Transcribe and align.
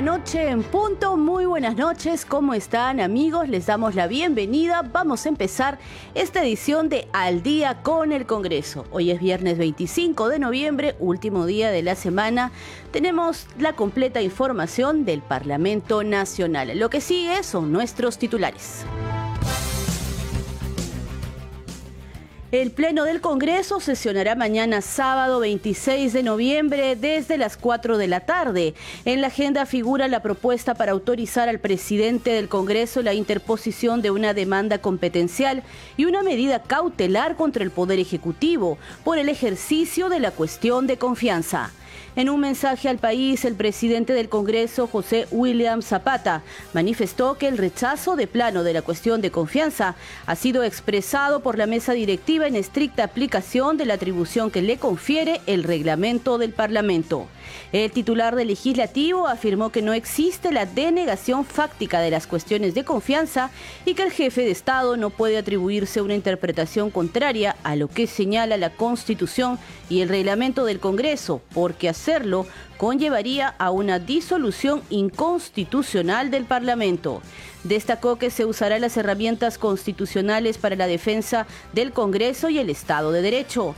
Noche 0.00 0.48
en 0.48 0.62
punto. 0.62 1.16
Muy 1.16 1.46
buenas 1.46 1.76
noches, 1.76 2.24
¿cómo 2.24 2.54
están 2.54 2.98
amigos? 2.98 3.48
Les 3.48 3.66
damos 3.66 3.94
la 3.94 4.08
bienvenida. 4.08 4.82
Vamos 4.82 5.24
a 5.24 5.28
empezar 5.28 5.78
esta 6.14 6.42
edición 6.42 6.88
de 6.88 7.06
Al 7.12 7.42
día 7.42 7.82
con 7.82 8.10
el 8.10 8.26
Congreso. 8.26 8.86
Hoy 8.90 9.12
es 9.12 9.20
viernes 9.20 9.56
25 9.56 10.28
de 10.28 10.38
noviembre, 10.40 10.96
último 10.98 11.46
día 11.46 11.70
de 11.70 11.82
la 11.82 11.94
semana. 11.94 12.50
Tenemos 12.90 13.46
la 13.58 13.74
completa 13.74 14.20
información 14.20 15.04
del 15.04 15.22
Parlamento 15.22 16.02
Nacional. 16.02 16.76
Lo 16.76 16.90
que 16.90 17.00
sigue 17.00 17.44
son 17.44 17.70
nuestros 17.70 18.18
titulares. 18.18 18.84
El 22.54 22.70
Pleno 22.70 23.02
del 23.02 23.20
Congreso 23.20 23.80
sesionará 23.80 24.36
mañana 24.36 24.80
sábado 24.80 25.40
26 25.40 26.12
de 26.12 26.22
noviembre 26.22 26.94
desde 26.94 27.36
las 27.36 27.56
4 27.56 27.98
de 27.98 28.06
la 28.06 28.20
tarde. 28.20 28.74
En 29.04 29.22
la 29.22 29.26
agenda 29.26 29.66
figura 29.66 30.06
la 30.06 30.22
propuesta 30.22 30.74
para 30.74 30.92
autorizar 30.92 31.48
al 31.48 31.58
presidente 31.58 32.30
del 32.30 32.48
Congreso 32.48 33.02
la 33.02 33.12
interposición 33.12 34.02
de 34.02 34.12
una 34.12 34.34
demanda 34.34 34.78
competencial 34.78 35.64
y 35.96 36.04
una 36.04 36.22
medida 36.22 36.62
cautelar 36.62 37.34
contra 37.34 37.64
el 37.64 37.72
Poder 37.72 37.98
Ejecutivo 37.98 38.78
por 39.02 39.18
el 39.18 39.28
ejercicio 39.28 40.08
de 40.08 40.20
la 40.20 40.30
cuestión 40.30 40.86
de 40.86 40.96
confianza. 40.96 41.72
En 42.16 42.30
un 42.30 42.38
mensaje 42.38 42.88
al 42.88 42.98
país, 42.98 43.44
el 43.44 43.56
presidente 43.56 44.12
del 44.12 44.28
Congreso, 44.28 44.86
José 44.86 45.26
William 45.32 45.82
Zapata, 45.82 46.42
manifestó 46.72 47.34
que 47.38 47.48
el 47.48 47.58
rechazo 47.58 48.14
de 48.14 48.28
plano 48.28 48.62
de 48.62 48.72
la 48.72 48.82
cuestión 48.82 49.20
de 49.20 49.32
confianza 49.32 49.96
ha 50.26 50.36
sido 50.36 50.62
expresado 50.62 51.40
por 51.40 51.58
la 51.58 51.66
mesa 51.66 51.92
directiva 51.92 52.46
en 52.46 52.54
estricta 52.54 53.02
aplicación 53.02 53.76
de 53.78 53.86
la 53.86 53.94
atribución 53.94 54.52
que 54.52 54.62
le 54.62 54.76
confiere 54.78 55.40
el 55.46 55.64
reglamento 55.64 56.38
del 56.38 56.52
Parlamento. 56.52 57.26
El 57.74 57.90
titular 57.90 58.36
del 58.36 58.46
legislativo 58.46 59.26
afirmó 59.26 59.70
que 59.72 59.82
no 59.82 59.94
existe 59.94 60.52
la 60.52 60.64
denegación 60.64 61.44
fáctica 61.44 61.98
de 61.98 62.12
las 62.12 62.28
cuestiones 62.28 62.72
de 62.72 62.84
confianza 62.84 63.50
y 63.84 63.94
que 63.94 64.04
el 64.04 64.12
jefe 64.12 64.42
de 64.42 64.52
Estado 64.52 64.96
no 64.96 65.10
puede 65.10 65.38
atribuirse 65.38 66.00
una 66.00 66.14
interpretación 66.14 66.92
contraria 66.92 67.56
a 67.64 67.74
lo 67.74 67.88
que 67.88 68.06
señala 68.06 68.56
la 68.58 68.70
Constitución 68.70 69.58
y 69.90 70.02
el 70.02 70.08
reglamento 70.08 70.64
del 70.64 70.78
Congreso, 70.78 71.42
porque 71.52 71.88
hacerlo 71.88 72.46
conllevaría 72.76 73.48
a 73.58 73.72
una 73.72 73.98
disolución 73.98 74.84
inconstitucional 74.88 76.30
del 76.30 76.44
Parlamento. 76.44 77.22
Destacó 77.64 78.18
que 78.20 78.30
se 78.30 78.44
usará 78.44 78.78
las 78.78 78.96
herramientas 78.96 79.58
constitucionales 79.58 80.58
para 80.58 80.76
la 80.76 80.86
defensa 80.86 81.48
del 81.72 81.90
Congreso 81.92 82.50
y 82.50 82.60
el 82.60 82.70
Estado 82.70 83.10
de 83.10 83.22
Derecho. 83.22 83.74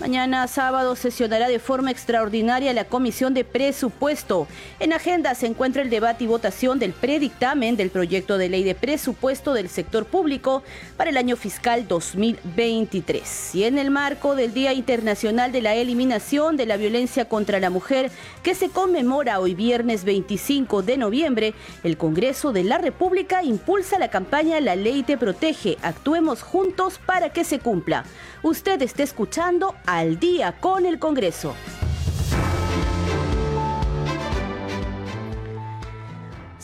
Mañana 0.00 0.48
sábado 0.48 0.96
sesionará 0.96 1.46
de 1.46 1.58
forma 1.58 1.90
extraordinaria 1.90 2.72
la 2.72 2.84
Comisión 2.84 3.34
de 3.34 3.44
Presupuesto. 3.44 4.48
En 4.78 4.94
agenda 4.94 5.34
se 5.34 5.46
encuentra 5.46 5.82
el 5.82 5.90
debate 5.90 6.24
y 6.24 6.26
votación 6.26 6.78
del 6.78 6.94
predictamen 6.94 7.76
del 7.76 7.90
proyecto 7.90 8.38
de 8.38 8.48
ley 8.48 8.64
de 8.64 8.74
presupuesto 8.74 9.52
del 9.52 9.68
sector 9.68 10.06
público 10.06 10.62
para 10.96 11.10
el 11.10 11.18
año 11.18 11.36
fiscal 11.36 11.86
2023. 11.86 13.54
Y 13.54 13.64
en 13.64 13.76
el 13.76 13.90
marco 13.90 14.36
del 14.36 14.54
Día 14.54 14.72
Internacional 14.72 15.52
de 15.52 15.60
la 15.60 15.74
Eliminación 15.74 16.56
de 16.56 16.64
la 16.64 16.78
Violencia 16.78 17.26
contra 17.26 17.60
la 17.60 17.68
Mujer, 17.68 18.10
que 18.42 18.54
se 18.54 18.70
conmemora 18.70 19.38
hoy 19.38 19.54
viernes 19.54 20.04
25 20.04 20.80
de 20.80 20.96
noviembre, 20.96 21.52
el 21.84 21.98
Congreso 21.98 22.54
de 22.54 22.64
la 22.64 22.78
República 22.78 23.42
impulsa 23.42 23.98
la 23.98 24.08
campaña 24.08 24.62
La 24.62 24.76
Ley 24.76 25.02
te 25.02 25.18
protege. 25.18 25.76
Actuemos 25.82 26.40
juntos 26.40 26.98
para 27.04 27.34
que 27.34 27.44
se 27.44 27.58
cumpla. 27.58 28.06
Usted 28.42 28.80
está 28.80 29.02
escuchando 29.02 29.74
al 29.84 30.18
día 30.18 30.52
con 30.60 30.86
el 30.86 30.98
Congreso. 30.98 31.54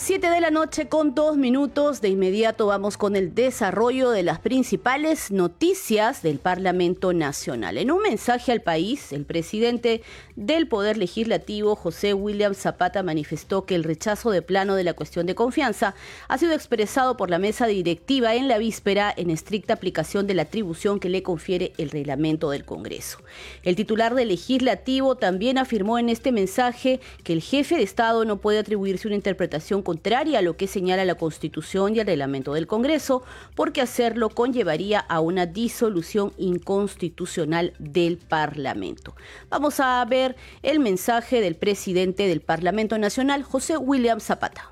Siete 0.06 0.30
de 0.30 0.40
la 0.40 0.52
noche 0.52 0.86
con 0.86 1.16
dos 1.16 1.36
minutos. 1.36 2.00
De 2.00 2.08
inmediato 2.08 2.66
vamos 2.66 2.96
con 2.96 3.16
el 3.16 3.34
desarrollo 3.34 4.10
de 4.10 4.22
las 4.22 4.38
principales 4.38 5.32
noticias 5.32 6.22
del 6.22 6.38
Parlamento 6.38 7.12
Nacional. 7.12 7.76
En 7.76 7.90
un 7.90 8.02
mensaje 8.02 8.52
al 8.52 8.60
país, 8.60 9.12
el 9.12 9.24
presidente 9.24 10.02
del 10.36 10.68
Poder 10.68 10.96
Legislativo, 10.96 11.74
José 11.74 12.14
William 12.14 12.54
Zapata, 12.54 13.02
manifestó 13.02 13.66
que 13.66 13.74
el 13.74 13.82
rechazo 13.82 14.30
de 14.30 14.42
plano 14.42 14.76
de 14.76 14.84
la 14.84 14.94
cuestión 14.94 15.26
de 15.26 15.34
confianza 15.34 15.96
ha 16.28 16.38
sido 16.38 16.52
expresado 16.52 17.16
por 17.16 17.28
la 17.28 17.40
mesa 17.40 17.66
directiva 17.66 18.36
en 18.36 18.46
la 18.46 18.58
víspera 18.58 19.12
en 19.16 19.30
estricta 19.30 19.74
aplicación 19.74 20.28
de 20.28 20.34
la 20.34 20.42
atribución 20.42 21.00
que 21.00 21.08
le 21.08 21.24
confiere 21.24 21.72
el 21.78 21.90
reglamento 21.90 22.50
del 22.50 22.64
Congreso. 22.64 23.18
El 23.64 23.74
titular 23.74 24.14
del 24.14 24.28
Legislativo 24.28 25.16
también 25.16 25.58
afirmó 25.58 25.98
en 25.98 26.10
este 26.10 26.30
mensaje 26.30 27.00
que 27.24 27.32
el 27.32 27.42
jefe 27.42 27.74
de 27.74 27.82
Estado 27.82 28.24
no 28.24 28.36
puede 28.36 28.60
atribuirse 28.60 29.08
una 29.08 29.16
interpretación 29.16 29.82
contraria 29.96 30.40
a 30.40 30.42
lo 30.42 30.58
que 30.58 30.66
señala 30.66 31.06
la 31.06 31.14
Constitución 31.14 31.96
y 31.96 32.00
el 32.00 32.06
reglamento 32.06 32.52
del 32.52 32.66
Congreso, 32.66 33.22
porque 33.54 33.80
hacerlo 33.80 34.28
conllevaría 34.28 35.00
a 35.00 35.20
una 35.20 35.46
disolución 35.46 36.34
inconstitucional 36.36 37.72
del 37.78 38.18
Parlamento. 38.18 39.16
Vamos 39.48 39.80
a 39.80 40.04
ver 40.04 40.36
el 40.62 40.80
mensaje 40.80 41.40
del 41.40 41.56
presidente 41.56 42.28
del 42.28 42.42
Parlamento 42.42 42.98
Nacional, 42.98 43.42
José 43.42 43.78
William 43.78 44.20
Zapata. 44.20 44.70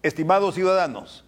Estimados 0.00 0.54
ciudadanos, 0.54 1.24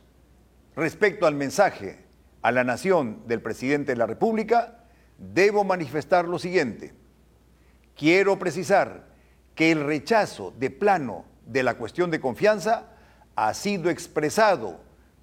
respecto 0.76 1.26
al 1.26 1.34
mensaje 1.34 2.03
a 2.44 2.52
la 2.52 2.62
nación 2.62 3.22
del 3.26 3.40
presidente 3.40 3.92
de 3.92 3.96
la 3.96 4.04
República, 4.04 4.84
debo 5.16 5.64
manifestar 5.64 6.28
lo 6.28 6.38
siguiente. 6.38 6.92
Quiero 7.96 8.38
precisar 8.38 9.06
que 9.54 9.72
el 9.72 9.82
rechazo 9.82 10.52
de 10.58 10.68
plano 10.68 11.24
de 11.46 11.62
la 11.62 11.78
cuestión 11.78 12.10
de 12.10 12.20
confianza 12.20 12.90
ha 13.34 13.54
sido 13.54 13.88
expresado 13.88 14.78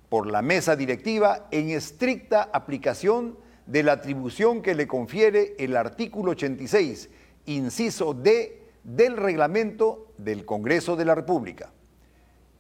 por 0.10 0.26
la 0.26 0.42
mesa 0.42 0.76
directiva 0.76 1.48
en 1.52 1.70
estricta 1.70 2.50
aplicación 2.52 3.38
de 3.68 3.84
la 3.84 3.92
atribución 3.92 4.64
que 4.64 4.74
le 4.74 4.88
confiere 4.88 5.54
el 5.60 5.78
artículo 5.78 6.32
86, 6.32 7.08
inciso 7.46 8.16
D 8.16 8.64
del 8.84 9.16
reglamento 9.16 10.12
del 10.18 10.44
Congreso 10.44 10.96
de 10.96 11.06
la 11.06 11.14
República. 11.14 11.72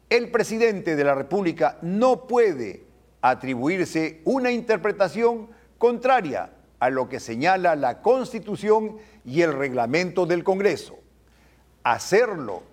El 0.08 0.30
presidente 0.30 0.96
de 0.96 1.04
la 1.04 1.16
República 1.16 1.80
no 1.82 2.28
puede 2.28 2.91
atribuirse 3.22 4.22
una 4.26 4.52
interpretación 4.52 5.50
contraria 5.78 6.52
a 6.79 6.90
lo 6.90 7.08
que 7.08 7.20
señala 7.20 7.76
la 7.76 8.02
Constitución 8.02 8.97
y 9.23 9.41
el 9.41 9.53
reglamento 9.53 10.26
del 10.26 10.44
Congreso. 10.44 10.97
Hacerlo 11.84 12.64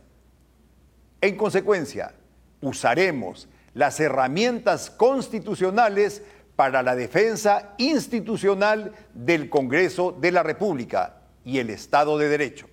En 1.19 1.35
consecuencia, 1.35 2.13
usaremos 2.61 3.49
las 3.73 3.99
herramientas 3.99 4.89
constitucionales 4.89 6.23
para 6.55 6.81
la 6.83 6.95
defensa 6.95 7.73
institucional 7.77 8.93
del 9.13 9.49
Congreso 9.49 10.13
de 10.13 10.31
la 10.31 10.41
República 10.41 11.17
y 11.43 11.59
el 11.59 11.69
Estado 11.69 12.17
de 12.17 12.29
Derecho. 12.29 12.69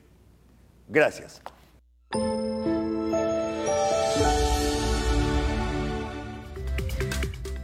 Gracias. 0.86 1.42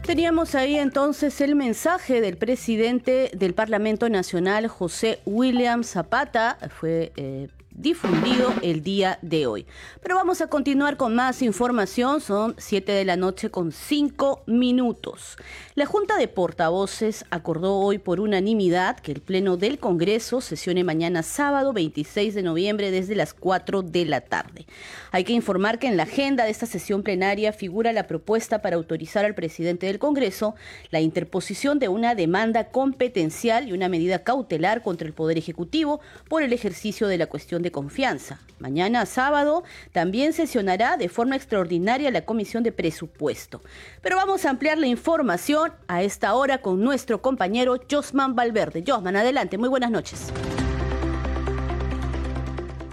Teníamos 0.09 0.55
ahí 0.55 0.75
entonces 0.75 1.39
el 1.39 1.55
mensaje 1.55 2.19
del 2.19 2.35
presidente 2.35 3.29
del 3.31 3.53
Parlamento 3.53 4.09
Nacional, 4.09 4.67
José 4.67 5.19
William 5.23 5.83
Zapata. 5.83 6.57
Fue 6.79 7.11
eh, 7.15 7.47
difundido 7.79 8.53
el 8.61 8.83
día 8.83 9.19
de 9.21 9.47
hoy. 9.47 9.65
Pero 10.03 10.15
vamos 10.15 10.41
a 10.41 10.47
continuar 10.47 10.97
con 10.97 11.15
más 11.15 11.41
información. 11.41 12.19
Son 12.19 12.55
7 12.57 12.91
de 12.91 13.05
la 13.05 13.15
noche 13.15 13.49
con 13.49 13.71
5 13.71 14.43
minutos. 14.47 15.37
La 15.75 15.85
Junta 15.85 16.17
de 16.17 16.27
Portavoces 16.27 17.25
acordó 17.29 17.77
hoy 17.77 17.97
por 17.97 18.19
unanimidad 18.19 18.99
que 18.99 19.13
el 19.13 19.21
Pleno 19.21 19.55
del 19.55 19.79
Congreso 19.79 20.41
sesione 20.41 20.83
mañana 20.83 21.23
sábado 21.23 21.71
26 21.71 22.35
de 22.35 22.43
noviembre 22.43 22.91
desde 22.91 23.15
las 23.15 23.33
4 23.33 23.81
de 23.81 24.05
la 24.05 24.21
tarde. 24.21 24.65
Hay 25.11 25.23
que 25.23 25.33
informar 25.33 25.79
que 25.79 25.87
en 25.87 25.95
la 25.95 26.03
agenda 26.03 26.43
de 26.43 26.51
esta 26.51 26.65
sesión 26.65 27.01
plenaria 27.01 27.53
figura 27.53 27.93
la 27.93 28.07
propuesta 28.07 28.61
para 28.61 28.75
autorizar 28.75 29.23
al 29.23 29.35
presidente 29.35 29.87
del 29.87 29.99
Congreso 29.99 30.55
la 30.91 30.99
interposición 30.99 31.79
de 31.79 31.87
una 31.87 32.13
demanda 32.13 32.71
competencial 32.71 33.69
y 33.69 33.71
una 33.71 33.87
medida 33.87 34.23
cautelar 34.23 34.83
contra 34.83 35.07
el 35.07 35.13
Poder 35.13 35.37
Ejecutivo 35.37 36.01
por 36.27 36.43
el 36.43 36.51
ejercicio 36.51 37.07
de 37.07 37.17
la 37.17 37.27
cuestión 37.27 37.61
de 37.61 37.68
confianza. 37.71 38.39
Mañana 38.59 39.05
sábado 39.05 39.63
también 39.91 40.33
sesionará 40.33 40.97
de 40.97 41.09
forma 41.09 41.35
extraordinaria 41.35 42.11
la 42.11 42.25
Comisión 42.25 42.63
de 42.63 42.71
Presupuesto. 42.71 43.61
Pero 44.01 44.17
vamos 44.17 44.45
a 44.45 44.49
ampliar 44.49 44.77
la 44.77 44.87
información 44.87 45.71
a 45.87 46.03
esta 46.03 46.33
hora 46.33 46.59
con 46.59 46.81
nuestro 46.81 47.21
compañero 47.21 47.77
Josman 47.89 48.35
Valverde. 48.35 48.83
Josman, 48.85 49.15
adelante, 49.15 49.57
muy 49.57 49.69
buenas 49.69 49.91
noches. 49.91 50.31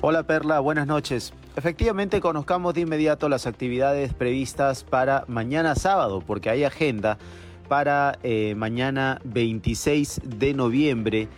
Hola 0.03 0.23
Perla, 0.23 0.61
buenas 0.61 0.87
noches. 0.87 1.33
Efectivamente, 1.57 2.21
conozcamos 2.21 2.75
de 2.75 2.83
inmediato 2.83 3.29
las 3.29 3.47
actividades 3.47 4.13
previstas 4.15 4.85
para 4.85 5.25
mañana 5.27 5.75
sábado, 5.75 6.23
porque 6.25 6.51
hay 6.51 6.65
agenda 6.65 7.19
para 7.67 8.19
eh, 8.23 8.55
mañana 8.57 9.21
26 9.25 10.21
de 10.25 10.55
noviembre 10.55 11.29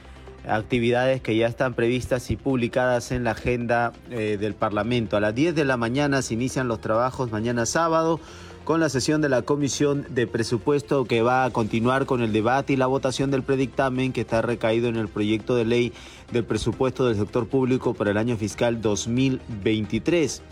actividades 0.47 1.21
que 1.21 1.37
ya 1.37 1.47
están 1.47 1.75
previstas 1.75 2.31
y 2.31 2.37
publicadas 2.37 3.13
en 3.13 3.25
la 3.25 3.33
agenda 3.33 3.93
eh, 4.11 4.37
del 4.41 4.55
Parlamento. 4.55 5.17
A 5.17 5.21
las 5.21 5.35
10 5.35 5.55
de 5.55 5.65
la 5.65 5.77
mañana 5.77 6.23
se 6.23 6.35
inician 6.35 6.69
los 6.69 6.81
trabajos 6.81 7.31
mañana 7.31 7.67
sábado 7.67 8.21
con 8.65 8.81
la 8.81 8.91
sesión 8.91 9.23
de 9.23 9.31
la 9.31 9.41
Comisión 9.43 10.07
de 10.11 10.27
Presupuesto 10.27 11.07
que 11.07 11.23
va 11.23 11.47
a 11.47 11.51
continuar 11.51 12.05
con 12.05 12.21
el 12.21 12.35
debate 12.35 12.75
y 12.75 12.77
la 12.77 12.87
votación 12.87 13.31
del 13.31 13.43
predictamen 13.43 14.13
que 14.13 14.21
está 14.21 14.43
recaído 14.43 14.89
en 14.89 14.97
el 14.97 15.09
proyecto 15.09 15.57
de 15.57 15.65
ley 15.65 15.93
del 16.33 16.45
presupuesto 16.45 17.07
del 17.07 17.17
sector 17.17 17.49
público 17.49 17.95
para 17.95 18.11
el 18.11 18.19
año 18.19 18.37
fiscal 18.37 18.83
2023. 18.83 20.43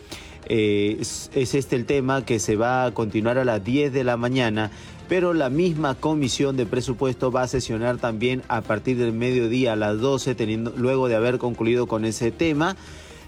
Eh, 0.49 0.97
es, 1.01 1.31
es 1.35 1.55
este 1.55 1.77
el 1.77 1.85
tema 1.85 2.25
que 2.25 2.39
se 2.39 2.57
va 2.57 2.87
a 2.87 2.95
continuar 2.95 3.37
a 3.37 3.45
las 3.45 3.63
10 3.63 3.93
de 3.93 4.05
la 4.05 4.17
mañana 4.17 4.71
pero 5.09 5.35
la 5.35 5.51
misma 5.51 5.95
comisión 5.95 6.57
de 6.57 6.67
presupuesto 6.67 7.31
va 7.31 7.43
a 7.43 7.49
sesionar 7.49 7.99
también 7.99 8.43
a 8.49 8.61
partir 8.61 8.97
del 8.99 9.13
mediodía 9.13 9.75
a 9.75 9.77
las 9.77 10.01
12, 10.01 10.35
teniendo, 10.35 10.73
luego 10.77 11.09
de 11.09 11.17
haber 11.17 11.39
concluido 11.39 11.87
con 11.87 12.05
ese 12.05 12.31
tema. 12.31 12.77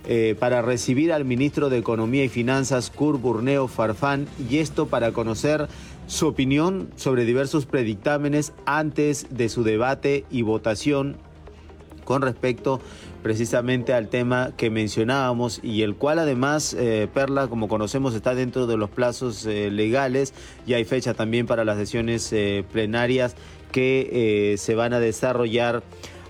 Eh, 0.06 0.36
para 0.38 0.62
recibir 0.62 1.12
al 1.12 1.25
ministro 1.25 1.69
de 1.69 1.78
Economía 1.78 2.25
y 2.25 2.28
Finanzas, 2.28 2.90
Kurt 2.90 3.20
Burneo 3.20 3.69
Farfán, 3.69 4.26
y 4.48 4.58
esto 4.58 4.86
para 4.86 5.12
conocer 5.12 5.69
su 6.06 6.26
opinión 6.28 6.88
sobre 6.96 7.26
diversos 7.26 7.66
predictámenes 7.66 8.52
antes 8.64 9.26
de 9.30 9.50
su 9.50 9.64
debate 9.64 10.25
y 10.30 10.42
votación 10.42 11.16
con 12.04 12.22
respecto 12.22 12.80
precisamente 13.22 13.92
al 13.92 14.08
tema 14.08 14.52
que 14.56 14.70
mencionábamos 14.70 15.60
y 15.62 15.82
el 15.82 15.96
cual 15.96 16.18
además, 16.18 16.74
eh, 16.78 17.08
Perla, 17.12 17.48
como 17.48 17.68
conocemos, 17.68 18.14
está 18.14 18.34
dentro 18.34 18.66
de 18.66 18.76
los 18.76 18.90
plazos 18.90 19.44
eh, 19.46 19.70
legales 19.70 20.34
y 20.66 20.74
hay 20.74 20.84
fecha 20.84 21.14
también 21.14 21.46
para 21.46 21.64
las 21.64 21.78
sesiones 21.78 22.32
eh, 22.32 22.64
plenarias 22.72 23.36
que 23.72 24.54
se 24.58 24.74
van 24.74 24.94
a 24.94 24.98
desarrollar 25.00 25.82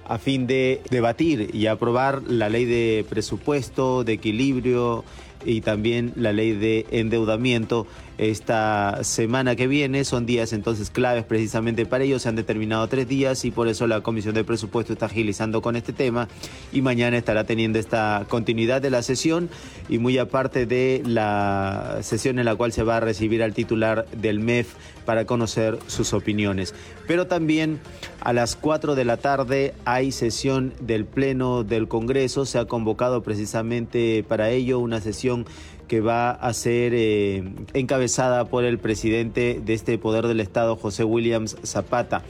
a 0.08 0.18
fin 0.18 0.48
de 0.48 0.82
debatir 0.90 1.54
y 1.54 1.66
aprobar 1.66 2.22
la 2.26 2.48
ley 2.48 2.64
de 2.64 3.06
presupuesto, 3.08 4.02
de 4.02 4.14
equilibrio 4.14 5.04
y 5.44 5.60
también 5.60 6.12
la 6.16 6.32
ley 6.32 6.52
de 6.52 6.86
endeudamiento 6.90 7.86
esta 8.18 9.02
semana 9.04 9.56
que 9.56 9.66
viene. 9.66 10.04
Son 10.04 10.26
días 10.26 10.52
entonces 10.52 10.90
claves 10.90 11.24
precisamente 11.24 11.86
para 11.86 12.04
ellos. 12.04 12.22
Se 12.22 12.28
han 12.28 12.36
determinado 12.36 12.86
tres 12.88 13.08
días 13.08 13.44
y 13.44 13.50
por 13.50 13.68
eso 13.68 13.86
la 13.86 14.00
Comisión 14.00 14.34
de 14.34 14.44
Presupuesto 14.44 14.92
está 14.92 15.06
agilizando 15.06 15.62
con 15.62 15.76
este 15.76 15.92
tema 15.92 16.28
y 16.72 16.82
mañana 16.82 17.16
estará 17.16 17.44
teniendo 17.44 17.78
esta 17.78 18.26
continuidad 18.28 18.82
de 18.82 18.90
la 18.90 19.02
sesión 19.02 19.48
y 19.88 19.98
muy 19.98 20.18
aparte 20.18 20.66
de 20.66 21.02
la 21.06 21.98
sesión 22.02 22.38
en 22.38 22.44
la 22.44 22.56
cual 22.56 22.72
se 22.72 22.82
va 22.82 22.98
a 22.98 23.00
recibir 23.00 23.42
al 23.42 23.54
titular 23.54 24.06
del 24.10 24.40
MEF 24.40 24.74
para 25.04 25.24
conocer 25.24 25.78
sus 25.86 26.12
opiniones. 26.12 26.74
Pero 27.06 27.26
también 27.26 27.80
a 28.20 28.34
las 28.34 28.56
4 28.56 28.94
de 28.94 29.04
la 29.06 29.16
tarde 29.16 29.74
hay 29.86 30.12
sesión 30.12 30.74
del 30.80 31.06
Pleno 31.06 31.64
del 31.64 31.88
Congreso. 31.88 32.44
Se 32.44 32.58
ha 32.58 32.66
convocado 32.66 33.22
precisamente 33.22 34.22
para 34.28 34.50
ello 34.50 34.78
una 34.80 35.00
sesión 35.00 35.46
que 35.88 36.00
va 36.00 36.30
a 36.30 36.52
ser 36.52 36.92
eh, 36.94 37.42
encabezada 37.74 38.44
por 38.44 38.64
el 38.64 38.78
presidente 38.78 39.60
de 39.64 39.74
este 39.74 39.98
Poder 39.98 40.26
del 40.26 40.40
Estado, 40.40 40.76
José 40.76 41.02
Williams 41.02 41.56
Zapata. 41.64 42.22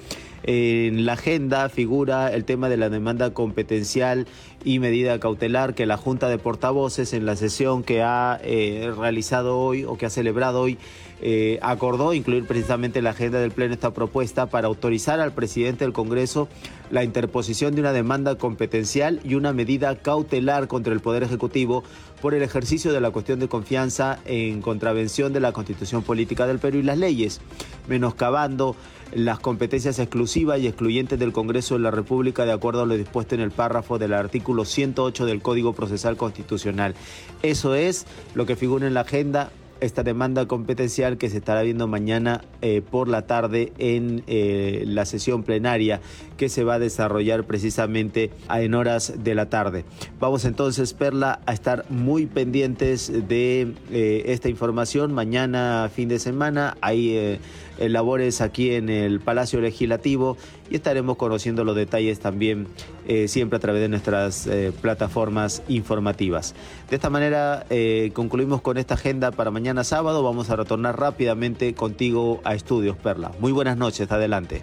En 0.44 1.04
la 1.04 1.14
agenda 1.14 1.68
figura 1.68 2.32
el 2.32 2.44
tema 2.44 2.68
de 2.68 2.76
la 2.76 2.88
demanda 2.88 3.34
competencial 3.34 4.26
y 4.64 4.78
medida 4.78 5.18
cautelar 5.18 5.74
que 5.74 5.84
la 5.84 5.96
Junta 5.96 6.28
de 6.28 6.38
Portavoces 6.38 7.12
en 7.12 7.26
la 7.26 7.36
sesión 7.36 7.82
que 7.82 8.02
ha 8.02 8.40
eh, 8.42 8.92
realizado 8.96 9.58
hoy 9.58 9.84
o 9.84 9.98
que 9.98 10.06
ha 10.06 10.10
celebrado 10.10 10.60
hoy 10.60 10.78
eh, 11.20 11.58
acordó 11.62 12.14
incluir 12.14 12.46
precisamente 12.46 13.00
en 13.00 13.04
la 13.04 13.10
agenda 13.10 13.40
del 13.40 13.50
Pleno 13.50 13.74
esta 13.74 13.92
propuesta 13.92 14.46
para 14.46 14.68
autorizar 14.68 15.18
al 15.18 15.32
presidente 15.32 15.84
del 15.84 15.92
Congreso 15.92 16.48
la 16.90 17.02
interposición 17.02 17.74
de 17.74 17.80
una 17.80 17.92
demanda 17.92 18.36
competencial 18.36 19.20
y 19.24 19.34
una 19.34 19.52
medida 19.52 19.96
cautelar 19.96 20.68
contra 20.68 20.92
el 20.92 21.00
Poder 21.00 21.24
Ejecutivo 21.24 21.82
por 22.20 22.34
el 22.34 22.42
ejercicio 22.42 22.92
de 22.92 23.00
la 23.00 23.10
cuestión 23.10 23.38
de 23.38 23.48
confianza 23.48 24.18
en 24.24 24.60
contravención 24.60 25.32
de 25.32 25.40
la 25.40 25.52
Constitución 25.52 26.02
Política 26.02 26.46
del 26.46 26.58
Perú 26.58 26.78
y 26.78 26.82
las 26.82 26.98
leyes, 26.98 27.40
menoscabando 27.86 28.76
las 29.12 29.38
competencias 29.38 29.98
exclusivas 29.98 30.60
y 30.60 30.66
excluyentes 30.66 31.18
del 31.18 31.32
Congreso 31.32 31.74
de 31.74 31.80
la 31.80 31.90
República 31.90 32.44
de 32.44 32.52
acuerdo 32.52 32.82
a 32.82 32.86
lo 32.86 32.96
dispuesto 32.96 33.34
en 33.34 33.40
el 33.40 33.50
párrafo 33.50 33.98
del 33.98 34.12
artículo 34.12 34.64
108 34.64 35.26
del 35.26 35.40
Código 35.40 35.72
Procesal 35.72 36.16
Constitucional. 36.16 36.94
Eso 37.42 37.74
es 37.74 38.06
lo 38.34 38.46
que 38.46 38.56
figura 38.56 38.86
en 38.86 38.94
la 38.94 39.00
agenda 39.00 39.50
esta 39.80 40.02
demanda 40.02 40.46
competencial 40.46 41.18
que 41.18 41.30
se 41.30 41.38
estará 41.38 41.62
viendo 41.62 41.86
mañana 41.86 42.42
eh, 42.62 42.82
por 42.82 43.08
la 43.08 43.26
tarde 43.26 43.72
en 43.78 44.22
eh, 44.26 44.84
la 44.86 45.04
sesión 45.04 45.42
plenaria 45.42 46.00
que 46.36 46.48
se 46.48 46.64
va 46.64 46.74
a 46.74 46.78
desarrollar 46.78 47.44
precisamente 47.44 48.30
en 48.48 48.74
horas 48.74 49.14
de 49.22 49.34
la 49.34 49.50
tarde. 49.50 49.84
Vamos 50.20 50.44
entonces, 50.44 50.94
Perla, 50.94 51.40
a 51.46 51.52
estar 51.52 51.84
muy 51.90 52.26
pendientes 52.26 53.10
de 53.28 53.74
eh, 53.90 54.22
esta 54.26 54.48
información. 54.48 55.12
Mañana, 55.12 55.90
fin 55.94 56.08
de 56.08 56.18
semana, 56.18 56.76
hay 56.80 57.38
labores 57.80 58.40
aquí 58.40 58.74
en 58.74 58.88
el 58.88 59.20
Palacio 59.20 59.60
Legislativo 59.60 60.36
y 60.70 60.76
estaremos 60.76 61.16
conociendo 61.16 61.64
los 61.64 61.76
detalles 61.76 62.20
también 62.20 62.66
eh, 63.06 63.28
siempre 63.28 63.56
a 63.56 63.60
través 63.60 63.80
de 63.80 63.88
nuestras 63.88 64.46
eh, 64.46 64.72
plataformas 64.80 65.62
informativas. 65.68 66.54
De 66.90 66.96
esta 66.96 67.10
manera 67.10 67.66
eh, 67.70 68.10
concluimos 68.14 68.60
con 68.60 68.78
esta 68.78 68.94
agenda 68.94 69.30
para 69.30 69.50
mañana 69.50 69.84
sábado. 69.84 70.22
Vamos 70.22 70.50
a 70.50 70.56
retornar 70.56 70.98
rápidamente 70.98 71.74
contigo 71.74 72.40
a 72.44 72.54
Estudios 72.54 72.96
Perla. 72.96 73.32
Muy 73.40 73.52
buenas 73.52 73.76
noches, 73.76 74.10
adelante. 74.10 74.62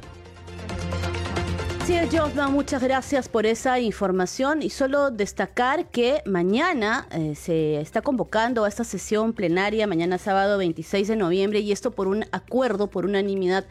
Sí, 1.85 1.93
Josna, 2.11 2.47
muchas 2.47 2.81
gracias 2.81 3.29
por 3.29 3.45
esa 3.45 3.79
información. 3.79 4.63
Y 4.63 4.71
solo 4.71 5.11
destacar 5.11 5.91
que 5.91 6.23
mañana 6.25 7.07
eh, 7.11 7.35
se 7.35 7.79
está 7.79 8.01
convocando 8.01 8.63
a 8.63 8.67
esta 8.67 8.83
sesión 8.83 9.33
plenaria, 9.33 9.85
mañana 9.85 10.17
sábado 10.17 10.57
26 10.57 11.07
de 11.09 11.15
noviembre, 11.15 11.59
y 11.59 11.71
esto 11.71 11.91
por 11.91 12.07
un 12.07 12.25
acuerdo, 12.31 12.89
por 12.89 13.05
unanimidad 13.05 13.65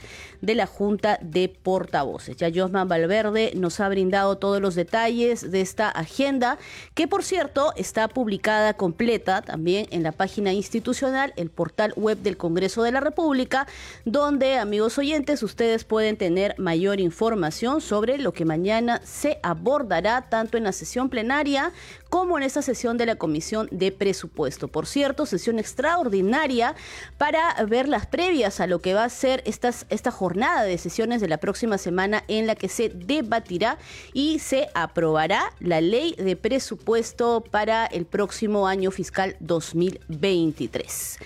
de 0.45 0.55
la 0.55 0.67
Junta 0.67 1.19
de 1.23 1.49
Portavoces. 1.49 2.37
Ya 2.37 2.51
Josman 2.55 2.89
Valverde 2.89 3.53
nos 3.55 3.81
ha 3.81 3.89
brindado 3.89 4.37
todos 4.37 4.61
los 4.61 4.75
detalles 4.75 5.51
de 5.51 5.61
esta 5.61 5.89
agenda, 5.89 6.59
que 6.95 7.09
por 7.09 7.23
cierto 7.23 7.73
está 7.77 8.09
publicada 8.09 8.75
completa 8.75 9.43
también 9.43 9.87
en 9.91 10.03
la 10.03 10.13
página 10.13 10.53
institucional, 10.53 11.33
el 11.37 11.51
portal 11.51 11.93
web 11.97 12.19
del 12.19 12.37
Congreso 12.37 12.83
de 12.83 12.93
la 12.93 13.01
República, 13.01 13.67
donde, 14.05 14.59
amigos 14.59 14.99
oyentes, 14.99 15.43
ustedes 15.43 15.85
pueden 15.85 16.17
tener 16.17 16.55
mayor 16.59 17.01
información 17.01 17.81
sobre 17.81 18.19
lo 18.19 18.33
que 18.33 18.45
mañana 18.45 19.01
se 19.05 19.39
abordará 19.43 20.29
tanto 20.29 20.57
en 20.57 20.65
la 20.65 20.73
sesión 20.73 21.09
plenaria 21.09 21.73
como 22.15 22.39
en 22.39 22.45
esta 22.45 22.63
sesión 22.63 22.97
de 22.97 23.07
la 23.07 23.17
Comisión 23.17 23.67
de 23.73 23.91
Presupuesto. 23.91 24.69
Por 24.69 24.87
cierto, 24.87 25.27
sesión 25.27 25.59
extraordinaria 25.59 26.77
para 27.19 27.61
ver 27.65 27.89
las 27.89 28.07
previas 28.07 28.61
a 28.61 28.69
lo 28.69 28.79
que 28.79 28.95
va 28.95 29.03
a 29.03 29.09
ser 29.09 29.43
esta 29.45 30.13
jornada 30.13 30.63
de 30.63 30.79
sesiones 30.79 31.21
de 31.21 31.27
la 31.27 31.39
próxima 31.39 31.77
semana 31.77 32.23
en 32.29 32.47
la 32.47 32.55
que 32.55 32.69
se 32.69 32.89
debatirá 32.89 33.79
y 34.13 34.39
se 34.39 34.69
aprobará 34.75 35.53
la 35.59 35.81
ley 35.81 36.15
de 36.17 36.37
presupuesto 36.37 37.43
para 37.51 37.85
el 37.85 38.07
próximo 38.07 38.69
año 38.69 38.93
fiscal 38.93 39.35
2023. 39.41 41.19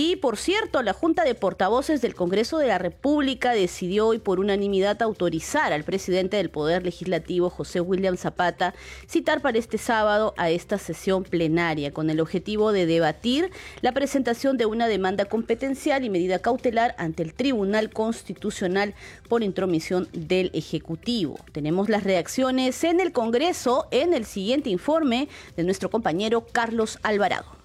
Y 0.00 0.14
por 0.14 0.36
cierto, 0.36 0.80
la 0.84 0.92
Junta 0.92 1.24
de 1.24 1.34
Portavoces 1.34 2.00
del 2.00 2.14
Congreso 2.14 2.58
de 2.58 2.68
la 2.68 2.78
República 2.78 3.50
decidió 3.50 4.06
hoy 4.06 4.20
por 4.20 4.38
unanimidad 4.38 5.02
autorizar 5.02 5.72
al 5.72 5.82
presidente 5.82 6.36
del 6.36 6.50
Poder 6.50 6.84
Legislativo, 6.84 7.50
José 7.50 7.80
William 7.80 8.16
Zapata, 8.16 8.76
citar 9.08 9.42
para 9.42 9.58
este 9.58 9.76
sábado 9.76 10.34
a 10.36 10.50
esta 10.50 10.78
sesión 10.78 11.24
plenaria 11.24 11.92
con 11.92 12.10
el 12.10 12.20
objetivo 12.20 12.70
de 12.70 12.86
debatir 12.86 13.50
la 13.80 13.90
presentación 13.90 14.56
de 14.56 14.66
una 14.66 14.86
demanda 14.86 15.24
competencial 15.24 16.04
y 16.04 16.10
medida 16.10 16.38
cautelar 16.38 16.94
ante 16.96 17.24
el 17.24 17.34
Tribunal 17.34 17.90
Constitucional 17.90 18.94
por 19.28 19.42
intromisión 19.42 20.08
del 20.12 20.52
Ejecutivo. 20.54 21.40
Tenemos 21.50 21.88
las 21.88 22.04
reacciones 22.04 22.84
en 22.84 23.00
el 23.00 23.10
Congreso 23.10 23.88
en 23.90 24.14
el 24.14 24.26
siguiente 24.26 24.70
informe 24.70 25.28
de 25.56 25.64
nuestro 25.64 25.90
compañero 25.90 26.46
Carlos 26.52 27.00
Alvarado. 27.02 27.58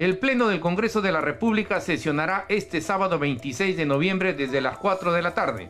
El 0.00 0.16
Pleno 0.16 0.48
del 0.48 0.60
Congreso 0.60 1.02
de 1.02 1.12
la 1.12 1.20
República 1.20 1.78
sesionará 1.78 2.46
este 2.48 2.80
sábado 2.80 3.18
26 3.18 3.76
de 3.76 3.84
noviembre 3.84 4.32
desde 4.32 4.62
las 4.62 4.78
4 4.78 5.12
de 5.12 5.20
la 5.20 5.34
tarde. 5.34 5.68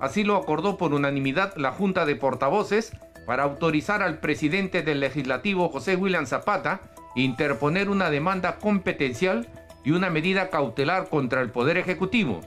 Así 0.00 0.24
lo 0.24 0.36
acordó 0.36 0.78
por 0.78 0.94
unanimidad 0.94 1.54
la 1.56 1.72
Junta 1.72 2.06
de 2.06 2.16
Portavoces 2.16 2.92
para 3.26 3.42
autorizar 3.42 4.00
al 4.00 4.18
presidente 4.18 4.80
del 4.80 5.00
legislativo 5.00 5.68
José 5.68 5.94
William 5.94 6.24
Zapata 6.24 6.80
interponer 7.16 7.90
una 7.90 8.08
demanda 8.08 8.56
competencial 8.56 9.46
y 9.84 9.90
una 9.90 10.08
medida 10.08 10.48
cautelar 10.48 11.10
contra 11.10 11.42
el 11.42 11.50
Poder 11.50 11.76
Ejecutivo. 11.76 12.40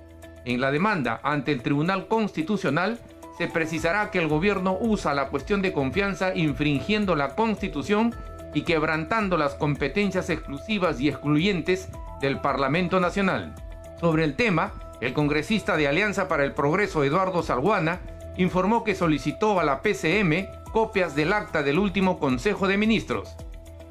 En 0.46 0.60
la 0.60 0.72
demanda 0.72 1.20
ante 1.22 1.52
el 1.52 1.62
Tribunal 1.62 2.08
Constitucional 2.08 3.00
se 3.38 3.48
precisará 3.48 4.10
que 4.10 4.18
el 4.18 4.30
gobierno 4.30 4.80
usa 4.82 5.14
la 5.14 5.28
cuestión 5.28 5.62
de 5.62 5.74
confianza 5.74 6.34
infringiendo 6.34 7.16
la 7.16 7.36
Constitución 7.36 8.16
y 8.54 8.62
quebrantando 8.62 9.38
las 9.38 9.56
competencias 9.56 10.30
exclusivas 10.30 11.00
y 11.00 11.10
excluyentes 11.10 11.90
del 12.22 12.40
Parlamento 12.40 13.00
Nacional. 13.00 13.54
Sobre 14.00 14.24
el 14.24 14.36
tema, 14.36 14.74
el 15.02 15.14
congresista 15.14 15.78
de 15.78 15.88
Alianza 15.88 16.28
para 16.28 16.44
el 16.44 16.54
Progreso 16.54 17.04
Eduardo 17.04 17.44
Salguana 17.44 18.00
informó 18.38 18.84
que 18.84 18.96
solicitó 18.96 19.60
a 19.60 19.64
la 19.64 19.82
PCM 19.82 20.48
copias 20.72 21.16
del 21.16 21.34
acta 21.34 21.64
del 21.64 21.80
último 21.80 22.20
Consejo 22.20 22.68
de 22.68 22.78
Ministros, 22.78 23.36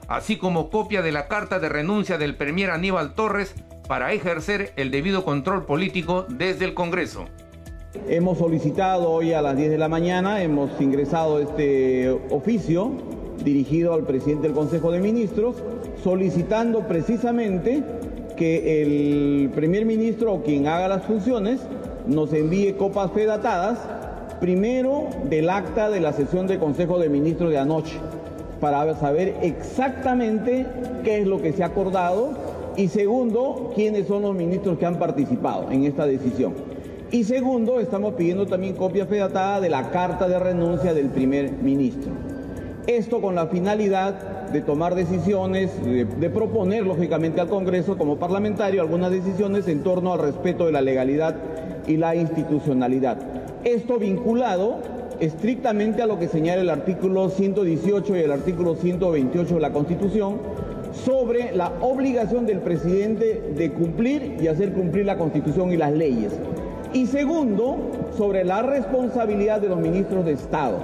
así 0.06 0.36
como 0.36 0.70
copia 0.70 1.02
de 1.02 1.12
la 1.12 1.28
carta 1.28 1.58
de 1.58 1.68
renuncia 1.68 2.18
del 2.18 2.34
Premier 2.34 2.70
Aníbal 2.70 3.14
Torres 3.14 3.54
para 3.86 4.12
ejercer 4.12 4.72
el 4.76 4.90
debido 4.90 5.24
control 5.24 5.64
político 5.64 6.26
desde 6.28 6.64
el 6.64 6.74
Congreso. 6.74 7.26
Hemos 8.06 8.36
solicitado 8.36 9.10
hoy 9.10 9.32
a 9.32 9.40
las 9.40 9.56
10 9.56 9.70
de 9.70 9.78
la 9.78 9.88
mañana, 9.88 10.42
hemos 10.42 10.78
ingresado 10.78 11.40
este 11.40 12.10
oficio 12.30 12.90
dirigido 13.42 13.94
al 13.94 14.02
presidente 14.02 14.46
del 14.46 14.54
Consejo 14.54 14.90
de 14.90 15.00
Ministros, 15.00 15.56
solicitando 16.04 16.86
precisamente 16.86 17.82
que 18.36 18.82
el 18.82 19.48
primer 19.54 19.86
ministro 19.86 20.34
o 20.34 20.42
quien 20.42 20.66
haga 20.66 20.86
las 20.86 21.04
funciones 21.04 21.60
nos 22.06 22.34
envíe 22.34 22.74
copas 22.74 23.10
fedatadas, 23.12 23.78
primero 24.38 25.06
del 25.24 25.48
acta 25.48 25.88
de 25.88 26.00
la 26.00 26.12
sesión 26.12 26.46
del 26.46 26.58
Consejo 26.58 26.98
de 26.98 27.08
Ministros 27.08 27.50
de 27.50 27.58
anoche, 27.58 27.96
para 28.60 28.94
saber 28.96 29.36
exactamente 29.40 30.66
qué 31.04 31.22
es 31.22 31.26
lo 31.26 31.40
que 31.40 31.54
se 31.54 31.62
ha 31.62 31.66
acordado 31.66 32.32
y 32.76 32.88
segundo, 32.88 33.72
quiénes 33.74 34.06
son 34.08 34.22
los 34.22 34.36
ministros 34.36 34.78
que 34.78 34.84
han 34.84 34.98
participado 34.98 35.70
en 35.70 35.84
esta 35.84 36.04
decisión. 36.04 36.77
Y 37.10 37.24
segundo, 37.24 37.80
estamos 37.80 38.14
pidiendo 38.14 38.46
también 38.46 38.74
copia 38.74 39.06
fedatada 39.06 39.60
de 39.62 39.70
la 39.70 39.90
carta 39.90 40.28
de 40.28 40.38
renuncia 40.38 40.92
del 40.92 41.06
primer 41.06 41.52
ministro. 41.52 42.12
Esto 42.86 43.22
con 43.22 43.34
la 43.34 43.46
finalidad 43.46 44.50
de 44.50 44.60
tomar 44.60 44.94
decisiones, 44.94 45.70
de, 45.82 46.04
de, 46.04 46.30
proponer 46.30 46.86
lógicamente 46.86 47.40
al 47.40 47.48
Congreso 47.48 47.96
como 47.96 48.16
parlamentario 48.16 48.82
algunas 48.82 49.10
decisiones 49.10 49.68
en 49.68 49.82
torno 49.82 50.12
al 50.12 50.20
respeto 50.20 50.66
de 50.66 50.72
la 50.72 50.82
legalidad 50.82 51.34
y 51.86 51.96
la 51.96 52.14
institucionalidad. 52.14 53.16
Esto 53.64 53.98
vinculado 53.98 54.76
estrictamente 55.18 56.02
a 56.02 56.06
lo 56.06 56.18
que 56.18 56.28
señala 56.28 56.60
el 56.60 56.70
artículo 56.70 57.30
118 57.30 58.16
y 58.16 58.20
el 58.20 58.32
artículo 58.32 58.74
128 58.74 59.54
de 59.54 59.60
la 59.60 59.72
Constitución 59.72 60.36
sobre 60.92 61.54
la 61.56 61.72
obligación 61.80 62.44
del 62.44 62.60
presidente 62.60 63.52
de 63.56 63.72
cumplir 63.72 64.36
y 64.40 64.48
hacer 64.48 64.72
cumplir 64.72 65.06
la 65.06 65.16
Constitución 65.16 65.72
y 65.72 65.78
las 65.78 65.92
leyes. 65.92 66.32
Y 66.92 67.06
segundo, 67.06 68.10
sobre 68.16 68.44
la 68.44 68.62
responsabilidad 68.62 69.60
de 69.60 69.68
los 69.68 69.78
ministros 69.78 70.24
de 70.24 70.32
Estado. 70.32 70.80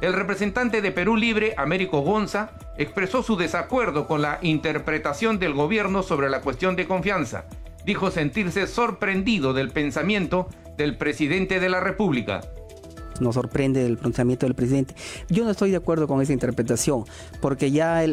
El 0.00 0.12
representante 0.12 0.80
de 0.80 0.90
Perú 0.90 1.16
Libre, 1.16 1.54
Américo 1.56 2.00
Gonza, 2.00 2.50
expresó 2.76 3.22
su 3.22 3.36
desacuerdo 3.36 4.06
con 4.06 4.22
la 4.22 4.38
interpretación 4.42 5.38
del 5.38 5.54
gobierno 5.54 6.02
sobre 6.02 6.30
la 6.30 6.40
cuestión 6.40 6.76
de 6.76 6.86
confianza. 6.86 7.44
Dijo 7.84 8.10
sentirse 8.10 8.66
sorprendido 8.66 9.52
del 9.52 9.70
pensamiento 9.70 10.48
del 10.76 10.96
presidente 10.96 11.60
de 11.60 11.68
la 11.68 11.80
República 11.80 12.40
nos 13.20 13.34
sorprende 13.34 13.84
el 13.84 13.96
pronunciamiento 13.96 14.46
del 14.46 14.54
presidente. 14.54 14.94
Yo 15.28 15.44
no 15.44 15.50
estoy 15.50 15.70
de 15.70 15.76
acuerdo 15.76 16.06
con 16.06 16.20
esa 16.20 16.32
interpretación, 16.32 17.04
porque 17.40 17.70
ya 17.70 18.04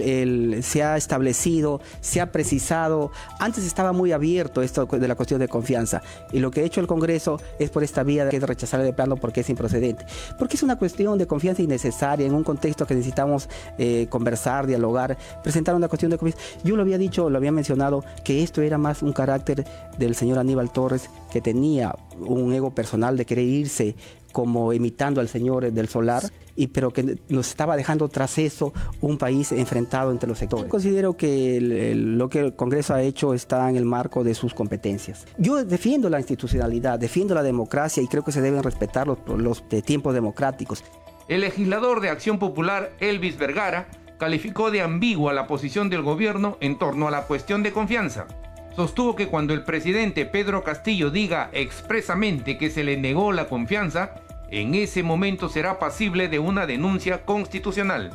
se 0.62 0.84
ha 0.84 0.98
establecido, 0.98 1.82
se 2.02 2.22
ha 2.22 2.32
precisado, 2.32 3.12
antes 3.40 3.66
estaba 3.66 3.92
muy 3.92 4.12
abierto 4.12 4.62
esto 4.62 4.86
de 4.86 5.08
la 5.08 5.16
cuestión 5.16 5.40
de 5.40 5.48
confianza, 5.48 6.02
y 6.32 6.40
lo 6.40 6.52
que 6.52 6.62
ha 6.62 6.64
hecho 6.64 6.82
el 6.82 6.88
Congreso 6.88 7.40
es 7.60 7.70
por 7.70 7.84
esta 7.84 8.04
vía 8.04 8.26
de 8.26 8.40
rechazar 8.40 8.82
de 8.82 8.94
plano 8.94 9.16
porque 9.16 9.42
es 9.42 9.50
improcedente, 9.50 10.06
porque 10.38 10.56
es 10.56 10.64
una 10.64 10.78
cuestión 10.78 11.18
de 11.18 11.28
confianza 11.28 11.62
innecesaria 11.62 12.26
en 12.26 12.34
un 12.34 12.44
contexto 12.44 12.86
que 12.86 12.96
necesitamos 12.96 13.50
eh, 13.78 14.08
conversar, 14.10 14.68
dialogar, 14.68 15.18
presentar 15.44 15.76
una 15.76 15.88
cuestión 15.88 16.12
de 16.12 16.18
confianza. 16.18 16.44
Yo 16.64 16.76
lo 16.76 16.82
había 16.82 16.98
dicho, 16.98 17.30
lo 17.30 17.38
había 17.38 17.52
mencionado, 17.52 18.04
que 18.24 18.44
esto 18.44 18.62
era 18.62 18.78
más 18.78 19.02
un 19.02 19.14
carácter 19.14 19.66
del 19.98 20.16
señor 20.16 20.40
Aníbal 20.40 20.72
Torres, 20.72 21.10
que 21.32 21.42
tenía 21.42 21.96
un 22.20 22.54
ego 22.54 22.74
personal 22.74 23.18
de 23.18 23.26
querer 23.26 23.46
irse 23.46 23.96
como 24.36 24.74
imitando 24.74 25.22
al 25.22 25.30
señor 25.30 25.72
del 25.72 25.88
solar, 25.88 26.24
y, 26.58 26.68
pero 26.68 26.92
que 26.92 27.18
nos 27.30 27.48
estaba 27.48 27.78
dejando 27.78 28.10
tras 28.10 28.38
eso 28.38 28.74
un 29.00 29.18
país 29.18 29.54
enfrentado 29.54 30.12
entre 30.12 30.28
los 30.28 30.38
sectores. 30.38 30.66
Considero 30.66 31.16
que 31.16 31.56
el, 31.56 31.72
el, 31.72 32.18
lo 32.18 32.28
que 32.28 32.40
el 32.40 32.54
Congreso 32.54 32.94
ha 32.94 33.02
hecho 33.02 33.34
está 33.34 33.70
en 33.70 33.78
el 33.78 33.86
marco 33.86 34.26
de 34.26 34.36
sus 34.36 34.54
competencias. 34.54 35.26
Yo 35.38 35.64
defiendo 35.64 36.10
la 36.10 36.20
institucionalidad, 36.20 37.00
defiendo 37.00 37.34
la 37.34 37.44
democracia 37.44 38.04
y 38.04 38.08
creo 38.08 38.26
que 38.26 38.34
se 38.34 38.42
deben 38.42 38.62
respetar 38.62 39.08
los, 39.08 39.20
los 39.38 39.64
de 39.70 39.82
tiempos 39.82 40.14
democráticos. 40.14 40.84
El 41.30 41.40
legislador 41.40 42.02
de 42.02 42.10
Acción 42.10 42.38
Popular, 42.38 42.92
Elvis 43.00 43.38
Vergara, 43.38 43.88
calificó 44.20 44.70
de 44.70 44.82
ambigua 44.82 45.32
la 45.32 45.48
posición 45.48 45.90
del 45.90 46.02
gobierno 46.02 46.58
en 46.60 46.78
torno 46.78 47.08
a 47.08 47.12
la 47.12 47.22
cuestión 47.22 47.64
de 47.64 47.72
confianza 47.72 48.28
sostuvo 48.76 49.16
que 49.16 49.28
cuando 49.28 49.54
el 49.54 49.64
presidente 49.64 50.26
Pedro 50.26 50.64
Castillo 50.64 51.10
diga 51.10 51.50
expresamente 51.54 52.58
que 52.58 52.70
se 52.70 52.84
le 52.84 52.98
negó 52.98 53.32
la 53.32 53.48
confianza, 53.48 54.22
en 54.56 54.76
ese 54.76 55.04
momento 55.04 55.50
será 55.50 55.80
pasible 55.80 56.28
de 56.30 56.40
una 56.40 56.66
denuncia 56.66 57.26
constitucional. 57.26 58.12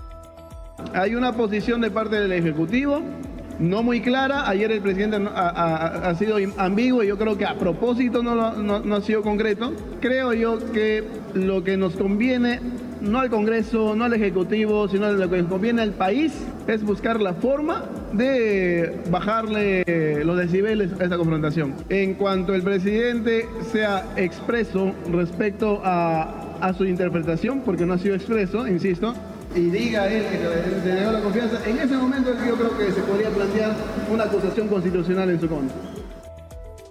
Hay 0.95 1.15
una 1.15 1.35
posición 1.35 1.81
de 1.81 1.91
parte 1.91 2.17
del 2.17 2.33
Ejecutivo 2.33 3.03
no 3.59 3.83
muy 3.83 4.01
clara. 4.01 4.49
Ayer 4.49 4.73
el 4.73 4.81
presidente 4.81 5.19
ha, 5.35 6.15
sido 6.19 6.39
ambiguo 6.57 7.03
y 7.05 7.09
yo 7.09 7.19
creo 7.19 7.37
que 7.37 7.45
a 7.45 7.59
propósito 7.59 8.23
no, 8.23 8.55
no, 8.55 8.97
ha 8.97 9.01
sido 9.03 9.23
concreto. 9.23 9.73
Creo 10.01 10.33
yo 10.33 10.59
que 10.73 11.05
lo 11.35 11.63
que 11.63 11.77
nos 11.77 11.95
conviene 11.95 12.61
no 13.03 13.21
al 13.21 13.31
Congreso, 13.31 13.95
no 13.95 14.05
al 14.05 14.15
Ejecutivo, 14.15 14.89
sino 14.89 15.13
lo 15.13 15.31
que 15.31 15.45
conviene 15.45 15.83
al 15.83 15.93
país 15.93 16.33
es 16.67 16.83
buscar 16.83 17.21
la 17.21 17.35
forma 17.35 17.85
de 18.13 19.01
bajarle 19.11 19.85
los 20.25 20.37
decibeles 20.37 20.91
a 21.01 21.05
esta 21.05 21.17
confrontación. 21.17 21.75
En 21.89 22.15
cuanto 22.15 22.55
el 22.55 22.63
presidente 22.63 23.49
sea 23.73 24.05
expreso 24.17 24.93
respecto 25.11 25.81
a, 25.85 26.47
su 26.77 26.85
interpretación, 26.85 27.63
porque 27.63 27.87
no 27.87 27.95
ha 27.95 27.99
sido 27.99 28.15
expreso, 28.15 28.69
insisto, 28.69 29.15
y 29.55 29.71
diga 29.71 30.13
él 30.13 30.25
que 30.31 30.81
se 30.83 30.95
negó 30.95 31.13
la 31.13 31.21
confianza, 31.21 31.59
en 31.67 31.79
ese 31.79 31.97
momento 31.97 32.33
yo 32.47 32.55
creo 32.55 32.77
que 32.77 32.93
se 32.93 33.01
podría 33.01 33.31
plantear 33.31 33.75
una 34.13 34.25
acusación 34.25 34.69
constitucional 34.69 35.31
en 35.31 35.41
su 35.41 35.49
contra. 35.49 35.75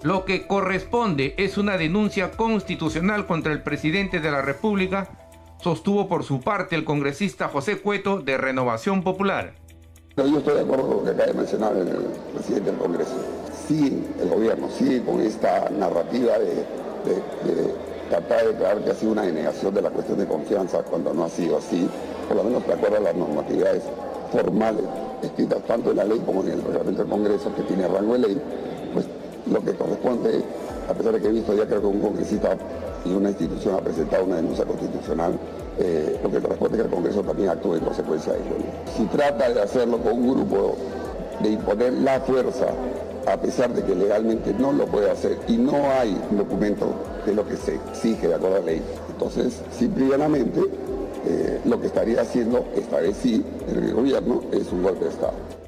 Lo 0.02 0.26
que 0.26 0.48
corresponde 0.48 1.36
es 1.38 1.58
una 1.58 1.78
denuncia 1.78 2.32
constitucional 2.32 3.28
contra 3.28 3.54
el 3.54 3.62
presidente 3.62 4.20
de 4.20 4.32
la 4.32 4.42
República 4.42 5.10
sostuvo 5.62 6.08
por 6.08 6.24
su 6.24 6.42
parte 6.42 6.76
el 6.76 6.86
congresista 6.86 7.50
José 7.50 7.80
Cueto 7.80 8.22
de 8.22 8.38
Renovación 8.38 9.04
Popular. 9.04 9.54
Yo 10.26 10.38
estoy 10.40 10.56
de 10.56 10.62
acuerdo 10.62 10.88
con 10.88 10.98
lo 10.98 11.04
que 11.04 11.12
acaba 11.12 11.28
de 11.28 11.34
mencionar 11.34 11.78
el 11.78 11.88
presidente 12.34 12.72
del 12.72 12.80
Congreso. 12.80 13.14
Sí, 13.68 14.06
el 14.22 14.30
gobierno 14.30 14.70
sigue 14.70 15.02
con 15.04 15.22
esta 15.22 15.70
narrativa 15.70 16.34
de 16.38 16.66
tratar 18.10 18.42
de 18.42 18.48
declarar 18.54 18.84
que 18.84 18.92
ha 18.92 18.96
sido 18.96 19.12
una 19.14 19.22
denegación 19.22 19.74
de 19.74 19.82
la 19.82 19.90
cuestión 19.90 20.18
de 20.18 20.26
confianza 20.26 20.80
cuando 20.84 21.14
no 21.14 21.26
ha 21.26 21.30
sido 21.30 21.58
así, 21.58 21.88
por 22.28 22.38
lo 22.38 22.44
menos 22.44 22.66
de 22.68 22.74
acuerdo 22.74 22.98
a 22.98 23.00
las 23.00 23.16
normatividades 23.16 23.84
formales 24.32 24.84
escritas 25.24 25.62
tanto 25.64 25.92
en 25.92 25.98
la 25.98 26.04
ley 26.04 26.20
como 26.26 26.42
en 26.42 26.50
el 26.50 26.62
reglamento 26.64 27.02
del 27.02 27.10
Congreso 27.10 27.54
que 27.56 27.62
tiene 27.64 27.88
rango 27.88 28.14
de 28.14 28.20
ley, 28.20 28.42
pues 28.94 29.06
lo 29.52 29.62
que 29.62 29.74
corresponde, 29.74 30.44
a 30.90 30.94
pesar 30.94 31.14
de 31.14 31.22
que 31.22 31.28
he 31.28 31.32
visto 31.32 31.54
ya 31.54 31.66
creo 31.66 31.82
que 31.82 31.88
un 31.88 32.00
congresista 32.00 32.58
y 33.06 33.14
una 33.14 33.30
institución 33.30 33.76
ha 33.76 33.80
presentado 33.80 34.26
una 34.26 34.38
denuncia 34.38 34.66
constitucional, 34.66 35.34
eh, 35.80 36.20
lo 36.22 36.30
que 36.30 36.40
que 36.40 36.82
el 36.82 36.90
Congreso 36.90 37.24
también 37.24 37.50
actúe 37.50 37.76
en 37.76 37.80
consecuencia 37.82 38.34
de 38.34 38.40
ello. 38.40 38.56
Si 38.98 39.06
trata 39.06 39.50
de 39.50 39.62
hacerlo 39.62 39.98
con 40.00 40.14
un 40.14 40.36
grupo, 40.36 40.76
de 41.42 41.52
imponer 41.52 41.94
la 41.94 42.20
fuerza, 42.20 42.68
a 43.26 43.38
pesar 43.38 43.74
de 43.74 43.84
que 43.84 43.96
legalmente 43.96 44.54
no 44.58 44.74
lo 44.74 44.86
puede 44.88 45.10
hacer 45.10 45.38
y 45.48 45.58
no 45.58 45.90
hay 45.92 46.18
documento 46.32 46.88
de 47.26 47.34
lo 47.34 47.48
que 47.48 47.56
se 47.56 47.76
exige 47.76 48.28
de 48.28 48.36
acuerdo 48.36 48.58
a 48.58 48.60
la 48.60 48.66
ley, 48.66 48.82
entonces, 49.10 49.62
simple 49.78 50.06
y 50.06 50.10
llanamente, 50.10 50.62
eh, 51.26 51.60
lo 51.66 51.80
que 51.80 51.88
estaría 51.88 52.22
haciendo, 52.22 52.66
esta 52.76 53.00
vez 53.00 53.18
sí, 53.22 53.44
el 53.68 53.94
gobierno, 53.94 54.42
es 54.52 54.72
un 54.72 54.84
golpe 54.84 55.06
de 55.06 55.12
Estado. 55.12 55.59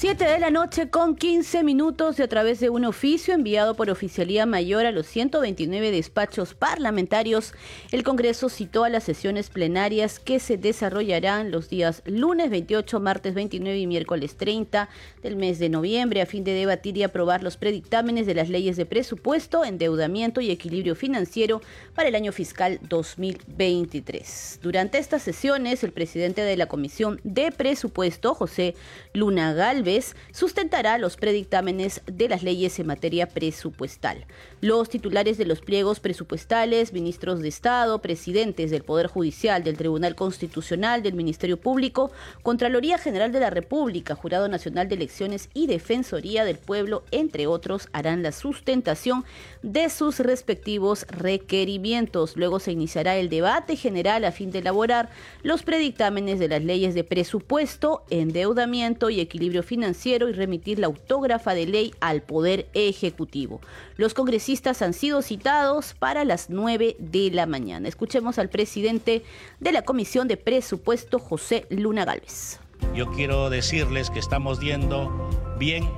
7 0.00 0.24
de 0.24 0.38
la 0.38 0.50
noche 0.50 0.90
con 0.90 1.16
15 1.16 1.64
minutos 1.64 2.20
y 2.20 2.22
a 2.22 2.28
través 2.28 2.60
de 2.60 2.70
un 2.70 2.84
oficio 2.84 3.34
enviado 3.34 3.74
por 3.74 3.90
Oficialía 3.90 4.46
Mayor 4.46 4.86
a 4.86 4.92
los 4.92 5.08
129 5.08 5.90
despachos 5.90 6.54
parlamentarios, 6.54 7.52
el 7.90 8.04
Congreso 8.04 8.48
citó 8.48 8.84
a 8.84 8.90
las 8.90 9.02
sesiones 9.02 9.50
plenarias 9.50 10.20
que 10.20 10.38
se 10.38 10.56
desarrollarán 10.56 11.50
los 11.50 11.68
días 11.68 12.04
lunes 12.06 12.48
28, 12.48 13.00
martes 13.00 13.34
29 13.34 13.76
y 13.76 13.88
miércoles 13.88 14.36
30 14.36 14.88
del 15.20 15.34
mes 15.34 15.58
de 15.58 15.68
noviembre 15.68 16.22
a 16.22 16.26
fin 16.26 16.44
de 16.44 16.52
debatir 16.52 16.96
y 16.96 17.02
aprobar 17.02 17.42
los 17.42 17.56
predictámenes 17.56 18.24
de 18.26 18.34
las 18.34 18.48
leyes 18.48 18.76
de 18.76 18.86
presupuesto, 18.86 19.64
endeudamiento 19.64 20.40
y 20.40 20.52
equilibrio 20.52 20.94
financiero 20.94 21.60
para 21.96 22.08
el 22.08 22.14
año 22.14 22.30
fiscal 22.30 22.78
2023. 22.88 24.60
Durante 24.62 24.98
estas 24.98 25.22
sesiones, 25.22 25.82
el 25.82 25.90
presidente 25.90 26.42
de 26.42 26.56
la 26.56 26.66
Comisión 26.66 27.20
de 27.24 27.50
Presupuesto, 27.50 28.32
José 28.36 28.76
Luna 29.12 29.54
Galvez, 29.54 29.87
sustentará 30.32 30.98
los 30.98 31.16
predictámenes 31.16 32.02
de 32.06 32.28
las 32.28 32.42
leyes 32.42 32.78
en 32.78 32.86
materia 32.86 33.28
presupuestal. 33.28 34.26
Los 34.60 34.88
titulares 34.88 35.38
de 35.38 35.46
los 35.46 35.60
pliegos 35.60 36.00
presupuestales, 36.00 36.92
ministros 36.92 37.40
de 37.40 37.48
Estado, 37.48 38.00
presidentes 38.00 38.70
del 38.70 38.84
Poder 38.84 39.06
Judicial, 39.06 39.64
del 39.64 39.76
Tribunal 39.76 40.14
Constitucional, 40.14 41.02
del 41.02 41.14
Ministerio 41.14 41.56
Público, 41.56 42.10
Contraloría 42.42 42.98
General 42.98 43.32
de 43.32 43.40
la 43.40 43.50
República, 43.50 44.14
Jurado 44.14 44.48
Nacional 44.48 44.88
de 44.88 44.96
Elecciones 44.96 45.48
y 45.54 45.66
Defensoría 45.66 46.44
del 46.44 46.58
Pueblo, 46.58 47.04
entre 47.10 47.46
otros, 47.46 47.88
harán 47.92 48.22
la 48.22 48.32
sustentación 48.32 49.24
de 49.62 49.88
sus 49.90 50.20
respectivos 50.20 51.06
requerimientos. 51.08 52.36
Luego 52.36 52.60
se 52.60 52.72
iniciará 52.72 53.16
el 53.16 53.28
debate 53.28 53.76
general 53.76 54.24
a 54.24 54.32
fin 54.32 54.50
de 54.50 54.58
elaborar 54.58 55.08
los 55.42 55.62
predictámenes 55.62 56.38
de 56.38 56.48
las 56.48 56.62
leyes 56.62 56.94
de 56.94 57.04
presupuesto, 57.04 58.04
endeudamiento 58.10 59.10
y 59.10 59.20
equilibrio 59.20 59.62
financiero 59.62 59.77
y 59.78 60.32
remitir 60.32 60.78
la 60.78 60.88
autógrafa 60.88 61.54
de 61.54 61.66
ley 61.66 61.94
al 62.00 62.22
Poder 62.22 62.66
Ejecutivo. 62.74 63.60
Los 63.96 64.12
congresistas 64.12 64.82
han 64.82 64.92
sido 64.92 65.22
citados 65.22 65.94
para 65.94 66.24
las 66.24 66.50
9 66.50 66.96
de 66.98 67.30
la 67.30 67.46
mañana. 67.46 67.88
Escuchemos 67.88 68.38
al 68.38 68.48
presidente 68.48 69.22
de 69.60 69.72
la 69.72 69.82
Comisión 69.82 70.26
de 70.26 70.36
Presupuesto, 70.36 71.18
José 71.18 71.66
Luna 71.70 72.04
Gálvez. 72.04 72.58
Yo 72.94 73.10
quiero 73.12 73.50
decirles 73.50 74.10
que 74.10 74.18
estamos 74.18 74.60
yendo 74.60 75.30
bien 75.58 75.88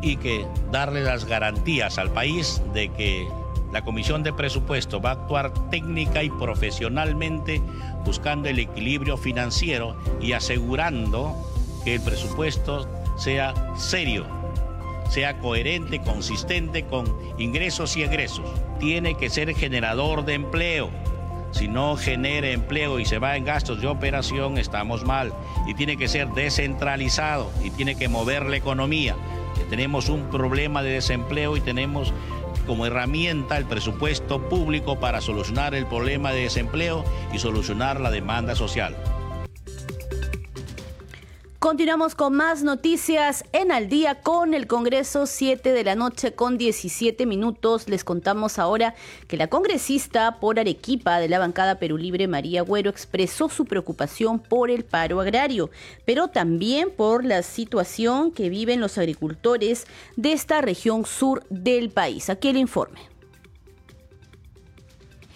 y 0.00 0.16
que 0.16 0.46
darle 0.70 1.02
las 1.02 1.24
garantías 1.24 1.98
al 1.98 2.12
país 2.12 2.62
de 2.72 2.88
que 2.90 3.26
la 3.72 3.82
Comisión 3.82 4.22
de 4.22 4.32
Presupuesto 4.32 5.00
va 5.00 5.10
a 5.10 5.12
actuar 5.14 5.70
técnica 5.70 6.22
y 6.22 6.30
profesionalmente 6.30 7.60
buscando 8.04 8.48
el 8.48 8.58
equilibrio 8.58 9.16
financiero 9.16 9.96
y 10.20 10.32
asegurando 10.32 11.34
que 11.84 11.94
el 11.94 12.00
presupuesto 12.00 12.88
sea 13.16 13.54
serio, 13.76 14.26
sea 15.08 15.38
coherente, 15.38 16.00
consistente 16.00 16.84
con 16.84 17.06
ingresos 17.38 17.96
y 17.96 18.02
egresos. 18.02 18.48
Tiene 18.78 19.14
que 19.16 19.30
ser 19.30 19.54
generador 19.54 20.24
de 20.24 20.34
empleo. 20.34 20.90
Si 21.50 21.68
no 21.68 21.96
genera 21.96 22.48
empleo 22.48 22.98
y 22.98 23.04
se 23.04 23.18
va 23.18 23.36
en 23.36 23.44
gastos 23.44 23.80
de 23.80 23.86
operación, 23.86 24.56
estamos 24.56 25.04
mal. 25.04 25.34
Y 25.66 25.74
tiene 25.74 25.98
que 25.98 26.08
ser 26.08 26.28
descentralizado 26.28 27.50
y 27.62 27.70
tiene 27.70 27.94
que 27.94 28.08
mover 28.08 28.46
la 28.46 28.56
economía. 28.56 29.16
tenemos 29.68 30.08
un 30.08 30.28
problema 30.28 30.82
de 30.82 30.90
desempleo 30.90 31.56
y 31.56 31.60
tenemos 31.60 32.12
como 32.66 32.86
herramienta 32.86 33.56
el 33.56 33.64
presupuesto 33.64 34.48
público 34.48 35.00
para 35.00 35.20
solucionar 35.20 35.74
el 35.74 35.86
problema 35.86 36.32
de 36.32 36.42
desempleo 36.42 37.04
y 37.32 37.38
solucionar 37.38 38.00
la 38.00 38.10
demanda 38.10 38.54
social. 38.54 38.96
Continuamos 41.62 42.16
con 42.16 42.34
más 42.34 42.64
noticias 42.64 43.44
en 43.52 43.70
Al 43.70 43.88
día 43.88 44.20
con 44.20 44.52
el 44.52 44.66
Congreso 44.66 45.26
7 45.26 45.72
de 45.72 45.84
la 45.84 45.94
noche 45.94 46.34
con 46.34 46.58
17 46.58 47.24
minutos. 47.24 47.88
Les 47.88 48.02
contamos 48.02 48.58
ahora 48.58 48.96
que 49.28 49.36
la 49.36 49.46
congresista 49.46 50.40
por 50.40 50.58
Arequipa 50.58 51.20
de 51.20 51.28
la 51.28 51.38
bancada 51.38 51.78
Perú 51.78 51.98
Libre 51.98 52.26
María 52.26 52.62
Güero 52.62 52.90
expresó 52.90 53.48
su 53.48 53.64
preocupación 53.64 54.40
por 54.40 54.72
el 54.72 54.84
paro 54.84 55.20
agrario, 55.20 55.70
pero 56.04 56.26
también 56.26 56.90
por 56.90 57.24
la 57.24 57.44
situación 57.44 58.32
que 58.32 58.48
viven 58.48 58.80
los 58.80 58.98
agricultores 58.98 59.86
de 60.16 60.32
esta 60.32 60.62
región 60.62 61.06
sur 61.06 61.44
del 61.48 61.90
país. 61.90 62.28
Aquí 62.28 62.48
el 62.48 62.56
informe 62.56 63.11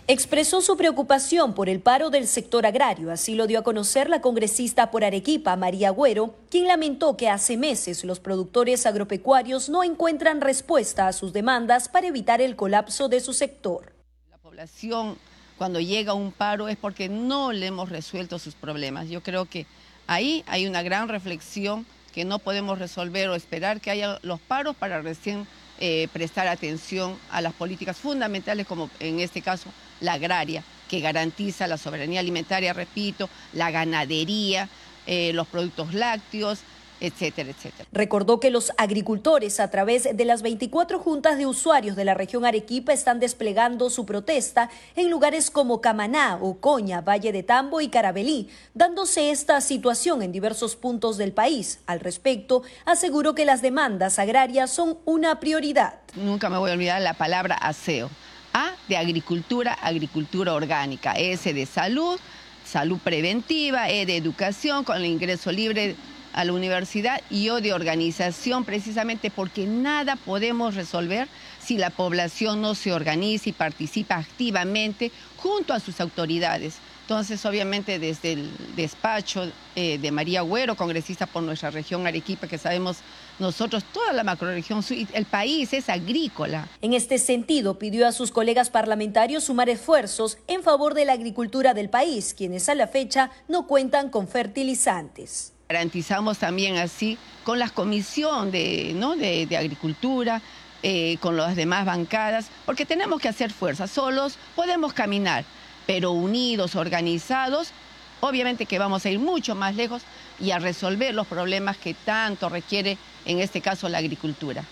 expresó 0.08 0.60
su 0.60 0.76
preocupación 0.76 1.52
por 1.52 1.68
el 1.68 1.80
paro 1.80 2.10
del 2.10 2.28
sector 2.28 2.64
agrario. 2.64 3.10
Así 3.10 3.34
lo 3.34 3.46
dio 3.46 3.58
a 3.58 3.64
conocer 3.64 4.08
la 4.08 4.20
congresista 4.20 4.90
por 4.90 5.04
Arequipa, 5.04 5.56
María 5.56 5.88
Agüero, 5.88 6.36
quien 6.48 6.68
lamentó 6.68 7.16
que 7.16 7.28
hace 7.28 7.56
meses 7.56 8.04
los 8.04 8.20
productores 8.20 8.86
agropecuarios 8.86 9.68
no 9.68 9.82
encuentran 9.82 10.40
respuesta 10.40 11.08
a 11.08 11.12
sus 11.12 11.32
demandas 11.32 11.88
para 11.88 12.06
evitar 12.06 12.40
el 12.40 12.54
colapso 12.54 13.08
de 13.08 13.20
su 13.20 13.32
sector. 13.32 13.92
La 14.30 14.38
población 14.38 15.18
cuando 15.58 15.80
llega 15.80 16.14
un 16.14 16.30
paro 16.30 16.68
es 16.68 16.76
porque 16.76 17.08
no 17.08 17.50
le 17.52 17.66
hemos 17.66 17.88
resuelto 17.88 18.38
sus 18.38 18.54
problemas. 18.54 19.08
Yo 19.08 19.22
creo 19.22 19.46
que 19.46 19.66
ahí 20.06 20.44
hay 20.46 20.66
una 20.66 20.82
gran 20.82 21.08
reflexión 21.08 21.84
que 22.14 22.24
no 22.24 22.38
podemos 22.38 22.78
resolver 22.78 23.28
o 23.28 23.34
esperar 23.34 23.80
que 23.80 23.90
haya 23.90 24.20
los 24.22 24.40
paros 24.40 24.76
para 24.76 25.02
recién 25.02 25.48
eh, 25.80 26.08
prestar 26.12 26.46
atención 26.46 27.18
a 27.30 27.40
las 27.40 27.52
políticas 27.52 27.96
fundamentales 27.98 28.66
como 28.66 28.88
en 29.00 29.20
este 29.20 29.42
caso 29.42 29.68
la 30.00 30.14
agraria, 30.14 30.62
que 30.88 31.00
garantiza 31.00 31.66
la 31.66 31.78
soberanía 31.78 32.20
alimentaria, 32.20 32.72
repito, 32.72 33.28
la 33.52 33.70
ganadería, 33.70 34.68
eh, 35.06 35.32
los 35.32 35.46
productos 35.46 35.94
lácteos, 35.94 36.60
etcétera, 37.00 37.50
etcétera. 37.50 37.88
Recordó 37.92 38.40
que 38.40 38.50
los 38.50 38.72
agricultores 38.78 39.60
a 39.60 39.70
través 39.70 40.16
de 40.16 40.24
las 40.24 40.42
24 40.42 40.98
juntas 40.98 41.38
de 41.38 41.46
usuarios 41.46 41.96
de 41.96 42.04
la 42.04 42.14
región 42.14 42.44
Arequipa 42.44 42.92
están 42.92 43.20
desplegando 43.20 43.90
su 43.90 44.06
protesta 44.06 44.70
en 44.94 45.10
lugares 45.10 45.50
como 45.50 45.80
Camaná, 45.80 46.38
Ocoña, 46.40 47.02
Valle 47.02 47.32
de 47.32 47.42
Tambo 47.42 47.80
y 47.80 47.88
Carabelí, 47.88 48.48
dándose 48.74 49.30
esta 49.30 49.60
situación 49.60 50.22
en 50.22 50.32
diversos 50.32 50.76
puntos 50.76 51.18
del 51.18 51.32
país. 51.32 51.80
Al 51.86 52.00
respecto, 52.00 52.62
aseguró 52.84 53.34
que 53.34 53.44
las 53.44 53.62
demandas 53.62 54.18
agrarias 54.18 54.70
son 54.70 54.98
una 55.04 55.38
prioridad. 55.40 56.00
Nunca 56.14 56.48
me 56.48 56.58
voy 56.58 56.70
a 56.70 56.74
olvidar 56.74 57.02
la 57.02 57.14
palabra 57.14 57.56
aseo 57.56 58.10
a 58.56 58.74
de 58.88 58.96
agricultura, 58.96 59.74
agricultura 59.74 60.54
orgánica. 60.54 61.12
S 61.12 61.52
de 61.52 61.66
salud, 61.66 62.18
salud 62.64 62.98
preventiva. 63.04 63.90
E 63.90 64.06
de 64.06 64.16
educación 64.16 64.82
con 64.82 64.96
el 64.96 65.04
ingreso 65.04 65.52
libre 65.52 65.94
a 66.32 66.42
la 66.44 66.54
universidad 66.54 67.20
y 67.28 67.50
O 67.50 67.60
de 67.60 67.74
organización 67.74 68.64
precisamente 68.64 69.30
porque 69.30 69.66
nada 69.66 70.16
podemos 70.16 70.74
resolver 70.74 71.28
si 71.60 71.76
la 71.76 71.90
población 71.90 72.62
no 72.62 72.74
se 72.74 72.92
organiza 72.92 73.50
y 73.50 73.52
participa 73.52 74.16
activamente 74.16 75.12
junto 75.36 75.74
a 75.74 75.80
sus 75.80 76.00
autoridades. 76.00 76.78
Entonces, 77.02 77.44
obviamente, 77.44 77.98
desde 77.98 78.32
el 78.32 78.50
despacho 78.74 79.52
eh, 79.76 79.98
de 79.98 80.10
María 80.10 80.40
Agüero, 80.40 80.76
congresista 80.76 81.26
por 81.26 81.42
nuestra 81.42 81.70
región 81.70 82.06
Arequipa, 82.06 82.48
que 82.48 82.58
sabemos 82.58 82.98
nosotros, 83.38 83.84
toda 83.92 84.12
la 84.12 84.24
macroregión, 84.24 84.82
el 85.12 85.26
país 85.26 85.72
es 85.72 85.88
agrícola. 85.88 86.68
En 86.80 86.94
este 86.94 87.18
sentido, 87.18 87.78
pidió 87.78 88.06
a 88.06 88.12
sus 88.12 88.30
colegas 88.30 88.70
parlamentarios 88.70 89.44
sumar 89.44 89.68
esfuerzos 89.68 90.38
en 90.46 90.62
favor 90.62 90.94
de 90.94 91.04
la 91.04 91.12
agricultura 91.12 91.74
del 91.74 91.90
país, 91.90 92.34
quienes 92.34 92.68
a 92.68 92.74
la 92.74 92.86
fecha 92.86 93.30
no 93.48 93.66
cuentan 93.66 94.08
con 94.08 94.26
fertilizantes. 94.26 95.52
Garantizamos 95.68 96.38
también 96.38 96.76
así 96.76 97.18
con 97.44 97.58
la 97.58 97.68
comisión 97.68 98.50
de, 98.50 98.92
¿no? 98.94 99.16
de, 99.16 99.54
agricultura, 99.56 100.40
eh, 100.82 101.18
con 101.20 101.36
las 101.36 101.56
demás 101.56 101.84
bancadas, 101.84 102.48
porque 102.64 102.86
tenemos 102.86 103.20
que 103.20 103.28
hacer 103.28 103.52
fuerza. 103.52 103.86
Solos 103.86 104.38
podemos 104.54 104.92
caminar, 104.92 105.44
pero 105.86 106.12
unidos, 106.12 106.74
organizados, 106.74 107.72
obviamente 108.20 108.66
que 108.66 108.78
vamos 108.78 109.04
a 109.04 109.10
ir 109.10 109.18
mucho 109.18 109.54
más 109.54 109.74
lejos 109.74 110.02
y 110.40 110.50
a 110.50 110.58
resolver 110.58 111.14
los 111.14 111.26
problemas 111.26 111.76
que 111.76 111.94
tanto 111.94 112.48
requiere, 112.48 112.98
en 113.24 113.40
este 113.40 113.60
caso, 113.60 113.88
la 113.88 113.98
agricultura. 113.98 114.64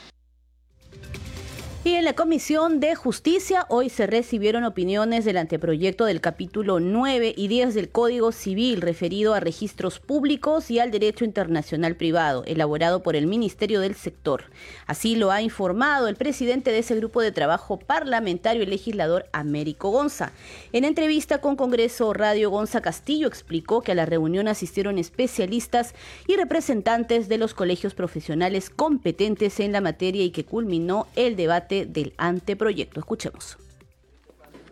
Y 1.86 1.96
en 1.96 2.04
la 2.04 2.14
Comisión 2.14 2.80
de 2.80 2.94
Justicia 2.94 3.66
hoy 3.68 3.90
se 3.90 4.06
recibieron 4.06 4.64
opiniones 4.64 5.26
del 5.26 5.36
anteproyecto 5.36 6.06
del 6.06 6.22
capítulo 6.22 6.80
9 6.80 7.34
y 7.36 7.46
10 7.48 7.74
del 7.74 7.90
Código 7.90 8.32
Civil 8.32 8.80
referido 8.80 9.34
a 9.34 9.40
registros 9.40 10.00
públicos 10.00 10.70
y 10.70 10.78
al 10.78 10.90
derecho 10.90 11.26
internacional 11.26 11.94
privado, 11.94 12.42
elaborado 12.46 13.02
por 13.02 13.16
el 13.16 13.26
Ministerio 13.26 13.80
del 13.80 13.94
Sector. 13.96 14.44
Así 14.86 15.14
lo 15.14 15.30
ha 15.30 15.42
informado 15.42 16.08
el 16.08 16.16
presidente 16.16 16.72
de 16.72 16.78
ese 16.78 16.96
grupo 16.96 17.20
de 17.20 17.32
trabajo 17.32 17.78
parlamentario, 17.78 18.62
el 18.62 18.70
legislador 18.70 19.26
Américo 19.34 19.90
Gonza. 19.90 20.32
En 20.72 20.84
entrevista 20.84 21.42
con 21.42 21.54
Congreso 21.54 22.14
Radio, 22.14 22.48
Gonza 22.48 22.80
Castillo 22.80 23.28
explicó 23.28 23.82
que 23.82 23.92
a 23.92 23.94
la 23.94 24.06
reunión 24.06 24.48
asistieron 24.48 24.96
especialistas 24.96 25.94
y 26.26 26.36
representantes 26.36 27.28
de 27.28 27.36
los 27.36 27.52
colegios 27.52 27.92
profesionales 27.92 28.70
competentes 28.70 29.60
en 29.60 29.72
la 29.72 29.82
materia 29.82 30.24
y 30.24 30.30
que 30.30 30.46
culminó 30.46 31.08
el 31.14 31.36
debate 31.36 31.73
del 31.82 32.14
anteproyecto. 32.16 33.00
Escuchemos. 33.00 33.58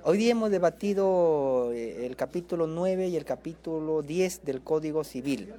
Hoy 0.05 0.19
día 0.19 0.33
hemos 0.33 0.51
debatido 0.51 1.71
eh, 1.73 2.07
el 2.07 2.17
capítulo 2.17 2.67
9 2.67 3.09
y 3.09 3.17
el 3.17 3.25
capítulo 3.25 4.03
10 4.03 4.45
del 4.45 4.63
Código 4.63 5.05
Civil. 5.05 5.53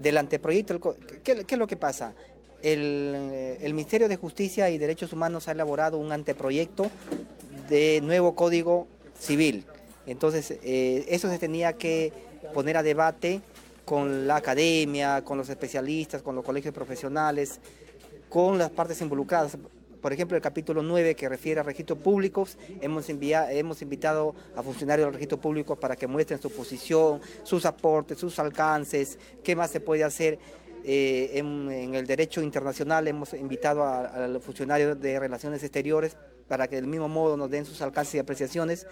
Del 0.00 0.18
anteproyecto, 0.18 0.96
¿qué, 1.24 1.44
es 1.48 1.58
lo 1.58 1.66
que 1.66 1.76
pasa? 1.76 2.14
El, 2.62 3.58
el, 3.60 3.74
Ministerio 3.74 4.08
de 4.08 4.16
Justicia 4.16 4.70
y 4.70 4.78
Derechos 4.78 5.12
Humanos 5.12 5.48
ha 5.48 5.52
elaborado 5.52 5.98
un 5.98 6.12
anteproyecto 6.12 6.90
de 7.68 8.00
nuevo 8.02 8.34
Código 8.34 8.86
Civil. 9.18 9.64
Entonces, 10.06 10.58
eh, 10.62 11.04
eso 11.08 11.28
se 11.30 11.38
tenía 11.38 11.72
que 11.74 12.12
poner 12.54 12.76
a 12.76 12.82
debate 12.82 13.40
con 13.84 14.26
la 14.26 14.36
academia, 14.36 15.22
con 15.24 15.38
los 15.38 15.48
especialistas, 15.48 16.22
con 16.22 16.34
los 16.34 16.44
colegios 16.44 16.74
profesionales, 16.74 17.60
con 18.28 18.58
las 18.58 18.70
partes 18.70 19.00
involucradas 19.00 19.56
por 20.06 20.12
ejemplo, 20.12 20.36
el 20.36 20.40
capítulo 20.40 20.84
9 20.84 21.16
que 21.16 21.28
refiere 21.28 21.58
a 21.58 21.64
registros 21.64 21.98
públicos, 21.98 22.56
hemos, 22.80 23.08
hemos 23.08 23.82
invitado 23.82 24.36
a 24.54 24.62
funcionarios 24.62 25.06
del 25.08 25.14
registro 25.14 25.40
público 25.40 25.74
para 25.74 25.96
que 25.96 26.06
muestren 26.06 26.40
su 26.40 26.48
posición, 26.48 27.20
sus 27.42 27.66
aportes, 27.66 28.16
sus 28.16 28.38
alcances, 28.38 29.18
qué 29.42 29.56
más 29.56 29.72
se 29.72 29.80
puede 29.80 30.04
hacer. 30.04 30.38
Eh, 30.84 31.32
en, 31.34 31.92
el 31.92 32.06
derecho 32.06 32.40
internacional 32.40 33.08
hemos 33.08 33.34
invitado 33.34 33.82
a, 33.82 34.28
los 34.28 34.44
funcionarios 34.44 35.00
de 35.00 35.18
relaciones 35.18 35.64
exteriores 35.64 36.16
para 36.46 36.68
que 36.68 36.76
del 36.76 36.86
mismo 36.86 37.08
modo 37.08 37.36
nos 37.36 37.50
den 37.50 37.64
sus 37.64 37.82
alcances 37.82 38.14
y 38.14 38.18
apreciaciones. 38.20 38.86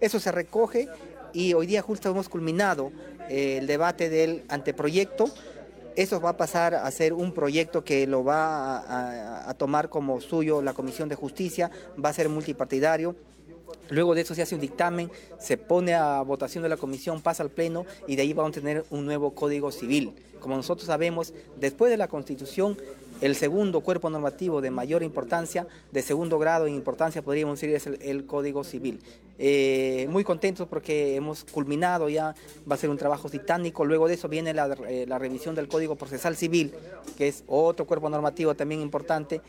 Eso 0.00 0.18
se 0.18 0.32
recoge 0.32 0.88
y 1.34 1.52
hoy 1.52 1.66
día 1.66 1.82
justo 1.82 2.08
hemos 2.08 2.30
culminado 2.30 2.90
eh, 3.28 3.58
el 3.58 3.66
debate 3.66 4.08
del 4.08 4.44
anteproyecto 4.48 5.26
eso 5.96 6.20
va 6.20 6.30
a 6.30 6.36
pasar 6.36 6.74
a 6.74 6.90
ser 6.90 7.12
un 7.12 7.32
proyecto 7.32 7.84
que 7.84 8.06
lo 8.06 8.24
va 8.24 9.48
a, 9.48 9.54
tomar 9.54 9.88
como 9.88 10.20
suyo 10.20 10.62
la 10.62 10.74
Comisión 10.74 11.08
de 11.08 11.14
Justicia, 11.14 11.70
va 12.02 12.08
a 12.08 12.12
ser 12.12 12.28
multipartidario. 12.28 13.14
Luego 13.90 14.14
de 14.14 14.22
eso 14.22 14.34
se 14.34 14.42
hace 14.42 14.54
un 14.54 14.60
dictamen, 14.60 15.10
se 15.38 15.56
pone 15.56 15.94
a 15.94 16.22
votación 16.22 16.62
de 16.62 16.68
la 16.68 16.76
comisión, 16.76 17.20
pasa 17.20 17.42
al 17.42 17.50
pleno 17.50 17.84
y 18.06 18.16
de 18.16 18.22
ahí 18.22 18.32
vamos 18.32 18.50
a 18.52 18.60
tener 18.60 18.84
un 18.90 19.04
nuevo 19.04 19.34
código 19.34 19.70
civil. 19.72 20.14
Como 20.40 20.56
nosotros 20.56 20.86
sabemos, 20.86 21.34
después 21.60 21.90
de 21.90 21.96
la 21.96 22.08
constitución 22.08 22.78
el 23.20 23.36
segundo 23.36 23.80
cuerpo 23.80 24.10
normativo 24.10 24.60
de 24.60 24.70
mayor 24.70 25.02
importancia, 25.02 25.66
de 25.92 26.02
segundo 26.02 26.38
grado 26.38 26.66
en 26.66 26.74
importancia, 26.74 27.22
podríamos 27.22 27.60
decir, 27.60 27.74
es 27.74 27.86
el, 27.86 28.26
Código 28.26 28.64
Civil. 28.64 29.00
Eh, 29.38 30.06
muy 30.10 30.24
contentos 30.24 30.68
porque 30.68 31.16
hemos 31.16 31.44
culminado 31.44 32.08
ya, 32.08 32.34
va 32.70 32.74
a 32.74 32.78
ser 32.78 32.90
un 32.90 32.98
trabajo 32.98 33.28
titánico. 33.28 33.84
Luego 33.84 34.08
de 34.08 34.14
eso 34.14 34.28
viene 34.28 34.54
la, 34.54 34.76
eh, 34.88 35.06
la 35.08 35.18
revisión 35.18 35.54
del 35.54 35.68
Código 35.68 35.96
Procesal 35.96 36.36
Civil, 36.36 36.72
que 37.16 37.28
es 37.28 37.44
otro 37.46 37.86
cuerpo 37.86 38.08
normativo 38.08 38.54
también 38.54 38.80
importante 38.80 39.40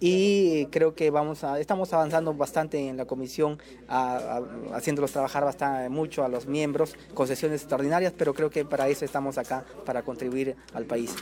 y 0.00 0.66
creo 0.66 0.94
que 0.94 1.10
vamos 1.10 1.44
a, 1.44 1.60
estamos 1.60 1.92
avanzando 1.92 2.34
bastante 2.34 2.88
en 2.88 2.96
la 2.96 3.04
comisión, 3.04 3.58
haciéndolos 3.88 5.12
trabajar 5.12 5.44
bastante 5.44 5.88
mucho 5.88 6.24
a 6.24 6.28
los 6.28 6.46
miembros 6.46 6.96
con 7.14 7.26
sesiones 7.26 7.62
extraordinarias, 7.62 8.12
pero 8.16 8.34
creo 8.34 8.50
que 8.50 8.64
para 8.64 8.88
eso 8.88 9.04
estamos 9.04 9.38
acá, 9.38 9.64
para 9.84 10.02
contribuir 10.02 10.56
al 10.72 10.84
país. 10.84 11.14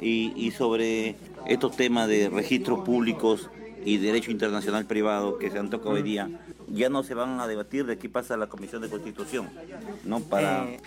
Y, 0.00 0.32
y 0.36 0.50
sobre 0.50 1.16
estos 1.46 1.76
temas 1.76 2.08
de 2.08 2.28
registros 2.28 2.80
públicos 2.80 3.50
y 3.84 3.98
derecho 3.98 4.32
internacional 4.32 4.84
privado 4.84 5.38
que 5.38 5.50
se 5.50 5.58
han 5.58 5.70
tocado 5.70 5.90
hoy 5.92 6.02
día, 6.02 6.28
ya 6.68 6.88
no 6.88 7.02
se 7.02 7.14
van 7.14 7.40
a 7.40 7.46
debatir 7.46 7.86
de 7.86 7.94
aquí 7.94 8.08
pasa 8.08 8.36
la 8.36 8.48
Comisión 8.48 8.82
de 8.82 8.88
Constitución, 8.88 9.48
¿no? 10.04 10.20
Para... 10.20 10.68
Eh, 10.68 10.80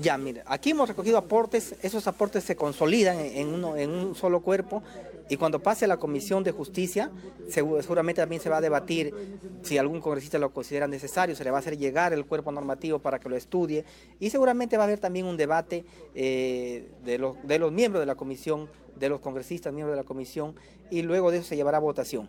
ya, 0.00 0.18
mira, 0.18 0.42
aquí 0.46 0.70
hemos 0.70 0.88
recogido 0.88 1.18
aportes, 1.18 1.74
esos 1.82 2.06
aportes 2.06 2.44
se 2.44 2.56
consolidan 2.56 3.18
en, 3.18 3.48
un 3.54 4.14
solo 4.14 4.40
cuerpo 4.40 4.82
y 5.28 5.36
cuando 5.36 5.60
pase 5.60 5.86
la 5.86 5.96
Comisión 5.96 6.44
de 6.44 6.52
Justicia, 6.52 7.10
seguramente 7.48 8.20
también 8.20 8.42
se 8.42 8.50
va 8.50 8.58
a 8.58 8.60
debatir 8.60 9.14
si 9.62 9.78
algún 9.78 10.00
congresista 10.00 10.38
lo 10.38 10.52
considera 10.52 10.86
necesario, 10.86 11.34
se 11.34 11.44
le 11.44 11.50
va 11.50 11.58
a 11.58 11.60
hacer 11.60 11.78
llegar 11.78 12.12
el 12.12 12.26
cuerpo 12.26 12.52
normativo 12.52 12.98
para 12.98 13.18
que 13.18 13.28
lo 13.28 13.36
estudie 13.36 13.84
y 14.20 14.30
seguramente 14.30 14.76
va 14.76 14.84
a 14.84 14.86
haber 14.86 14.98
también 14.98 15.26
un 15.26 15.36
debate 15.36 15.84
eh, 16.14 16.90
de, 17.04 17.18
los, 17.18 17.36
de 17.44 17.58
los 17.58 17.72
miembros 17.72 18.02
de 18.02 18.06
la 18.06 18.16
Comisión, 18.16 18.68
de 18.98 19.08
los 19.08 19.20
congresistas 19.20 19.72
miembros 19.72 19.96
de 19.96 20.02
la 20.02 20.06
Comisión 20.06 20.54
y 20.90 21.02
luego 21.02 21.30
de 21.30 21.38
eso 21.38 21.46
se 21.46 21.56
llevará 21.56 21.78
a 21.78 21.80
votación 21.80 22.28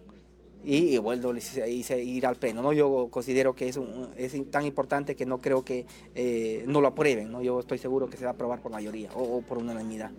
y, 0.64 0.98
vuelvo 0.98 1.32
a 1.32 1.68
ir 1.98 2.26
al 2.26 2.36
pleno. 2.36 2.62
¿no? 2.62 2.74
Yo 2.74 3.08
considero 3.10 3.54
que 3.54 3.70
es, 3.70 3.80
es 4.18 4.52
tan 4.52 4.66
importante 4.66 5.16
que 5.16 5.26
no 5.26 5.40
creo 5.40 5.64
que 5.64 5.86
eh, 6.16 6.64
no 6.68 6.82
lo 6.82 6.88
aprueben. 6.88 7.32
¿no? 7.32 7.42
Yo 7.42 7.60
estoy 7.60 7.78
seguro 7.78 8.10
que 8.10 8.18
se 8.18 8.26
va 8.26 8.32
a 8.32 8.34
aprobar 8.34 8.62
por 8.62 8.72
mayoría 8.72 9.10
o 9.14 9.42
por 9.42 9.58
unanimidad. 9.58 10.12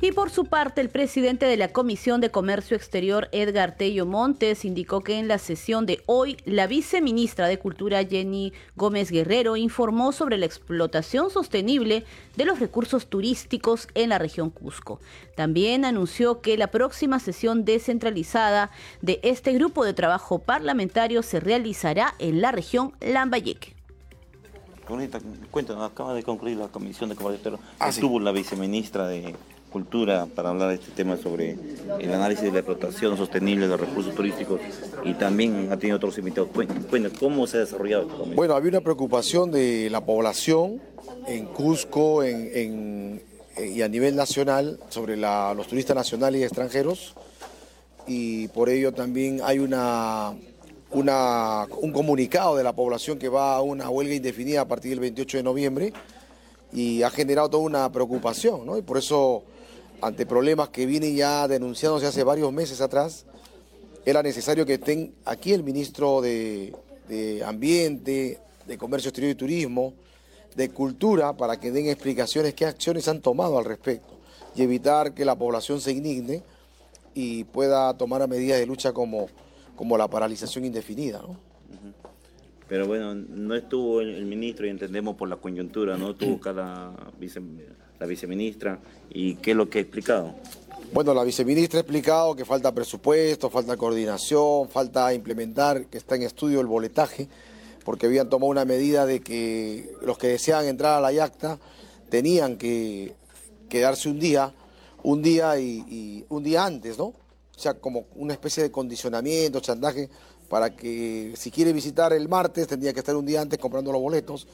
Y 0.00 0.12
por 0.12 0.30
su 0.30 0.44
parte, 0.44 0.80
el 0.80 0.90
presidente 0.90 1.44
de 1.46 1.56
la 1.56 1.72
Comisión 1.72 2.20
de 2.20 2.30
Comercio 2.30 2.76
Exterior, 2.76 3.28
Edgar 3.32 3.74
Tello 3.76 4.06
Montes, 4.06 4.64
indicó 4.64 5.00
que 5.00 5.18
en 5.18 5.26
la 5.26 5.38
sesión 5.38 5.86
de 5.86 6.04
hoy, 6.06 6.36
la 6.44 6.68
viceministra 6.68 7.48
de 7.48 7.58
Cultura, 7.58 8.04
Jenny 8.04 8.52
Gómez 8.76 9.10
Guerrero, 9.10 9.56
informó 9.56 10.12
sobre 10.12 10.38
la 10.38 10.46
explotación 10.46 11.30
sostenible 11.30 12.04
de 12.36 12.44
los 12.44 12.60
recursos 12.60 13.08
turísticos 13.08 13.88
en 13.94 14.10
la 14.10 14.18
región 14.18 14.50
Cusco. 14.50 15.00
También 15.34 15.84
anunció 15.84 16.42
que 16.42 16.56
la 16.56 16.68
próxima 16.68 17.18
sesión 17.18 17.64
descentralizada 17.64 18.70
de 19.02 19.18
este 19.24 19.52
grupo 19.52 19.84
de 19.84 19.94
trabajo 19.94 20.38
parlamentario 20.38 21.24
se 21.24 21.40
realizará 21.40 22.14
en 22.20 22.40
la 22.40 22.52
región 22.52 22.92
Lambayeque. 23.00 23.74
Cuéntanos, 25.50 25.90
acaba 25.90 26.14
de 26.14 26.22
concluir 26.22 26.56
la 26.56 26.68
Comisión 26.68 27.10
de 27.10 27.16
Comercio 27.16 27.34
Exterior. 27.34 27.60
Ah, 27.80 27.88
Estuvo 27.88 28.20
la 28.20 28.30
viceministra 28.30 29.08
de 29.08 29.34
Cultura 29.70 30.26
para 30.34 30.50
hablar 30.50 30.70
de 30.70 30.76
este 30.76 30.90
tema 30.92 31.16
sobre 31.16 31.56
el 32.00 32.12
análisis 32.12 32.44
de 32.44 32.52
la 32.52 32.60
explotación 32.60 33.16
sostenible 33.16 33.66
de 33.66 33.76
los 33.76 33.80
recursos 33.80 34.14
turísticos 34.14 34.60
y 35.04 35.14
también 35.14 35.68
ha 35.70 35.76
tenido 35.76 35.96
otros 35.96 36.16
invitados. 36.18 36.50
Cuéntanos, 36.52 37.18
¿cómo 37.18 37.46
se 37.46 37.58
ha 37.58 37.60
desarrollado 37.60 38.02
esto? 38.02 38.24
Bueno, 38.34 38.54
había 38.54 38.70
una 38.70 38.80
preocupación 38.80 39.50
de 39.50 39.90
la 39.90 40.04
población 40.04 40.80
en 41.26 41.46
Cusco 41.46 42.22
en, 42.22 43.22
y 43.58 43.82
a 43.82 43.88
nivel 43.88 44.16
nacional 44.16 44.80
sobre 44.88 45.16
los 45.16 45.66
turistas 45.66 45.94
nacionales 45.94 46.40
y 46.40 46.44
extranjeros 46.44 47.14
y 48.06 48.48
por 48.48 48.70
ello 48.70 48.92
también 48.92 49.40
hay 49.44 49.58
un 49.58 49.72
comunicado 51.92 52.56
de 52.56 52.64
la 52.64 52.72
población 52.72 53.18
que 53.18 53.28
va 53.28 53.56
a 53.56 53.60
una 53.60 53.90
huelga 53.90 54.14
indefinida 54.14 54.62
a 54.62 54.68
partir 54.68 54.92
del 54.92 55.00
28 55.00 55.36
de 55.36 55.42
noviembre 55.42 55.92
y 56.72 57.02
ha 57.02 57.10
generado 57.10 57.50
toda 57.50 57.62
una 57.62 57.92
preocupación, 57.92 58.64
¿no? 58.66 58.76
Y 58.76 58.82
por 58.82 58.98
eso 58.98 59.44
ante 60.00 60.26
problemas 60.26 60.68
que 60.68 60.86
vienen 60.86 61.16
ya 61.16 61.48
denunciándose 61.48 62.06
hace 62.06 62.24
varios 62.24 62.52
meses 62.52 62.80
atrás, 62.80 63.26
era 64.04 64.22
necesario 64.22 64.64
que 64.64 64.74
estén 64.74 65.14
aquí 65.24 65.52
el 65.52 65.62
ministro 65.62 66.20
de, 66.20 66.72
Ambiente, 67.44 68.38
de 68.66 68.78
Comercio 68.78 69.08
Exterior 69.08 69.32
y 69.32 69.34
Turismo, 69.34 69.94
de 70.54 70.70
Cultura, 70.70 71.36
para 71.36 71.58
que 71.58 71.70
den 71.70 71.86
explicaciones 71.86 72.54
qué 72.54 72.64
acciones 72.66 73.08
han 73.08 73.20
tomado 73.20 73.58
al 73.58 73.64
respecto 73.64 74.18
y 74.54 74.62
evitar 74.62 75.14
que 75.14 75.24
la 75.24 75.36
población 75.36 75.80
se 75.80 75.92
indigne 75.92 76.42
y 77.14 77.44
pueda 77.44 77.96
tomar 77.96 78.26
medidas 78.28 78.58
de 78.58 78.66
lucha 78.66 78.92
como, 78.92 79.28
como 79.76 79.98
la 79.98 80.08
paralización 80.08 80.64
indefinida. 80.64 81.20
Pero 82.68 82.86
bueno, 82.86 83.14
no 83.14 83.54
estuvo 83.54 84.00
el, 84.00 84.26
ministro 84.26 84.66
y 84.66 84.70
entendemos 84.70 85.16
por 85.16 85.28
la 85.28 85.36
coyuntura, 85.36 85.96
no 85.96 86.10
estuvo 86.10 86.36
acá 86.36 86.52
la 86.52 86.92
la 87.98 88.06
viceministra 88.06 88.78
y 89.10 89.36
qué 89.36 89.52
es 89.52 89.56
lo 89.56 89.68
que 89.68 89.78
ha 89.78 89.82
explicado. 89.82 90.34
Bueno, 90.92 91.12
la 91.12 91.22
viceministra 91.22 91.78
ha 91.78 91.82
explicado 91.82 92.34
que 92.34 92.44
falta 92.44 92.72
presupuesto, 92.72 93.50
falta 93.50 93.76
coordinación, 93.76 94.68
falta 94.68 95.12
implementar, 95.12 95.86
que 95.86 95.98
está 95.98 96.16
en 96.16 96.22
estudio 96.22 96.60
el 96.60 96.66
boletaje, 96.66 97.28
porque 97.84 98.06
habían 98.06 98.30
tomado 98.30 98.50
una 98.50 98.64
medida 98.64 99.04
de 99.04 99.20
que 99.20 99.92
los 100.02 100.16
que 100.16 100.28
desean 100.28 100.64
entrar 100.66 100.96
a 100.96 101.00
la 101.00 101.12
yacta 101.12 101.58
tenían 102.08 102.56
que 102.56 103.14
quedarse 103.68 104.08
un 104.08 104.18
día, 104.18 104.54
un 105.02 105.22
día 105.22 105.58
y, 105.60 106.24
un 106.28 106.42
día 106.42 106.64
antes, 106.64 106.96
¿no? 106.96 107.04
O 107.04 107.60
sea, 107.60 107.74
como 107.74 108.06
una 108.14 108.32
especie 108.32 108.62
de 108.62 108.70
condicionamiento, 108.70 109.60
chantaje, 109.60 110.08
para 110.48 110.74
que 110.74 111.34
si 111.36 111.50
quiere 111.50 111.74
visitar 111.74 112.14
el 112.14 112.28
martes 112.28 112.66
tendría 112.66 112.94
que 112.94 113.00
estar 113.00 113.14
un 113.14 113.26
día 113.26 113.42
antes 113.42 113.58
comprando 113.58 113.92
los 113.92 114.00
boletos 114.00 114.46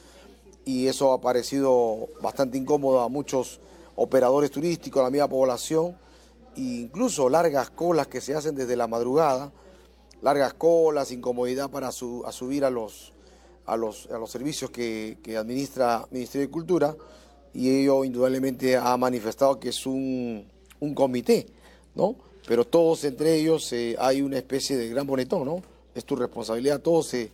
y 0.65 0.87
eso 0.87 1.13
ha 1.13 1.21
parecido 1.21 2.09
bastante 2.23 2.59
incómodo 2.59 3.01
a 3.01 3.09
muchos 3.09 3.61
operadores 3.97 4.51
turísticos, 4.51 5.01
a 5.01 5.05
la 5.05 5.11
misma 5.11 5.29
población, 5.29 5.97
e 6.57 6.61
incluso 6.61 7.29
largas 7.29 7.71
colas 7.71 8.07
que 8.07 8.21
se 8.21 8.35
hacen 8.35 8.55
desde 8.55 8.77
la 8.77 8.87
madrugada, 8.87 9.53
largas 10.23 10.55
colas, 10.55 11.13
incomodidad 11.13 11.71
para 11.71 11.93
subir 11.93 12.65
a 12.65 12.71
los, 12.71 13.13
a 13.67 13.77
los, 13.77 14.09
a 14.11 14.19
los 14.19 14.31
servicios 14.31 14.71
que, 14.71 15.19
que 15.23 15.37
administra 15.37 16.07
Ministerio 16.11 16.47
de 16.47 16.53
Cultura 16.53 16.97
y 17.53 17.83
ello 17.83 18.05
indudablemente 18.05 18.77
ha 18.77 18.97
manifestado 18.97 19.61
que 19.61 19.69
es 19.69 19.87
un, 19.87 20.45
un 20.81 20.95
comité, 20.95 21.47
¿no? 21.95 22.17
Pero 22.47 22.67
todos 22.67 23.05
entre 23.05 23.35
ellos 23.37 23.73
eh, 23.73 23.97
hay 23.99 24.21
una 24.21 24.37
especie 24.39 24.77
de 24.77 24.89
gran 24.89 25.07
bonetón, 25.07 25.47
¿no? 25.47 25.63
Es 25.95 26.05
tu 26.05 26.17
responsabilidad, 26.17 26.81
todos 26.81 27.07
se, 27.07 27.31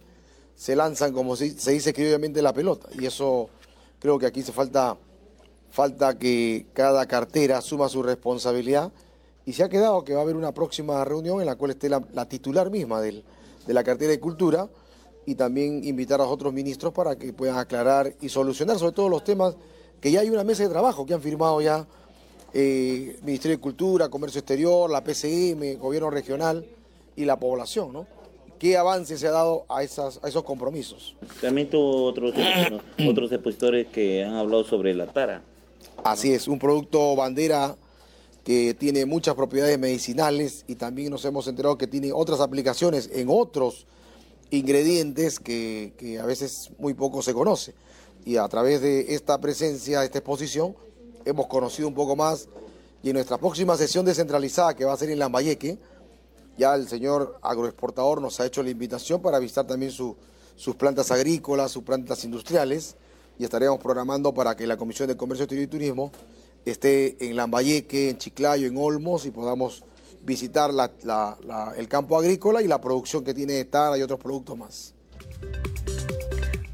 se 0.61 0.77
lanzan, 0.77 1.15
como 1.15 1.37
se, 1.37 1.59
se 1.59 1.73
dice 1.73 1.89
obviamente 1.97 2.43
la 2.43 2.53
pelota. 2.53 2.87
Y 2.93 3.07
eso 3.07 3.49
creo 3.99 4.19
que 4.19 4.27
aquí 4.27 4.43
se 4.43 4.53
falta, 4.53 4.95
falta 5.71 6.19
que 6.19 6.67
cada 6.75 7.07
cartera 7.07 7.57
asuma 7.57 7.89
su 7.89 8.03
responsabilidad. 8.03 8.93
Y 9.47 9.55
se 9.55 9.63
ha 9.63 9.71
quedado 9.71 10.05
que 10.05 10.13
va 10.13 10.19
a 10.19 10.23
haber 10.23 10.37
una 10.37 10.53
próxima 10.53 11.03
reunión 11.03 11.41
en 11.41 11.47
la 11.47 11.57
cual 11.57 11.71
esté 11.71 11.89
la, 11.89 12.03
la 12.13 12.29
titular 12.29 12.71
misma 12.71 13.01
del, 13.01 13.25
de 13.67 13.73
la 13.73 13.83
cartera 13.83 14.11
de 14.11 14.21
Cultura 14.21 14.69
y 15.25 15.35
también 15.35 15.83
invitar 15.83 16.21
a 16.21 16.25
otros 16.25 16.53
ministros 16.53 16.93
para 16.93 17.17
que 17.17 17.33
puedan 17.33 17.57
aclarar 17.57 18.15
y 18.21 18.29
solucionar 18.29 18.79
sobre 18.79 18.93
todo 18.93 19.09
los 19.09 19.25
temas 19.25 19.55
que 19.99 20.13
ya 20.13 20.21
hay 20.21 20.29
una 20.29 20.45
mesa 20.45 20.65
de 20.65 20.69
trabajo 20.69 21.07
que 21.07 21.15
han 21.15 21.23
firmado 21.23 21.63
ya 21.63 21.87
eh, 22.53 23.19
Ministerio 23.23 23.57
de 23.57 23.63
Cultura, 23.63 24.11
Comercio 24.11 24.41
Exterior, 24.41 24.91
la 24.91 25.03
PCM, 25.03 25.79
Gobierno 25.81 26.11
Regional 26.11 26.67
y 27.17 27.25
la 27.25 27.39
población, 27.39 27.95
¿no? 27.95 28.20
¿Qué 28.61 28.77
avance 28.77 29.17
se 29.17 29.27
ha 29.27 29.31
dado 29.31 29.65
a, 29.71 29.83
esas, 29.83 30.21
a 30.23 30.29
esos 30.29 30.45
compromisos? 30.45 31.17
También 31.41 31.71
tuvo 31.71 32.05
otros, 32.05 32.35
otros 33.09 33.33
expositores 33.33 33.87
que 33.87 34.23
han 34.23 34.35
hablado 34.35 34.65
sobre 34.65 34.93
la 34.95 35.07
tara. 35.07 35.43
Así 36.05 36.35
es, 36.35 36.47
un 36.47 36.59
producto 36.59 37.17
bandera 37.17 37.75
que 38.45 38.75
tiene 38.75 39.07
muchas 39.07 39.35
propiedades 39.35 39.79
medicinales 39.79 40.67
y 40.69 40.75
también 40.75 41.11
nos 41.11 41.25
hemos 41.25 41.49
enterado 41.49 41.79
que 41.79 41.87
tiene 41.87 42.13
otras 42.13 42.41
aplicaciones 42.41 43.09
en 43.15 43.29
otros 43.31 43.87
ingredientes 44.51 45.41
que, 45.41 45.95
que 45.97 46.19
a 46.19 46.27
veces 46.27 46.71
muy 46.79 46.93
poco 46.93 47.23
se 47.23 47.33
conoce. 47.33 47.73
Y 48.27 48.37
a 48.37 48.47
través 48.49 48.83
de 48.83 49.15
esta 49.15 49.41
presencia, 49.41 50.05
esta 50.05 50.19
exposición, 50.19 50.77
hemos 51.25 51.47
conocido 51.47 51.89
un 51.89 51.95
poco 51.95 52.15
más 52.15 52.47
y 53.03 53.09
en 53.09 53.15
nuestra 53.15 53.39
próxima 53.39 53.75
sesión 53.79 54.05
descentralizada 54.05 54.77
que 54.77 54.85
va 54.85 54.93
a 54.93 54.99
ser 54.99 55.09
en 55.09 55.19
Lambayeque, 55.19 55.79
ya 56.61 56.75
el 56.75 56.87
señor 56.87 57.39
agroexportador 57.41 58.21
nos 58.21 58.39
ha 58.39 58.47
hecho 58.47 58.63
la 58.63 58.69
invitación 58.69 59.23
para 59.23 59.39
visitar 59.39 59.67
también 59.67 59.91
sus 59.91 60.77
plantas 60.77 61.11
agrícolas, 61.11 61.73
sus 61.73 61.83
plantas 61.83 62.23
industriales 62.25 62.97
y 63.39 63.45
estaremos 63.45 63.81
programando 63.81 64.35
para 64.35 64.55
que 64.55 64.67
la 64.67 64.77
Comisión 64.77 65.09
de 65.09 65.17
Comercio 65.17 65.45
Exterior 65.45 65.65
y 65.65 65.71
Turismo 65.71 66.13
esté 66.67 67.17
en 67.27 67.35
Lambayeque, 67.35 68.11
en 68.11 68.19
Chiclayo, 68.19 68.69
en 68.69 68.77
Olmos 68.77 69.25
y 69.25 69.31
podamos 69.31 69.83
visitar 70.23 70.71
el 71.79 71.89
campo 71.89 72.19
agrícola 72.19 72.61
y 72.61 72.69
la 72.69 72.79
producción 72.79 73.25
que 73.25 73.33
tiene 73.33 73.65
Tara 73.65 73.97
y 73.97 74.03
otros 74.03 74.21
productos 74.21 74.59
más. 74.59 74.95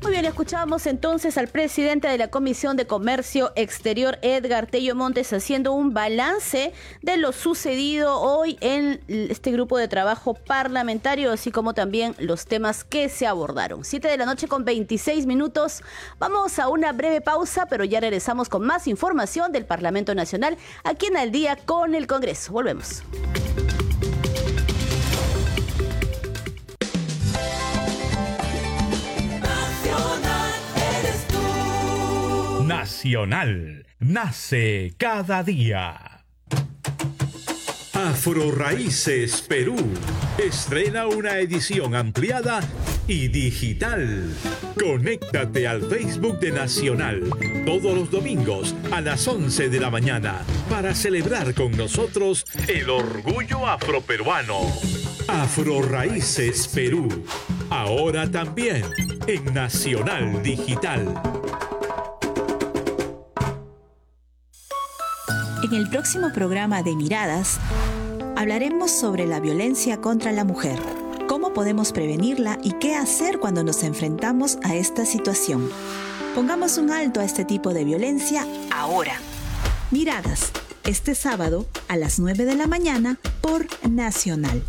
Muy 0.06 0.12
bien, 0.12 0.24
escuchábamos 0.24 0.86
entonces 0.86 1.36
al 1.36 1.48
presidente 1.48 2.06
de 2.06 2.16
la 2.16 2.28
Comisión 2.28 2.76
de 2.76 2.86
Comercio 2.86 3.50
Exterior, 3.56 4.20
Edgar 4.22 4.68
Tello 4.68 4.94
Montes, 4.94 5.32
haciendo 5.32 5.72
un 5.72 5.94
balance 5.94 6.72
de 7.02 7.16
lo 7.16 7.32
sucedido 7.32 8.20
hoy 8.20 8.56
en 8.60 9.00
este 9.08 9.50
grupo 9.50 9.78
de 9.78 9.88
trabajo 9.88 10.34
parlamentario, 10.34 11.32
así 11.32 11.50
como 11.50 11.74
también 11.74 12.14
los 12.18 12.46
temas 12.46 12.84
que 12.84 13.08
se 13.08 13.26
abordaron. 13.26 13.82
Siete 13.82 14.06
de 14.06 14.16
la 14.16 14.26
noche 14.26 14.46
con 14.46 14.64
26 14.64 15.26
minutos. 15.26 15.82
Vamos 16.20 16.60
a 16.60 16.68
una 16.68 16.92
breve 16.92 17.20
pausa, 17.20 17.66
pero 17.66 17.82
ya 17.82 17.98
regresamos 17.98 18.48
con 18.48 18.64
más 18.64 18.86
información 18.86 19.50
del 19.50 19.66
Parlamento 19.66 20.14
Nacional 20.14 20.56
aquí 20.84 21.06
en 21.06 21.16
Al 21.16 21.32
Día 21.32 21.56
con 21.56 21.96
el 21.96 22.06
Congreso. 22.06 22.52
Volvemos. 22.52 23.02
Nacional. 32.86 33.84
Nace 33.98 34.94
cada 34.96 35.42
día. 35.42 36.24
Afro 37.92 38.52
Raíces 38.52 39.42
Perú 39.42 39.74
estrena 40.38 41.08
una 41.08 41.40
edición 41.40 41.96
ampliada 41.96 42.60
y 43.08 43.26
digital. 43.26 44.32
Conéctate 44.80 45.66
al 45.66 45.82
Facebook 45.82 46.38
de 46.38 46.52
Nacional 46.52 47.28
todos 47.66 47.92
los 47.92 48.08
domingos 48.08 48.76
a 48.92 49.00
las 49.00 49.26
11 49.26 49.68
de 49.68 49.80
la 49.80 49.90
mañana 49.90 50.44
para 50.70 50.94
celebrar 50.94 51.54
con 51.54 51.72
nosotros 51.72 52.46
el 52.68 52.88
orgullo 52.88 53.66
afroperuano. 53.66 54.60
Afro 55.26 55.82
Raíces 55.82 56.68
Perú. 56.68 57.08
Ahora 57.68 58.30
también 58.30 58.84
en 59.26 59.52
Nacional 59.52 60.40
Digital. 60.40 61.20
En 65.66 65.74
el 65.74 65.88
próximo 65.90 66.30
programa 66.32 66.84
de 66.84 66.94
Miradas 66.94 67.58
hablaremos 68.36 68.92
sobre 68.92 69.26
la 69.26 69.40
violencia 69.40 70.00
contra 70.00 70.30
la 70.30 70.44
mujer, 70.44 70.78
cómo 71.26 71.52
podemos 71.52 71.90
prevenirla 71.90 72.56
y 72.62 72.74
qué 72.74 72.94
hacer 72.94 73.40
cuando 73.40 73.64
nos 73.64 73.82
enfrentamos 73.82 74.58
a 74.62 74.76
esta 74.76 75.04
situación. 75.04 75.68
Pongamos 76.36 76.78
un 76.78 76.92
alto 76.92 77.18
a 77.18 77.24
este 77.24 77.44
tipo 77.44 77.74
de 77.74 77.82
violencia 77.82 78.46
ahora. 78.72 79.14
Miradas, 79.90 80.52
este 80.84 81.16
sábado 81.16 81.66
a 81.88 81.96
las 81.96 82.20
9 82.20 82.44
de 82.44 82.54
la 82.54 82.68
mañana 82.68 83.18
por 83.40 83.66
Nacional. 83.90 84.62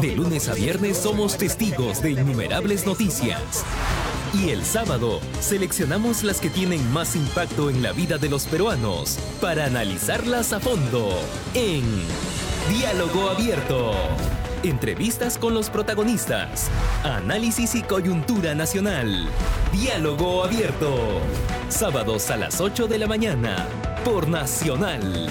De 0.00 0.14
lunes 0.14 0.48
a 0.48 0.54
viernes 0.54 0.98
somos 0.98 1.36
testigos 1.36 2.02
de 2.02 2.12
innumerables 2.12 2.86
noticias. 2.86 3.64
Y 4.32 4.50
el 4.50 4.64
sábado 4.64 5.20
seleccionamos 5.40 6.22
las 6.22 6.40
que 6.40 6.50
tienen 6.50 6.92
más 6.92 7.16
impacto 7.16 7.68
en 7.68 7.82
la 7.82 7.92
vida 7.92 8.16
de 8.16 8.28
los 8.28 8.46
peruanos 8.46 9.18
para 9.40 9.64
analizarlas 9.64 10.52
a 10.52 10.60
fondo 10.60 11.20
en 11.54 11.82
Diálogo 12.72 13.28
Abierto. 13.28 13.92
Entrevistas 14.62 15.36
con 15.36 15.52
los 15.52 15.68
protagonistas, 15.68 16.70
análisis 17.02 17.74
y 17.74 17.82
coyuntura 17.82 18.54
nacional. 18.54 19.28
Diálogo 19.72 20.44
Abierto. 20.44 21.20
Sábados 21.68 22.30
a 22.30 22.36
las 22.36 22.60
8 22.60 22.86
de 22.86 22.98
la 22.98 23.08
mañana 23.08 23.66
por 24.04 24.28
Nacional. 24.28 25.28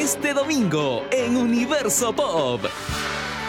Este 0.00 0.32
domingo 0.32 1.04
en 1.10 1.36
Universo 1.36 2.14
Pop. 2.14 2.62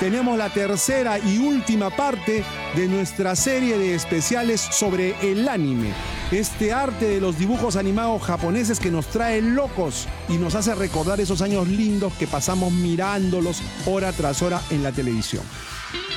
Tenemos 0.02 0.38
la 0.38 0.50
tercera 0.50 1.18
y 1.18 1.38
última 1.38 1.90
parte 1.90 2.44
de 2.76 2.88
nuestra 2.90 3.38
serie 3.38 3.78
de 3.78 3.96
especiales 3.96 4.60
sobre 4.60 5.16
el 5.22 5.48
anime. 5.48 5.94
Este 6.30 6.74
arte 6.74 7.08
de 7.08 7.22
los 7.22 7.40
dibujos 7.40 7.78
animados 7.78 8.22
japoneses 8.22 8.82
que 8.82 8.92
nos 8.92 9.08
trae 9.08 9.42
locos 9.42 10.10
y 10.28 10.34
nos 10.34 10.56
hace 10.56 10.76
recordar 10.76 11.22
esos 11.22 11.42
años 11.42 11.70
lindos 11.70 12.12
que 12.16 12.28
pasamos 12.28 12.74
mirándolos 12.74 13.62
hora 13.86 14.12
tras 14.12 14.42
hora 14.42 14.62
en 14.72 14.84
la 14.84 14.92
televisión. 14.92 15.46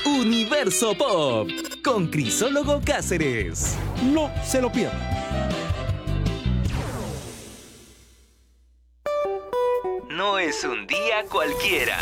Universo 0.05 0.99
Pop 0.99 1.49
con 1.85 2.09
Crisólogo 2.09 2.81
Cáceres. 2.85 3.77
No 4.13 4.33
se 4.45 4.61
lo 4.61 4.73
pierdan. 4.73 5.64
No 10.25 10.39
es 10.39 10.65
un 10.65 10.87
día 10.87 11.27
cualquiera. 11.29 11.99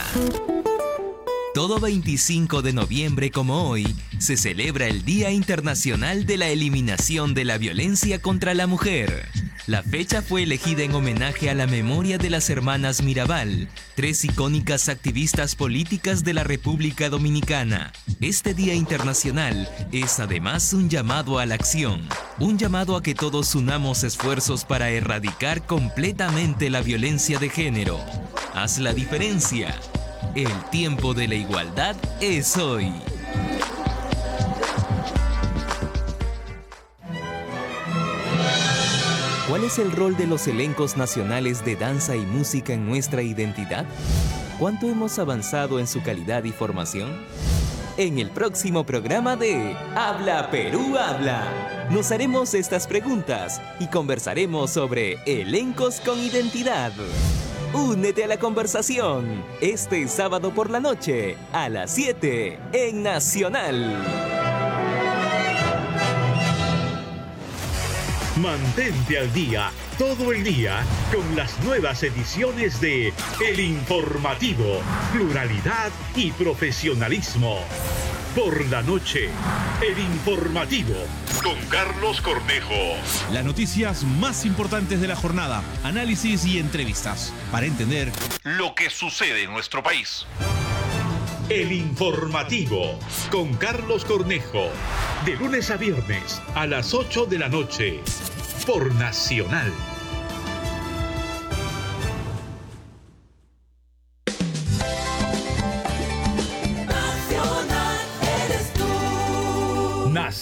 Todo 1.55 1.79
25 1.81 2.62
de 2.62 2.73
noviembre 2.73 3.31
como 3.31 3.69
hoy 3.69 3.95
se 4.19 4.38
celebra 4.38 4.87
el 4.87 5.05
Día 5.05 5.31
Internacional 5.33 6.25
de 6.25 6.38
la 6.38 6.49
Eliminación 6.49 7.35
de 7.35 7.45
la 7.45 7.59
Violencia 7.59 8.23
contra 8.23 8.55
la 8.55 8.67
Mujer. 8.67 9.29
La 9.67 9.83
fecha 9.83 10.23
fue 10.23 10.45
elegida 10.45 10.83
en 10.83 10.95
homenaje 10.95 11.51
a 11.51 11.55
la 11.55 11.67
memoria 11.67 12.17
de 12.17 12.31
las 12.31 12.49
hermanas 12.49 13.03
Mirabal, 13.03 13.69
tres 13.95 14.25
icónicas 14.25 14.88
activistas 14.88 15.55
políticas 15.55 16.25
de 16.25 16.33
la 16.33 16.43
República 16.43 17.11
Dominicana. 17.11 17.93
Este 18.23 18.55
Día 18.55 18.73
Internacional 18.73 19.69
es 19.93 20.21
además 20.21 20.73
un 20.73 20.88
llamado 20.88 21.38
a 21.38 21.45
la 21.45 21.55
acción, 21.55 22.09
un 22.38 22.57
llamado 22.57 22.97
a 22.97 23.03
que 23.03 23.15
todos 23.15 23.55
unamos 23.55 24.05
esfuerzos 24.05 24.65
para 24.65 24.88
erradicar 24.88 25.67
completamente 25.67 26.71
la 26.71 26.81
violencia 26.81 27.38
de 27.38 27.51
género. 27.51 28.01
Haz 28.55 28.79
la 28.79 28.95
diferencia. 28.95 29.79
El 30.35 30.49
tiempo 30.71 31.12
de 31.12 31.29
la 31.29 31.35
igualdad 31.35 31.95
es 32.23 32.57
hoy. 32.57 32.90
¿Cuál 39.47 39.64
es 39.64 39.79
el 39.79 39.92
rol 39.92 40.16
de 40.16 40.27
los 40.27 40.47
elencos 40.49 40.97
nacionales 40.97 41.62
de 41.66 41.77
danza 41.77 42.16
y 42.16 42.25
música 42.25 42.73
en 42.73 42.87
nuestra 42.87 43.21
identidad? 43.21 43.85
¿Cuánto 44.59 44.88
hemos 44.88 45.18
avanzado 45.18 45.79
en 45.79 45.87
su 45.87 46.03
calidad 46.03 46.45
y 46.45 46.53
formación? 46.53 47.11
en 47.99 48.18
el 48.18 48.31
próximo 48.31 48.87
programa 48.87 49.37
de 49.37 49.77
Habla 49.95 50.51
Perú 50.51 50.97
Habla. 50.97 51.87
Nos 51.90 52.11
haremos 52.11 52.55
estas 52.55 52.87
preguntas 52.87 53.61
y 53.81 53.87
conversaremos 53.88 54.71
sobre 54.71 55.18
elencos 55.27 56.01
con 56.01 56.18
identidad. 56.18 56.92
Únete 57.74 58.24
a 58.24 58.26
la 58.26 58.38
conversación 58.38 59.42
este 59.62 60.06
sábado 60.06 60.52
por 60.52 60.68
la 60.68 60.78
noche 60.78 61.38
a 61.54 61.70
las 61.70 61.94
7 61.94 62.58
en 62.74 63.02
Nacional. 63.02 63.96
Mantente 68.37 69.18
al 69.18 69.32
día 69.32 69.70
todo 69.98 70.32
el 70.32 70.44
día 70.44 70.85
con 71.14 71.35
las 71.35 71.58
nuevas 71.64 72.02
ediciones 72.02 72.78
de 72.78 73.14
El 73.42 73.58
Informativo, 73.58 74.82
Pluralidad 75.14 75.90
y 76.14 76.30
Profesionalismo. 76.32 77.61
Por 78.35 78.66
la 78.71 78.81
noche, 78.81 79.29
El 79.83 79.99
Informativo 79.99 80.95
con 81.42 81.55
Carlos 81.68 82.23
Cornejo. 82.23 82.97
Las 83.31 83.45
noticias 83.45 84.05
más 84.05 84.47
importantes 84.47 85.03
de 85.03 85.09
la 85.09 85.16
jornada, 85.16 85.62
análisis 85.85 86.47
y 86.47 86.59
entrevistas 86.59 87.35
para 87.51 87.66
entender 87.66 88.11
lo 88.45 88.75
que 88.75 88.88
sucede 88.88 89.42
en 89.42 89.53
nuestro 89.53 89.83
país. 89.83 90.25
El 91.51 91.73
Informativo 91.73 92.99
con 93.31 93.53
Carlos 93.53 94.07
Cornejo. 94.07 94.71
De 95.27 95.37
lunes 95.37 95.71
a 95.71 95.77
viernes 95.77 96.40
a 96.55 96.66
las 96.66 96.95
8 96.95 97.27
de 97.27 97.38
la 97.38 97.51
noche. 97.51 98.01
Por 98.66 98.95
Nacional. 98.95 99.71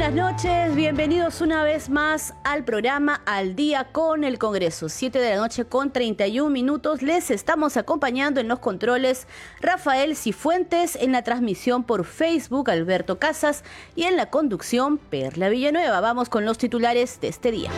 Buenas 0.00 0.32
noches, 0.32 0.74
bienvenidos 0.74 1.42
una 1.42 1.62
vez 1.62 1.90
más 1.90 2.32
al 2.42 2.64
programa 2.64 3.20
Al 3.26 3.54
Día 3.54 3.88
con 3.92 4.24
el 4.24 4.38
Congreso. 4.38 4.88
7 4.88 5.18
de 5.18 5.34
la 5.34 5.36
noche 5.36 5.66
con 5.66 5.92
31 5.92 6.48
minutos. 6.48 7.02
Les 7.02 7.30
estamos 7.30 7.76
acompañando 7.76 8.40
en 8.40 8.48
los 8.48 8.60
controles 8.60 9.26
Rafael 9.60 10.16
Cifuentes, 10.16 10.96
en 10.96 11.12
la 11.12 11.22
transmisión 11.22 11.84
por 11.84 12.06
Facebook 12.06 12.70
Alberto 12.70 13.18
Casas 13.18 13.62
y 13.94 14.04
en 14.04 14.16
la 14.16 14.30
conducción 14.30 14.96
Perla 14.96 15.50
Villanueva. 15.50 16.00
Vamos 16.00 16.30
con 16.30 16.46
los 16.46 16.56
titulares 16.56 17.20
de 17.20 17.28
este 17.28 17.50
día. 17.50 17.70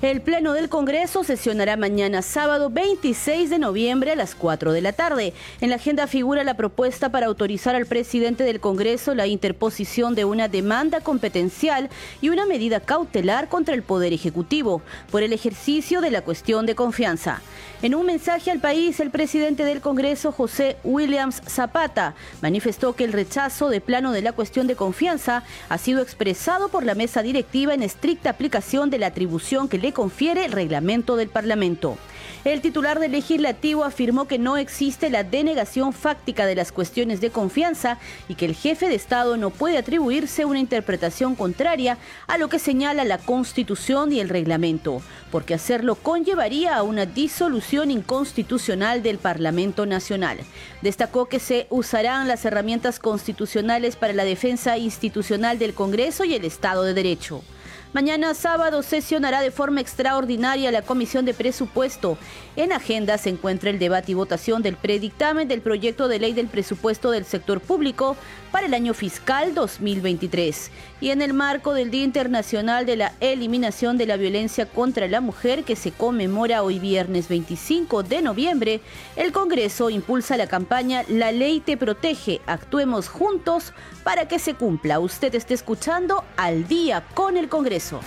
El 0.00 0.20
Pleno 0.20 0.52
del 0.52 0.68
Congreso 0.68 1.24
sesionará 1.24 1.76
mañana 1.76 2.22
sábado 2.22 2.70
26 2.70 3.50
de 3.50 3.58
noviembre 3.58 4.12
a 4.12 4.14
las 4.14 4.36
4 4.36 4.70
de 4.70 4.80
la 4.80 4.92
tarde. 4.92 5.32
En 5.60 5.70
la 5.70 5.76
agenda 5.76 6.06
figura 6.06 6.44
la 6.44 6.54
propuesta 6.54 7.10
para 7.10 7.26
autorizar 7.26 7.74
al 7.74 7.84
presidente 7.84 8.44
del 8.44 8.60
Congreso 8.60 9.16
la 9.16 9.26
interposición 9.26 10.14
de 10.14 10.24
una 10.24 10.46
demanda 10.46 11.00
competencial 11.00 11.90
y 12.20 12.28
una 12.28 12.46
medida 12.46 12.78
cautelar 12.78 13.48
contra 13.48 13.74
el 13.74 13.82
Poder 13.82 14.12
Ejecutivo 14.12 14.82
por 15.10 15.24
el 15.24 15.32
ejercicio 15.32 16.00
de 16.00 16.12
la 16.12 16.22
cuestión 16.22 16.64
de 16.64 16.76
confianza. 16.76 17.42
En 17.82 17.96
un 17.96 18.06
mensaje 18.06 18.52
al 18.52 18.60
país, 18.60 19.00
el 19.00 19.10
presidente 19.10 19.64
del 19.64 19.80
Congreso, 19.80 20.30
José 20.30 20.76
Williams 20.84 21.42
Zapata, 21.48 22.14
manifestó 22.40 22.94
que 22.94 23.02
el 23.02 23.12
rechazo 23.12 23.68
de 23.68 23.80
plano 23.80 24.12
de 24.12 24.22
la 24.22 24.32
cuestión 24.32 24.68
de 24.68 24.76
confianza 24.76 25.42
ha 25.68 25.78
sido 25.78 26.02
expresado 26.02 26.68
por 26.68 26.84
la 26.84 26.94
mesa 26.94 27.22
directiva 27.22 27.74
en 27.74 27.82
estricta 27.82 28.30
aplicación 28.30 28.90
de 28.90 28.98
la 28.98 29.08
atribución 29.08 29.68
que 29.68 29.78
le 29.78 29.87
confiere 29.92 30.44
el 30.44 30.52
reglamento 30.52 31.16
del 31.16 31.28
Parlamento. 31.28 31.96
El 32.44 32.60
titular 32.60 33.00
del 33.00 33.12
legislativo 33.12 33.84
afirmó 33.84 34.28
que 34.28 34.38
no 34.38 34.56
existe 34.56 35.10
la 35.10 35.24
denegación 35.24 35.92
fáctica 35.92 36.46
de 36.46 36.54
las 36.54 36.72
cuestiones 36.72 37.20
de 37.20 37.30
confianza 37.30 37.98
y 38.28 38.36
que 38.36 38.46
el 38.46 38.54
jefe 38.54 38.88
de 38.88 38.94
Estado 38.94 39.36
no 39.36 39.50
puede 39.50 39.76
atribuirse 39.76 40.44
una 40.44 40.60
interpretación 40.60 41.34
contraria 41.34 41.98
a 42.26 42.38
lo 42.38 42.48
que 42.48 42.58
señala 42.58 43.04
la 43.04 43.18
Constitución 43.18 44.12
y 44.12 44.20
el 44.20 44.28
reglamento, 44.28 45.02
porque 45.32 45.54
hacerlo 45.54 45.96
conllevaría 45.96 46.76
a 46.76 46.82
una 46.82 47.06
disolución 47.06 47.90
inconstitucional 47.90 49.02
del 49.02 49.18
Parlamento 49.18 49.84
Nacional. 49.84 50.38
Destacó 50.80 51.26
que 51.26 51.40
se 51.40 51.66
usarán 51.70 52.28
las 52.28 52.44
herramientas 52.44 52.98
constitucionales 53.00 53.96
para 53.96 54.12
la 54.12 54.24
defensa 54.24 54.78
institucional 54.78 55.58
del 55.58 55.74
Congreso 55.74 56.24
y 56.24 56.34
el 56.34 56.44
Estado 56.44 56.84
de 56.84 56.94
Derecho. 56.94 57.42
Mañana 57.94 58.34
sábado 58.34 58.82
sesionará 58.82 59.40
de 59.40 59.50
forma 59.50 59.80
extraordinaria 59.80 60.70
la 60.70 60.82
Comisión 60.82 61.24
de 61.24 61.32
Presupuesto. 61.32 62.18
En 62.54 62.70
agenda 62.70 63.16
se 63.16 63.30
encuentra 63.30 63.70
el 63.70 63.78
debate 63.78 64.12
y 64.12 64.14
votación 64.14 64.62
del 64.62 64.76
predictamen 64.76 65.48
del 65.48 65.62
proyecto 65.62 66.06
de 66.06 66.18
ley 66.18 66.34
del 66.34 66.48
presupuesto 66.48 67.10
del 67.10 67.24
sector 67.24 67.62
público 67.62 68.14
para 68.52 68.66
el 68.66 68.74
año 68.74 68.92
fiscal 68.92 69.54
2023. 69.54 70.70
Y 71.00 71.10
en 71.10 71.22
el 71.22 71.32
marco 71.32 71.72
del 71.72 71.90
Día 71.90 72.04
Internacional 72.04 72.84
de 72.84 72.96
la 72.96 73.14
Eliminación 73.20 73.96
de 73.96 74.06
la 74.06 74.18
Violencia 74.18 74.66
contra 74.66 75.08
la 75.08 75.22
Mujer 75.22 75.64
que 75.64 75.74
se 75.74 75.90
conmemora 75.90 76.62
hoy 76.62 76.78
viernes 76.78 77.28
25 77.28 78.02
de 78.02 78.20
noviembre, 78.20 78.80
el 79.16 79.32
Congreso 79.32 79.88
impulsa 79.88 80.36
la 80.36 80.46
campaña 80.46 81.04
La 81.08 81.32
ley 81.32 81.60
te 81.60 81.78
protege, 81.78 82.42
actuemos 82.46 83.08
juntos 83.08 83.72
para 84.04 84.28
que 84.28 84.38
se 84.38 84.54
cumpla. 84.54 85.00
Usted 85.00 85.34
esté 85.34 85.54
escuchando 85.54 86.24
al 86.36 86.68
día 86.68 87.04
con 87.14 87.38
el 87.38 87.48
Congreso 87.48 87.77
eso. 87.78 88.00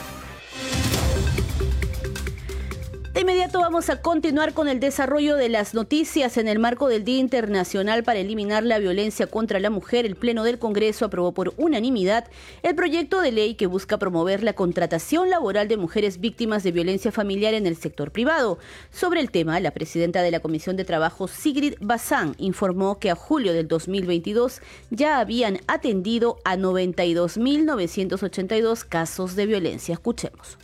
De 3.14 3.22
inmediato 3.22 3.60
vamos 3.60 3.90
a 3.90 4.02
continuar 4.02 4.54
con 4.54 4.70
el 4.70 4.80
desarrollo 4.80 5.36
de 5.36 5.50
las 5.50 5.74
noticias 5.74 6.38
en 6.38 6.48
el 6.48 6.60
marco 6.60 6.88
del 6.88 7.04
Día 7.04 7.18
Internacional 7.18 8.06
para 8.06 8.20
Eliminar 8.20 8.64
la 8.64 8.80
Violencia 8.80 9.28
contra 9.28 9.60
la 9.60 9.70
Mujer. 9.70 10.06
El 10.06 10.16
Pleno 10.16 10.46
del 10.46 10.60
Congreso 10.60 11.04
aprobó 11.04 11.34
por 11.34 11.54
unanimidad 11.58 12.30
el 12.64 12.74
proyecto 12.74 13.20
de 13.20 13.34
ley 13.34 13.56
que 13.56 13.68
busca 13.68 14.00
promover 14.00 14.44
la 14.44 14.54
contratación 14.54 15.30
laboral 15.30 15.68
de 15.68 15.76
mujeres 15.76 16.22
víctimas 16.22 16.64
de 16.64 16.72
violencia 16.72 17.12
familiar 17.12 17.54
en 17.54 17.68
el 17.68 17.76
sector 17.76 18.12
privado. 18.12 18.60
Sobre 18.92 19.20
el 19.20 19.30
tema, 19.30 19.60
la 19.60 19.72
presidenta 19.72 20.22
de 20.22 20.32
la 20.32 20.40
Comisión 20.40 20.78
de 20.78 20.86
Trabajo, 20.86 21.28
Sigrid 21.28 21.74
Bazán, 21.82 22.36
informó 22.38 22.98
que 22.98 23.12
a 23.12 23.16
julio 23.16 23.52
del 23.52 23.68
2022 23.68 24.62
ya 24.90 25.20
habían 25.20 25.60
atendido 25.68 26.38
a 26.46 26.56
92.982 26.56 28.86
casos 28.88 29.36
de 29.36 29.48
violencia. 29.48 29.96
Escuchemos. 29.96 30.58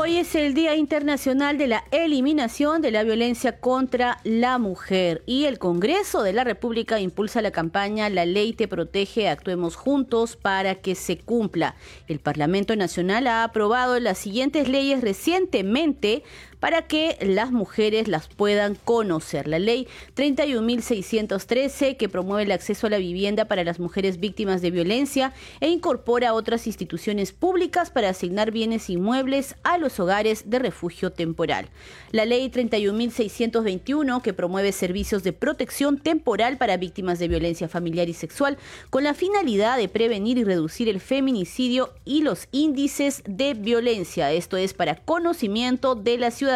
Hoy 0.00 0.18
es 0.18 0.36
el 0.36 0.54
Día 0.54 0.76
Internacional 0.76 1.58
de 1.58 1.66
la 1.66 1.82
Eliminación 1.90 2.82
de 2.82 2.92
la 2.92 3.02
Violencia 3.02 3.58
contra 3.58 4.18
la 4.22 4.56
Mujer 4.56 5.24
y 5.26 5.46
el 5.46 5.58
Congreso 5.58 6.22
de 6.22 6.32
la 6.32 6.44
República 6.44 7.00
impulsa 7.00 7.42
la 7.42 7.50
campaña 7.50 8.08
La 8.08 8.24
Ley 8.24 8.52
Te 8.52 8.68
Protege, 8.68 9.28
actuemos 9.28 9.74
juntos 9.74 10.36
para 10.36 10.76
que 10.76 10.94
se 10.94 11.18
cumpla. 11.18 11.74
El 12.06 12.20
Parlamento 12.20 12.76
Nacional 12.76 13.26
ha 13.26 13.42
aprobado 13.42 13.98
las 13.98 14.18
siguientes 14.18 14.68
leyes 14.68 15.00
recientemente 15.00 16.22
para 16.60 16.82
que 16.82 17.16
las 17.20 17.52
mujeres 17.52 18.08
las 18.08 18.28
puedan 18.28 18.74
conocer. 18.74 19.46
La 19.48 19.58
ley 19.58 19.86
31.613 20.16 21.96
que 21.96 22.08
promueve 22.08 22.44
el 22.44 22.52
acceso 22.52 22.86
a 22.86 22.90
la 22.90 22.98
vivienda 22.98 23.44
para 23.46 23.64
las 23.64 23.78
mujeres 23.78 24.18
víctimas 24.18 24.62
de 24.62 24.70
violencia 24.70 25.32
e 25.60 25.68
incorpora 25.68 26.34
otras 26.34 26.66
instituciones 26.66 27.32
públicas 27.32 27.90
para 27.90 28.08
asignar 28.08 28.50
bienes 28.50 28.90
inmuebles 28.90 29.54
a 29.62 29.78
los 29.78 30.00
hogares 30.00 30.50
de 30.50 30.58
refugio 30.58 31.12
temporal. 31.12 31.68
La 32.10 32.24
ley 32.24 32.50
31.621 32.50 34.22
que 34.22 34.32
promueve 34.32 34.72
servicios 34.72 35.22
de 35.22 35.32
protección 35.32 35.98
temporal 35.98 36.58
para 36.58 36.76
víctimas 36.76 37.18
de 37.18 37.28
violencia 37.28 37.68
familiar 37.68 38.08
y 38.08 38.14
sexual 38.14 38.58
con 38.90 39.04
la 39.04 39.14
finalidad 39.14 39.78
de 39.78 39.88
prevenir 39.88 40.38
y 40.38 40.44
reducir 40.44 40.88
el 40.88 41.00
feminicidio 41.00 41.92
y 42.04 42.22
los 42.22 42.48
índices 42.50 43.22
de 43.26 43.54
violencia. 43.54 44.32
Esto 44.32 44.56
es 44.56 44.74
para 44.74 44.96
conocimiento 44.96 45.94
de 45.94 46.18
la 46.18 46.30
ciudadanía 46.30 46.47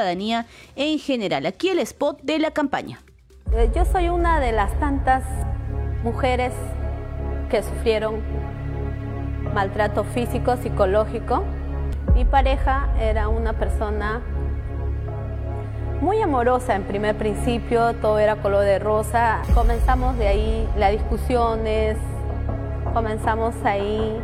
en 0.77 0.99
general. 0.99 1.47
Aquí 1.47 1.69
el 1.69 1.79
spot 1.81 2.21
de 2.23 2.39
la 2.39 2.51
campaña. 2.51 3.01
Eh, 3.53 3.71
yo 3.75 3.85
soy 3.85 4.09
una 4.09 4.41
de 4.41 4.53
las 4.53 4.79
tantas 4.81 5.25
mujeres 6.03 6.53
que 7.51 7.63
sufrieron 7.63 8.23
maltrato 9.55 10.05
físico, 10.05 10.57
psicológico. 10.57 11.45
Mi 12.15 12.25
pareja 12.25 12.89
era 12.99 13.29
una 13.29 13.53
persona 13.53 14.23
muy 16.01 16.21
amorosa 16.21 16.75
en 16.75 16.83
primer 16.83 17.17
principio, 17.17 17.95
todo 17.95 18.19
era 18.19 18.37
color 18.37 18.65
de 18.65 18.79
rosa. 18.79 19.43
Comenzamos 19.55 20.19
de 20.19 20.29
ahí 20.29 20.69
las 20.77 20.93
discusiones, 20.93 21.97
comenzamos 22.93 23.55
ahí 23.65 24.19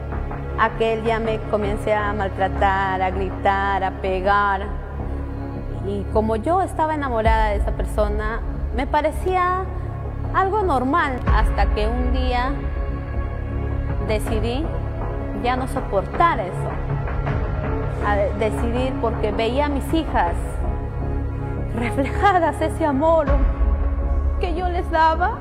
a 0.59 0.77
que 0.77 0.95
él 0.95 1.05
ya 1.05 1.21
me 1.21 1.39
comience 1.51 1.95
a 1.95 2.13
maltratar, 2.13 3.01
a 3.01 3.11
gritar, 3.11 3.85
a 3.85 3.91
pegar. 4.01 4.88
Y 5.89 6.03
como 6.13 6.37
yo 6.37 6.61
estaba 6.61 6.95
enamorada 6.95 7.47
de 7.47 7.57
esa 7.57 7.71
persona, 7.71 8.41
me 8.77 8.87
parecía 8.87 9.65
algo 10.35 10.63
normal 10.63 11.19
hasta 11.27 11.65
que 11.75 11.89
un 11.89 12.13
día 12.13 12.53
decidí 14.07 14.67
ya 15.43 15.57
no 15.57 15.67
soportar 15.67 16.41
eso. 16.41 16.71
A 18.07 18.17
decidir 18.39 18.93
porque 19.01 19.33
veía 19.33 19.67
a 19.67 19.69
mis 19.71 19.95
hijas 19.95 20.35
reflejadas 21.75 22.61
ese 22.61 22.85
amor 22.85 23.27
que 24.41 24.55
yo 24.55 24.69
les 24.69 24.91
daba, 24.91 25.39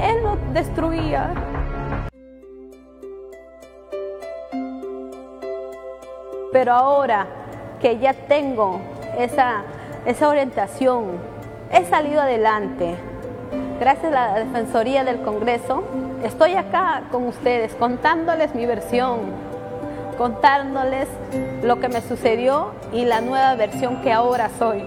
él 0.00 0.22
lo 0.22 0.36
destruía. 0.52 1.34
Pero 6.52 6.72
ahora 6.72 7.26
que 7.80 7.98
ya 7.98 8.14
tengo 8.14 8.80
esa, 9.18 9.62
esa 10.06 10.28
orientación, 10.28 11.06
he 11.72 11.84
salido 11.84 12.20
adelante. 12.20 12.96
Gracias 13.78 14.06
a 14.06 14.10
la 14.10 14.34
Defensoría 14.34 15.04
del 15.04 15.22
Congreso, 15.22 15.82
estoy 16.22 16.54
acá 16.54 17.04
con 17.10 17.26
ustedes 17.26 17.74
contándoles 17.74 18.54
mi 18.54 18.66
versión, 18.66 19.20
contándoles 20.18 21.08
lo 21.62 21.80
que 21.80 21.88
me 21.88 22.02
sucedió 22.02 22.72
y 22.92 23.06
la 23.06 23.22
nueva 23.22 23.54
versión 23.54 24.02
que 24.02 24.12
ahora 24.12 24.50
soy. 24.58 24.84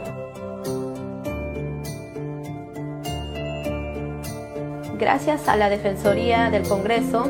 Gracias 4.99 5.49
a 5.49 5.55
la 5.55 5.69
Defensoría 5.69 6.49
del 6.51 6.67
Congreso, 6.67 7.29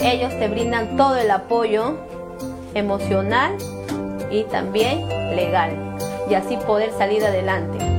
ellos 0.00 0.38
te 0.38 0.48
brindan 0.48 0.96
todo 0.96 1.16
el 1.16 1.30
apoyo 1.30 1.96
emocional 2.74 3.56
y 4.30 4.44
también 4.44 5.08
legal 5.34 5.87
y 6.28 6.34
así 6.34 6.56
poder 6.58 6.92
salir 6.92 7.24
adelante. 7.24 7.97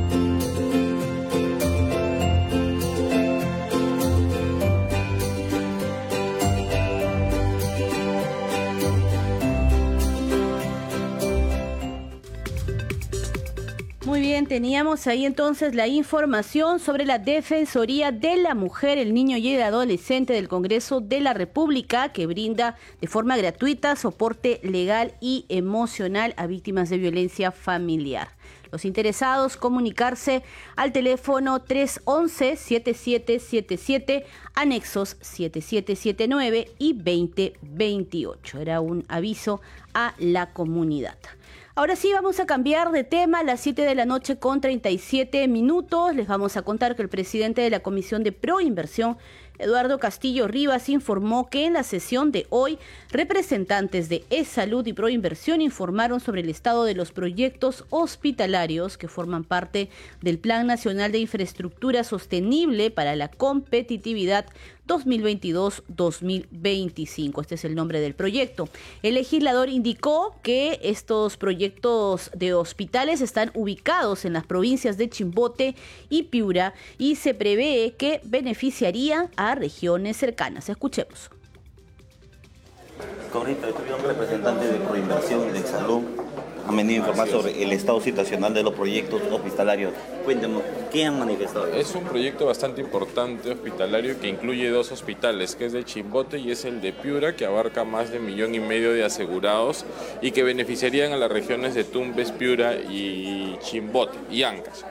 Teníamos 14.48 15.08
ahí 15.08 15.26
entonces 15.26 15.76
la 15.76 15.88
información 15.88 16.80
sobre 16.80 17.06
la 17.06 17.20
Defensoría 17.20 18.12
de 18.12 18.38
la 18.38 18.56
Mujer, 18.56 18.98
el 18.98 19.14
Niño 19.14 19.38
y 19.38 19.50
el 19.50 19.62
Adolescente 19.62 20.34
del 20.34 20.48
Congreso 20.48 21.02
de 21.02 21.20
la 21.20 21.34
República, 21.34 22.10
que 22.10 22.28
brinda 22.28 22.78
de 23.02 23.08
forma 23.08 23.38
gratuita 23.38 23.96
soporte 23.96 24.60
legal 24.64 25.14
y 25.20 25.46
emocional 25.50 26.34
a 26.38 26.48
víctimas 26.48 26.90
de 26.90 26.98
violencia 26.98 27.52
familiar. 27.52 28.30
Los 28.72 28.86
interesados 28.86 29.58
comunicarse 29.58 30.44
al 30.76 30.92
teléfono 30.92 31.66
311-7777, 31.66 34.26
anexos 34.54 35.18
7779 35.22 36.72
y 36.78 36.94
2028. 36.94 38.60
Era 38.60 38.80
un 38.80 39.06
aviso 39.08 39.60
a 39.94 40.14
la 40.20 40.54
comunidad. 40.54 41.18
Ahora 41.80 41.96
sí, 41.96 42.12
vamos 42.12 42.42
a 42.42 42.46
cambiar 42.46 42.92
de 42.92 43.06
tema 43.06 43.40
a 43.40 43.44
las 43.46 43.62
7 43.62 43.84
de 43.84 43.96
la 43.96 44.04
noche 44.06 44.38
con 44.38 44.60
37 44.60 45.48
minutos. 45.48 46.14
Les 46.14 46.28
vamos 46.28 46.58
a 46.58 46.62
contar 46.62 46.98
que 46.98 47.04
el 47.04 47.08
presidente 47.08 47.62
de 47.62 47.70
la 47.70 47.80
Comisión 47.80 48.22
de 48.22 48.34
Proinversión 48.34 49.18
Eduardo 49.60 50.00
Castillo 50.00 50.48
Rivas 50.48 50.90
informó 50.90 51.50
que 51.50 51.66
en 51.66 51.74
la 51.74 51.84
sesión 51.84 52.32
de 52.32 52.48
hoy, 52.50 52.80
representantes 53.12 54.08
de 54.08 54.24
E-Salud 54.30 54.88
y 54.88 54.94
Proinversión 54.94 55.62
informaron 55.62 56.22
sobre 56.22 56.42
el 56.42 56.50
estado 56.50 56.86
de 56.86 56.96
los 56.96 57.12
proyectos 57.12 57.86
hospitalarios 57.90 58.98
que 58.98 59.10
forman 59.10 59.44
parte 59.44 59.90
del 60.22 60.40
Plan 60.40 60.66
Nacional 60.66 61.12
de 61.12 61.20
Infraestructura 61.20 62.06
Sostenible 62.06 62.90
para 62.90 63.16
la 63.18 63.28
Competitividad 63.28 64.46
2022-2025. 64.90 67.42
Este 67.42 67.56
es 67.56 67.64
el 67.64 67.76
nombre 67.76 68.02
del 68.02 68.16
proyecto. 68.16 68.68
El 69.04 69.14
legislador 69.14 69.70
indicó 69.70 70.36
que 70.44 70.82
estos 70.84 71.38
proyectos 71.38 72.30
de 72.36 72.54
hospitales 72.54 73.22
están 73.22 73.52
ubicados 73.54 74.26
en 74.26 74.34
las 74.34 74.46
provincias 74.46 74.98
de 74.98 75.10
Chimbote 75.10 75.76
y 76.10 76.24
Piura 76.24 76.74
y 76.98 77.16
se 77.16 77.34
prevé 77.34 77.96
que 77.98 78.20
beneficiarían 78.26 79.30
a 79.38 79.56
regiones 79.56 80.18
cercanas. 80.18 80.68
Escuchemos. 80.68 81.30
Correcto, 83.32 83.68
estoy 83.68 83.92
un 83.92 84.04
representante 84.04 84.68
de 84.68 84.80
Proinversión 84.80 85.48
y 85.50 85.54
de 85.54 85.62
Salud 85.62 86.02
han 86.68 86.76
venido 86.76 87.04
a 87.04 87.08
informar 87.08 87.28
sobre 87.28 87.64
el 87.64 87.72
estado 87.72 88.00
situacional 88.02 88.54
de 88.54 88.64
los 88.64 88.74
proyectos 88.74 89.22
hospitalarios. 89.32 89.94
Cuéntenos, 90.26 90.62
¿qué 90.92 91.06
han 91.06 91.18
manifestado? 91.20 91.68
Es 91.68 91.96
un 91.96 92.04
proyecto 92.04 92.46
bastante 92.46 92.82
importante 92.82 93.52
hospitalario 93.52 94.20
que 94.20 94.28
incluye 94.28 94.70
dos 94.70 94.92
hospitales, 94.92 95.56
que 95.56 95.66
es 95.66 95.74
de 95.74 95.84
Chimbote 95.84 96.40
y 96.40 96.52
es 96.52 96.66
el 96.66 96.82
de 96.82 96.94
Piura, 96.94 97.36
que 97.36 97.46
abarca 97.46 97.84
más 97.84 98.12
de 98.12 98.20
un 98.20 98.26
millón 98.26 98.56
y 98.56 98.60
medio 98.60 98.94
de 98.94 99.04
asegurados 99.04 99.86
y 100.22 100.32
que 100.32 100.44
beneficiarían 100.44 101.12
a 101.12 101.18
las 101.18 101.32
regiones 101.32 101.76
de 101.76 101.84
Tumbes, 101.84 102.32
Piura 102.32 102.76
y 102.76 103.58
Chimbote 103.62 104.18
y 104.30 104.44
Ancas. 104.44 104.86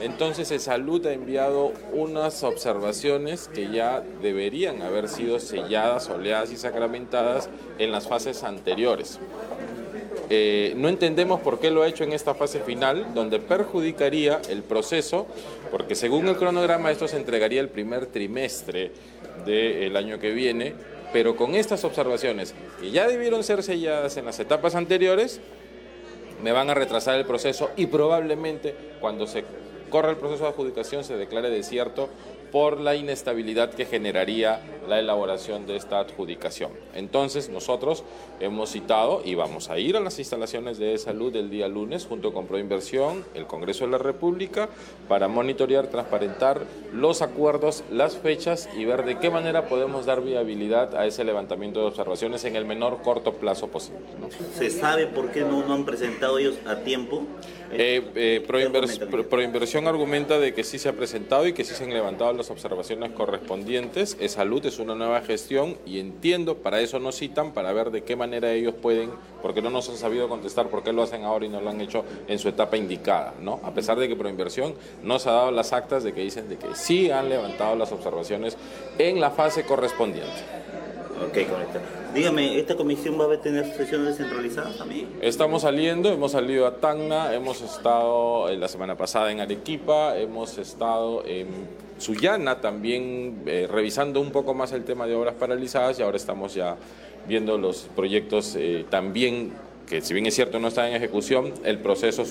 Entonces, 0.00 0.50
el 0.50 0.60
Salud 0.60 1.06
ha 1.06 1.12
enviado 1.12 1.72
unas 1.92 2.42
observaciones 2.42 3.48
que 3.48 3.70
ya 3.70 4.02
deberían 4.22 4.80
haber 4.80 5.08
sido 5.08 5.38
selladas, 5.38 6.08
oleadas 6.08 6.50
y 6.52 6.56
sacramentadas 6.56 7.50
en 7.78 7.92
las 7.92 8.08
fases 8.08 8.42
anteriores. 8.42 9.20
Eh, 10.28 10.74
no 10.76 10.88
entendemos 10.88 11.40
por 11.40 11.58
qué 11.58 11.70
lo 11.70 11.82
ha 11.82 11.88
hecho 11.88 12.04
en 12.04 12.12
esta 12.12 12.34
fase 12.34 12.60
final, 12.60 13.14
donde 13.14 13.38
perjudicaría 13.38 14.40
el 14.48 14.62
proceso, 14.62 15.26
porque 15.70 15.94
según 15.94 16.28
el 16.28 16.36
cronograma 16.36 16.90
esto 16.90 17.08
se 17.08 17.16
entregaría 17.16 17.60
el 17.60 17.68
primer 17.68 18.06
trimestre 18.06 18.92
del 19.44 19.96
año 19.96 20.18
que 20.18 20.30
viene, 20.30 20.74
pero 21.12 21.36
con 21.36 21.54
estas 21.54 21.84
observaciones 21.84 22.54
que 22.80 22.90
ya 22.90 23.08
debieron 23.08 23.42
ser 23.42 23.62
selladas 23.62 24.16
en 24.16 24.26
las 24.26 24.38
etapas 24.38 24.74
anteriores, 24.74 25.40
me 26.42 26.52
van 26.52 26.70
a 26.70 26.74
retrasar 26.74 27.18
el 27.18 27.26
proceso 27.26 27.70
y 27.76 27.86
probablemente 27.86 28.74
cuando 29.00 29.26
se 29.26 29.44
corra 29.90 30.10
el 30.10 30.16
proceso 30.16 30.44
de 30.44 30.50
adjudicación 30.50 31.04
se 31.04 31.16
declare 31.16 31.50
desierto 31.50 32.08
por 32.50 32.80
la 32.80 32.94
inestabilidad 32.94 33.72
que 33.74 33.86
generaría 33.86 34.60
la 34.88 34.98
elaboración 34.98 35.66
de 35.66 35.76
esta 35.76 36.00
adjudicación. 36.00 36.72
Entonces 36.94 37.48
nosotros 37.48 38.04
hemos 38.40 38.70
citado 38.70 39.22
y 39.24 39.34
vamos 39.34 39.70
a 39.70 39.78
ir 39.78 39.96
a 39.96 40.00
las 40.00 40.18
instalaciones 40.18 40.78
de 40.78 40.96
salud 40.98 41.34
el 41.36 41.50
día 41.50 41.68
lunes 41.68 42.06
junto 42.06 42.32
con 42.32 42.46
Proinversión, 42.46 43.24
el 43.34 43.46
Congreso 43.46 43.84
de 43.84 43.92
la 43.92 43.98
República, 43.98 44.68
para 45.08 45.28
monitorear, 45.28 45.88
transparentar 45.88 46.62
los 46.92 47.22
acuerdos, 47.22 47.84
las 47.90 48.16
fechas 48.16 48.68
y 48.76 48.84
ver 48.84 49.04
de 49.04 49.18
qué 49.18 49.30
manera 49.30 49.66
podemos 49.66 50.06
dar 50.06 50.22
viabilidad 50.22 50.96
a 50.96 51.06
ese 51.06 51.24
levantamiento 51.24 51.80
de 51.80 51.86
observaciones 51.86 52.44
en 52.44 52.56
el 52.56 52.64
menor 52.64 53.02
corto 53.02 53.34
plazo 53.34 53.68
posible. 53.68 54.00
¿Se 54.56 54.70
sabe 54.70 55.06
por 55.06 55.30
qué 55.30 55.42
no, 55.42 55.64
no 55.64 55.74
han 55.74 55.84
presentado 55.84 56.38
ellos 56.38 56.56
a 56.66 56.76
tiempo? 56.76 57.24
Eh, 57.72 58.02
eh, 58.16 59.24
Proinversión 59.28 59.86
argumenta 59.86 60.38
de 60.38 60.52
que 60.52 60.64
sí 60.64 60.78
se 60.78 60.88
ha 60.88 60.92
presentado 60.92 61.46
y 61.46 61.52
que 61.52 61.64
sí 61.64 61.74
se 61.74 61.84
han 61.84 61.90
levantado 61.90 62.30
las 62.40 62.50
observaciones 62.50 63.12
correspondientes. 63.12 64.16
Es 64.18 64.32
salud, 64.32 64.64
es 64.64 64.78
una 64.78 64.94
nueva 64.94 65.20
gestión 65.20 65.76
y 65.84 66.00
entiendo, 66.00 66.56
para 66.56 66.80
eso 66.80 66.98
nos 66.98 67.16
citan, 67.16 67.52
para 67.52 67.70
ver 67.74 67.90
de 67.90 68.02
qué 68.02 68.16
manera 68.16 68.50
ellos 68.52 68.74
pueden, 68.74 69.10
porque 69.42 69.60
no 69.60 69.68
nos 69.68 69.90
han 69.90 69.98
sabido 69.98 70.26
contestar 70.26 70.68
por 70.68 70.82
qué 70.82 70.92
lo 70.92 71.02
hacen 71.02 71.24
ahora 71.24 71.44
y 71.44 71.50
no 71.50 71.60
lo 71.60 71.68
han 71.68 71.82
hecho 71.82 72.02
en 72.28 72.38
su 72.38 72.48
etapa 72.48 72.78
indicada, 72.78 73.34
¿no? 73.42 73.60
A 73.62 73.74
pesar 73.74 73.98
de 73.98 74.08
que 74.08 74.16
Proinversión 74.16 74.74
nos 75.02 75.26
ha 75.26 75.32
dado 75.32 75.50
las 75.50 75.74
actas 75.74 76.02
de 76.02 76.14
que 76.14 76.22
dicen 76.22 76.48
de 76.48 76.56
que 76.56 76.74
sí 76.74 77.10
han 77.10 77.28
levantado 77.28 77.76
las 77.76 77.92
observaciones 77.92 78.56
en 78.98 79.20
la 79.20 79.30
fase 79.30 79.64
correspondiente. 79.64 80.40
Ok, 81.20 81.46
correcto. 81.46 81.78
Dígame, 82.14 82.58
¿esta 82.58 82.74
comisión 82.74 83.20
va 83.20 83.32
a 83.32 83.40
tener 83.40 83.66
sesiones 83.76 84.16
descentralizadas 84.16 84.78
también? 84.78 85.08
Estamos 85.20 85.62
saliendo, 85.62 86.08
hemos 86.10 86.32
salido 86.32 86.66
a 86.66 86.76
Tacna, 86.76 87.34
hemos 87.34 87.60
estado 87.60 88.48
eh, 88.48 88.56
la 88.56 88.68
semana 88.68 88.96
pasada 88.96 89.30
en 89.30 89.40
Arequipa, 89.40 90.16
hemos 90.16 90.56
estado 90.56 91.22
en 91.26 91.68
Sullana 92.00 92.60
también 92.60 93.42
eh, 93.46 93.68
revisando 93.70 94.20
un 94.20 94.32
poco 94.32 94.54
más 94.54 94.72
el 94.72 94.84
tema 94.84 95.06
de 95.06 95.14
obras 95.14 95.34
paralizadas 95.34 95.98
y 95.98 96.02
ahora 96.02 96.16
estamos 96.16 96.54
ya 96.54 96.76
viendo 97.28 97.58
los 97.58 97.88
proyectos 97.94 98.56
eh, 98.56 98.86
también 98.88 99.52
que 99.90 100.00
si 100.00 100.14
bien 100.14 100.24
es 100.26 100.36
cierto 100.36 100.60
no 100.60 100.68
está 100.68 100.88
en 100.88 100.94
ejecución, 100.94 101.52
el 101.64 101.78
proceso 101.80 102.22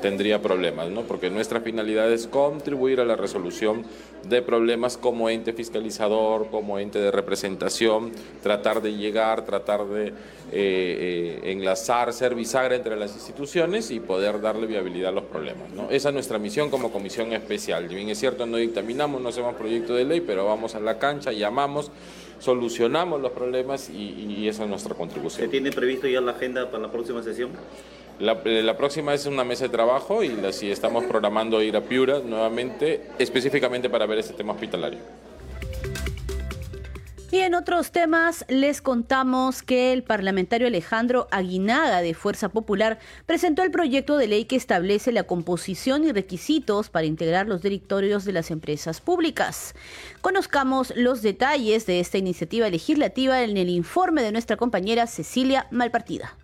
tendría 0.00 0.40
problemas, 0.40 0.88
¿no? 0.88 1.02
porque 1.02 1.28
nuestra 1.28 1.60
finalidad 1.60 2.10
es 2.10 2.26
contribuir 2.26 2.98
a 2.98 3.04
la 3.04 3.14
resolución 3.14 3.84
de 4.26 4.40
problemas 4.40 4.96
como 4.96 5.28
ente 5.28 5.52
fiscalizador, 5.52 6.48
como 6.50 6.78
ente 6.78 6.98
de 6.98 7.10
representación, 7.10 8.10
tratar 8.42 8.80
de 8.80 8.94
llegar, 8.94 9.44
tratar 9.44 9.84
de 9.86 10.06
eh, 10.06 10.12
eh, 10.52 11.40
enlazar, 11.52 12.14
ser 12.14 12.34
bisagra 12.34 12.74
entre 12.74 12.96
las 12.96 13.12
instituciones 13.12 13.90
y 13.90 14.00
poder 14.00 14.40
darle 14.40 14.66
viabilidad 14.66 15.10
a 15.10 15.12
los 15.12 15.24
problemas. 15.24 15.70
¿no? 15.74 15.90
Esa 15.90 16.08
es 16.08 16.14
nuestra 16.14 16.38
misión 16.38 16.70
como 16.70 16.90
comisión 16.90 17.34
especial. 17.34 17.86
Si 17.86 17.94
bien 17.96 18.08
es 18.08 18.18
cierto, 18.18 18.46
no 18.46 18.56
dictaminamos, 18.56 19.20
no 19.20 19.28
hacemos 19.28 19.56
proyecto 19.56 19.94
de 19.94 20.06
ley, 20.06 20.22
pero 20.22 20.46
vamos 20.46 20.74
a 20.74 20.80
la 20.80 20.98
cancha, 20.98 21.32
llamamos 21.32 21.90
solucionamos 22.38 23.20
los 23.20 23.32
problemas 23.32 23.90
y, 23.90 24.46
esa 24.48 24.64
es 24.64 24.70
nuestra 24.70 24.94
contribución. 24.94 25.42
¿Se 25.42 25.48
tiene 25.48 25.72
previsto 25.72 26.06
ya 26.06 26.20
la 26.20 26.32
agenda 26.32 26.70
para 26.70 26.84
la 26.84 26.92
próxima 26.92 27.22
sesión? 27.22 27.50
La, 28.20 28.40
eh, 28.44 28.74
próxima 28.76 29.14
es 29.14 29.26
una 29.26 29.42
mesa 29.42 29.64
de 29.64 29.70
trabajo 29.70 30.22
y 30.22 30.28
la, 30.28 30.52
si 30.52 30.70
estamos 30.70 31.04
programando 31.04 31.60
ir 31.62 31.76
a 31.76 31.80
Piura 31.80 32.20
nuevamente, 32.20 33.08
específicamente 33.18 33.90
para 33.90 34.06
ver 34.06 34.18
este 34.18 34.34
tema 34.34 34.52
hospitalario. 34.52 35.00
Y 37.34 37.40
en 37.40 37.56
otros 37.56 37.90
temas 37.90 38.44
les 38.48 38.80
contamos 38.80 39.64
que 39.64 39.92
el 39.92 40.04
parlamentario 40.04 40.68
Alejandro 40.68 41.26
Aguinaga 41.32 42.00
de 42.00 42.14
Fuerza 42.14 42.48
Popular 42.48 43.00
presentó 43.26 43.64
el 43.64 43.72
proyecto 43.72 44.16
de 44.16 44.28
ley 44.28 44.44
que 44.44 44.54
establece 44.54 45.10
la 45.10 45.24
composición 45.24 46.04
y 46.04 46.12
requisitos 46.12 46.90
para 46.90 47.06
integrar 47.06 47.48
los 47.48 47.60
directorios 47.60 48.24
de 48.24 48.34
las 48.34 48.52
empresas 48.52 49.00
públicas. 49.00 49.74
Conozcamos 50.20 50.92
los 50.94 51.22
detalles 51.22 51.86
de 51.86 51.98
esta 51.98 52.18
iniciativa 52.18 52.70
legislativa 52.70 53.42
en 53.42 53.56
el 53.56 53.68
informe 53.68 54.22
de 54.22 54.30
nuestra 54.30 54.56
compañera 54.56 55.08
Cecilia 55.08 55.66
Malpartida. 55.72 56.36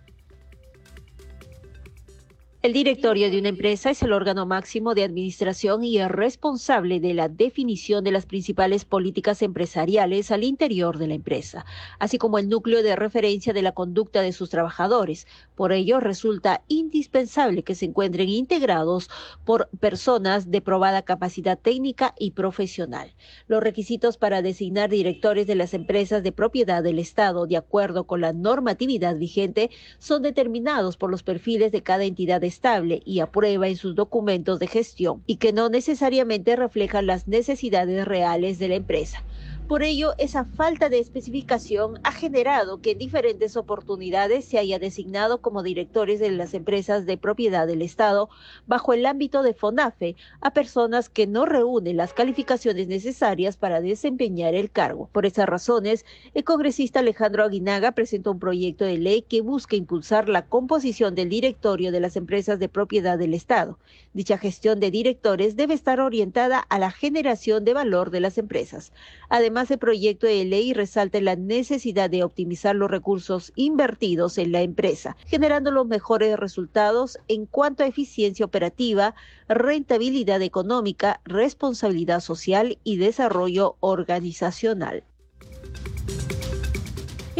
El 2.63 2.73
directorio 2.73 3.31
de 3.31 3.39
una 3.39 3.49
empresa 3.49 3.89
es 3.89 4.03
el 4.03 4.13
órgano 4.13 4.45
máximo 4.45 4.93
de 4.93 5.03
administración 5.03 5.83
y 5.83 5.97
es 5.97 6.07
responsable 6.07 6.99
de 6.99 7.15
la 7.15 7.27
definición 7.27 8.03
de 8.03 8.11
las 8.11 8.27
principales 8.27 8.85
políticas 8.85 9.41
empresariales 9.41 10.29
al 10.29 10.43
interior 10.43 10.99
de 10.99 11.07
la 11.07 11.15
empresa, 11.15 11.65
así 11.97 12.19
como 12.19 12.37
el 12.37 12.49
núcleo 12.49 12.83
de 12.83 12.95
referencia 12.95 13.51
de 13.51 13.63
la 13.63 13.71
conducta 13.71 14.21
de 14.21 14.31
sus 14.31 14.51
trabajadores. 14.51 15.25
Por 15.55 15.71
ello, 15.71 15.99
resulta 15.99 16.61
indispensable 16.67 17.63
que 17.63 17.73
se 17.73 17.85
encuentren 17.85 18.29
integrados 18.29 19.09
por 19.43 19.67
personas 19.79 20.51
de 20.51 20.61
probada 20.61 21.01
capacidad 21.01 21.57
técnica 21.57 22.13
y 22.19 22.29
profesional. 22.29 23.15
Los 23.47 23.63
requisitos 23.63 24.17
para 24.17 24.43
designar 24.43 24.91
directores 24.91 25.47
de 25.47 25.55
las 25.55 25.73
empresas 25.73 26.21
de 26.21 26.31
propiedad 26.31 26.83
del 26.83 26.99
Estado, 26.99 27.47
de 27.47 27.57
acuerdo 27.57 28.03
con 28.03 28.21
la 28.21 28.33
normatividad 28.33 29.17
vigente, 29.17 29.71
son 29.97 30.21
determinados 30.21 30.95
por 30.95 31.09
los 31.09 31.23
perfiles 31.23 31.71
de 31.71 31.81
cada 31.81 32.03
entidad 32.03 32.43
estable 32.51 33.01
y 33.05 33.21
aprueba 33.21 33.67
en 33.67 33.77
sus 33.77 33.95
documentos 33.95 34.59
de 34.59 34.67
gestión 34.67 35.23
y 35.25 35.37
que 35.37 35.53
no 35.53 35.69
necesariamente 35.69 36.55
reflejan 36.55 37.07
las 37.07 37.27
necesidades 37.27 38.05
reales 38.07 38.59
de 38.59 38.67
la 38.67 38.75
empresa. 38.75 39.25
Por 39.71 39.83
ello, 39.83 40.15
esa 40.17 40.43
falta 40.43 40.89
de 40.89 40.99
especificación 40.99 41.97
ha 42.03 42.11
generado 42.11 42.81
que 42.81 42.91
en 42.91 42.97
diferentes 42.97 43.55
oportunidades 43.55 44.43
se 44.43 44.57
haya 44.57 44.79
designado 44.79 45.39
como 45.39 45.63
directores 45.63 46.19
de 46.19 46.29
las 46.29 46.53
empresas 46.53 47.05
de 47.05 47.17
propiedad 47.17 47.67
del 47.67 47.81
Estado 47.81 48.29
bajo 48.67 48.91
el 48.91 49.05
ámbito 49.05 49.43
de 49.43 49.53
FONAFE 49.53 50.17
a 50.41 50.51
personas 50.51 51.07
que 51.07 51.25
no 51.25 51.45
reúnen 51.45 51.95
las 51.95 52.13
calificaciones 52.13 52.89
necesarias 52.89 53.55
para 53.55 53.79
desempeñar 53.79 54.55
el 54.55 54.69
cargo. 54.69 55.07
Por 55.13 55.25
esas 55.25 55.47
razones, 55.47 56.05
el 56.33 56.43
congresista 56.43 56.99
Alejandro 56.99 57.45
Aguinaga 57.45 57.93
presentó 57.93 58.33
un 58.33 58.39
proyecto 58.39 58.83
de 58.83 58.97
ley 58.97 59.21
que 59.21 59.39
busca 59.39 59.77
impulsar 59.77 60.27
la 60.27 60.47
composición 60.47 61.15
del 61.15 61.29
directorio 61.29 61.93
de 61.93 62.01
las 62.01 62.17
empresas 62.17 62.59
de 62.59 62.67
propiedad 62.67 63.17
del 63.17 63.33
Estado. 63.33 63.79
Dicha 64.11 64.37
gestión 64.37 64.81
de 64.81 64.91
directores 64.91 65.55
debe 65.55 65.75
estar 65.75 66.01
orientada 66.01 66.59
a 66.59 66.77
la 66.77 66.91
generación 66.91 67.63
de 67.63 67.73
valor 67.73 68.11
de 68.11 68.19
las 68.19 68.37
empresas. 68.37 68.91
Además, 69.29 69.60
Además, 69.61 69.71
el 69.73 69.77
proyecto 69.77 70.25
de 70.25 70.43
ley 70.43 70.73
resalta 70.73 71.21
la 71.21 71.35
necesidad 71.35 72.09
de 72.09 72.23
optimizar 72.23 72.75
los 72.75 72.89
recursos 72.89 73.53
invertidos 73.55 74.39
en 74.39 74.51
la 74.51 74.63
empresa, 74.63 75.15
generando 75.27 75.69
los 75.69 75.85
mejores 75.85 76.35
resultados 76.35 77.19
en 77.27 77.45
cuanto 77.45 77.83
a 77.83 77.85
eficiencia 77.85 78.43
operativa, 78.43 79.13
rentabilidad 79.47 80.41
económica, 80.41 81.21
responsabilidad 81.25 82.21
social 82.21 82.79
y 82.83 82.97
desarrollo 82.97 83.75
organizacional. 83.81 85.03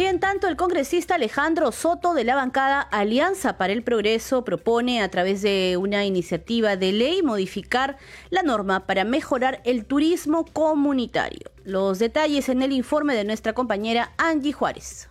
Y 0.02 0.06
en 0.06 0.18
tanto, 0.18 0.48
el 0.48 0.56
congresista 0.56 1.14
Alejandro 1.14 1.70
Soto 1.70 2.12
de 2.12 2.24
la 2.24 2.34
bancada 2.34 2.80
Alianza 2.80 3.56
para 3.56 3.72
el 3.72 3.84
Progreso 3.84 4.44
propone 4.44 5.00
a 5.00 5.08
través 5.08 5.42
de 5.42 5.76
una 5.78 6.04
iniciativa 6.04 6.74
de 6.74 6.90
ley 6.90 7.22
modificar 7.22 7.98
la 8.28 8.42
norma 8.42 8.84
para 8.84 9.04
mejorar 9.04 9.62
el 9.64 9.84
turismo 9.84 10.44
comunitario. 10.44 11.52
Los 11.62 12.00
detalles 12.00 12.48
en 12.48 12.62
el 12.62 12.72
informe 12.72 13.14
de 13.14 13.22
nuestra 13.22 13.52
compañera 13.52 14.12
Angie 14.18 14.52
Juárez. 14.52 15.08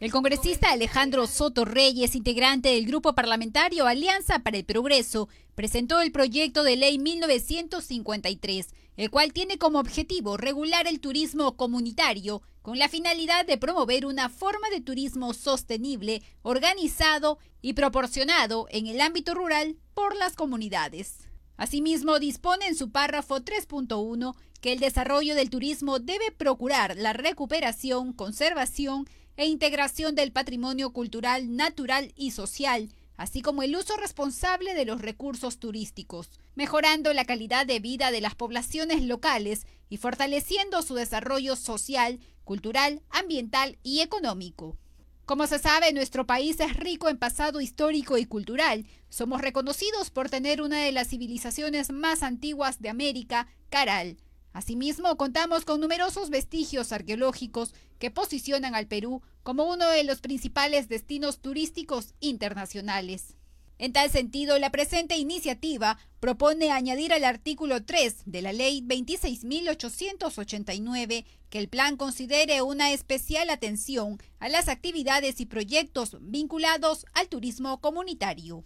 El 0.00 0.10
congresista 0.10 0.72
Alejandro 0.72 1.28
Soto 1.28 1.64
Reyes, 1.64 2.16
integrante 2.16 2.70
del 2.70 2.86
grupo 2.86 3.14
parlamentario 3.14 3.86
Alianza 3.86 4.40
para 4.40 4.56
el 4.56 4.64
Progreso, 4.64 5.28
presentó 5.54 6.00
el 6.00 6.10
proyecto 6.10 6.64
de 6.64 6.74
ley 6.74 6.98
1953, 6.98 8.66
el 8.96 9.10
cual 9.12 9.32
tiene 9.32 9.58
como 9.58 9.78
objetivo 9.78 10.36
regular 10.36 10.88
el 10.88 10.98
turismo 10.98 11.56
comunitario 11.56 12.42
con 12.62 12.78
la 12.78 12.88
finalidad 12.88 13.46
de 13.46 13.58
promover 13.58 14.06
una 14.06 14.28
forma 14.28 14.68
de 14.70 14.80
turismo 14.80 15.32
sostenible, 15.32 16.22
organizado 16.42 17.38
y 17.62 17.72
proporcionado 17.72 18.66
en 18.70 18.86
el 18.86 19.00
ámbito 19.00 19.34
rural 19.34 19.76
por 19.94 20.16
las 20.16 20.34
comunidades. 20.34 21.18
Asimismo, 21.56 22.18
dispone 22.18 22.66
en 22.66 22.74
su 22.74 22.90
párrafo 22.90 23.40
3.1 23.40 24.34
que 24.60 24.72
el 24.72 24.80
desarrollo 24.80 25.34
del 25.34 25.50
turismo 25.50 25.98
debe 25.98 26.30
procurar 26.32 26.96
la 26.96 27.12
recuperación, 27.12 28.12
conservación 28.12 29.06
e 29.36 29.46
integración 29.46 30.14
del 30.14 30.32
patrimonio 30.32 30.92
cultural, 30.92 31.56
natural 31.56 32.12
y 32.16 32.32
social, 32.32 32.90
así 33.16 33.42
como 33.42 33.62
el 33.62 33.76
uso 33.76 33.96
responsable 33.96 34.74
de 34.74 34.84
los 34.84 35.00
recursos 35.00 35.58
turísticos, 35.58 36.30
mejorando 36.54 37.12
la 37.12 37.24
calidad 37.24 37.66
de 37.66 37.80
vida 37.80 38.10
de 38.10 38.20
las 38.20 38.34
poblaciones 38.34 39.02
locales 39.02 39.66
y 39.90 39.98
fortaleciendo 39.98 40.80
su 40.80 40.94
desarrollo 40.94 41.56
social, 41.56 42.20
cultural, 42.44 43.02
ambiental 43.10 43.78
y 43.82 44.00
económico. 44.00 44.78
Como 45.26 45.46
se 45.46 45.58
sabe, 45.58 45.92
nuestro 45.92 46.26
país 46.26 46.58
es 46.58 46.76
rico 46.76 47.08
en 47.08 47.18
pasado 47.18 47.60
histórico 47.60 48.16
y 48.16 48.24
cultural. 48.24 48.86
Somos 49.10 49.40
reconocidos 49.40 50.10
por 50.10 50.30
tener 50.30 50.62
una 50.62 50.82
de 50.82 50.92
las 50.92 51.08
civilizaciones 51.08 51.92
más 51.92 52.22
antiguas 52.22 52.80
de 52.80 52.88
América, 52.88 53.46
Caral. 53.68 54.16
Asimismo, 54.52 55.16
contamos 55.16 55.64
con 55.64 55.80
numerosos 55.80 56.30
vestigios 56.30 56.90
arqueológicos 56.90 57.74
que 58.00 58.10
posicionan 58.10 58.74
al 58.74 58.88
Perú 58.88 59.22
como 59.44 59.64
uno 59.64 59.88
de 59.88 60.02
los 60.02 60.20
principales 60.20 60.88
destinos 60.88 61.40
turísticos 61.40 62.14
internacionales. 62.18 63.36
En 63.80 63.92
tal 63.94 64.10
sentido, 64.10 64.58
la 64.58 64.70
presente 64.70 65.16
iniciativa 65.16 65.96
propone 66.20 66.70
añadir 66.70 67.14
al 67.14 67.24
artículo 67.24 67.82
3 67.82 68.24
de 68.26 68.42
la 68.42 68.52
Ley 68.52 68.84
26.889 68.86 71.24
que 71.48 71.58
el 71.58 71.68
plan 71.68 71.96
considere 71.96 72.60
una 72.60 72.92
especial 72.92 73.48
atención 73.48 74.18
a 74.38 74.50
las 74.50 74.68
actividades 74.68 75.40
y 75.40 75.46
proyectos 75.46 76.18
vinculados 76.20 77.06
al 77.14 77.28
turismo 77.28 77.80
comunitario. 77.80 78.64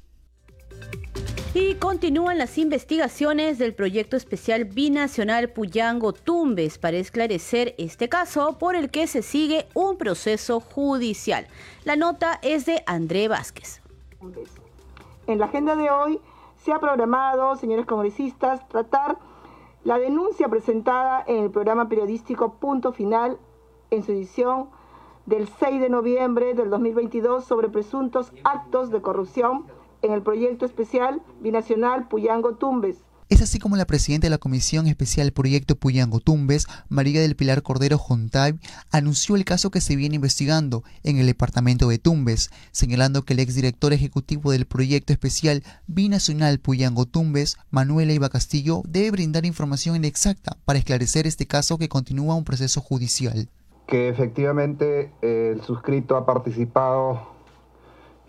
Y 1.54 1.76
continúan 1.76 2.36
las 2.36 2.58
investigaciones 2.58 3.58
del 3.58 3.72
proyecto 3.72 4.16
especial 4.16 4.64
binacional 4.64 5.50
Puyango 5.50 6.12
Tumbes 6.12 6.78
para 6.78 6.96
esclarecer 6.96 7.76
este 7.78 8.08
caso 8.08 8.58
por 8.58 8.74
el 8.74 8.90
que 8.90 9.06
se 9.06 9.22
sigue 9.22 9.68
un 9.74 9.96
proceso 9.96 10.58
judicial. 10.58 11.46
La 11.84 11.94
nota 11.94 12.40
es 12.42 12.66
de 12.66 12.82
André 12.86 13.28
Vázquez. 13.28 13.80
En 15.26 15.38
la 15.38 15.46
agenda 15.46 15.74
de 15.74 15.90
hoy 15.90 16.20
se 16.56 16.72
ha 16.72 16.80
programado, 16.80 17.56
señores 17.56 17.86
congresistas, 17.86 18.68
tratar 18.68 19.18
la 19.82 19.98
denuncia 19.98 20.48
presentada 20.48 21.24
en 21.26 21.44
el 21.44 21.50
programa 21.50 21.88
periodístico 21.88 22.54
Punto 22.54 22.92
Final 22.92 23.38
en 23.90 24.02
su 24.02 24.12
edición 24.12 24.68
del 25.24 25.48
6 25.48 25.80
de 25.80 25.88
noviembre 25.88 26.52
del 26.52 26.68
2022 26.68 27.44
sobre 27.44 27.70
presuntos 27.70 28.32
actos 28.44 28.90
de 28.90 29.00
corrupción 29.00 29.64
en 30.02 30.12
el 30.12 30.22
proyecto 30.22 30.66
especial 30.66 31.22
binacional 31.40 32.06
Puyango 32.08 32.56
Tumbes. 32.56 33.02
Es 33.30 33.40
así 33.40 33.58
como 33.58 33.76
la 33.76 33.86
presidenta 33.86 34.26
de 34.26 34.30
la 34.30 34.38
Comisión 34.38 34.86
Especial 34.86 35.32
Proyecto 35.32 35.76
Puyango 35.76 36.20
Tumbes, 36.20 36.66
María 36.90 37.22
del 37.22 37.36
Pilar 37.36 37.62
Cordero 37.62 37.96
Jontay, 37.96 38.58
anunció 38.90 39.34
el 39.34 39.46
caso 39.46 39.70
que 39.70 39.80
se 39.80 39.96
viene 39.96 40.16
investigando 40.16 40.84
en 41.04 41.16
el 41.16 41.26
departamento 41.26 41.88
de 41.88 41.98
Tumbes, 41.98 42.50
señalando 42.70 43.22
que 43.22 43.32
el 43.32 43.40
exdirector 43.40 43.94
ejecutivo 43.94 44.52
del 44.52 44.66
proyecto 44.66 45.14
especial 45.14 45.62
binacional 45.86 46.58
Puyango 46.58 47.06
Tumbes, 47.06 47.56
Manuela 47.70 48.12
Iba 48.12 48.28
Castillo, 48.28 48.82
debe 48.86 49.12
brindar 49.12 49.46
información 49.46 50.04
exacta 50.04 50.58
para 50.66 50.78
esclarecer 50.78 51.26
este 51.26 51.46
caso 51.46 51.78
que 51.78 51.88
continúa 51.88 52.34
un 52.34 52.44
proceso 52.44 52.82
judicial. 52.82 53.48
Que 53.86 54.10
efectivamente 54.10 55.12
el 55.22 55.62
suscrito 55.62 56.18
ha 56.18 56.26
participado 56.26 57.26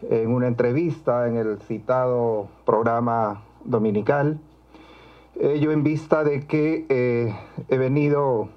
en 0.09 0.29
una 0.29 0.47
entrevista 0.47 1.27
en 1.27 1.35
el 1.35 1.59
citado 1.67 2.49
programa 2.65 3.43
dominical. 3.65 4.39
Ello 5.39 5.71
en 5.71 5.83
vista 5.83 6.23
de 6.23 6.45
que 6.47 6.86
eh, 6.89 7.36
he 7.67 7.77
venido 7.77 8.49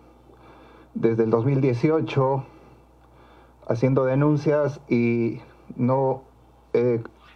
desde 0.94 1.24
el 1.24 1.30
2018 1.30 2.44
haciendo 3.68 4.04
denuncias 4.04 4.80
y 4.88 5.40
no 5.76 6.22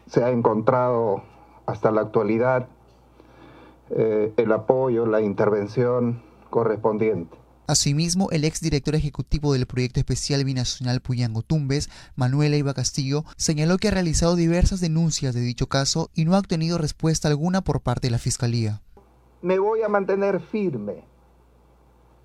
se 0.07 0.23
ha 0.23 0.31
encontrado 0.31 1.23
hasta 1.67 1.91
la 1.91 2.03
actualidad 2.03 2.69
eh, 3.91 4.33
el 4.37 4.53
apoyo, 4.53 5.07
la 5.07 5.21
intervención 5.21 6.23
correspondiente. 6.51 7.37
Asimismo, 7.67 8.31
el 8.31 8.45
exdirector 8.45 8.95
ejecutivo 8.95 9.53
del 9.53 9.67
proyecto 9.67 10.01
especial 10.01 10.45
binacional 10.45 11.01
Puyango 11.01 11.43
Tumbes, 11.43 11.91
Manuela 12.17 12.57
Iba 12.57 12.75
Castillo, 12.75 13.25
señaló 13.37 13.79
que 13.79 13.89
ha 13.89 13.93
realizado 13.93 14.35
diversas 14.35 14.81
denuncias 14.81 15.35
de 15.35 15.41
dicho 15.41 15.69
caso 15.69 16.11
y 16.15 16.25
no 16.25 16.35
ha 16.35 16.39
obtenido 16.39 16.79
respuesta 16.79 17.29
alguna 17.29 17.63
por 17.63 17.81
parte 17.81 18.09
de 18.09 18.13
la 18.13 18.19
Fiscalía. 18.19 18.83
Me 19.43 19.59
voy 19.59 19.83
a 19.83 19.89
mantener 19.89 20.41
firme. 20.41 21.05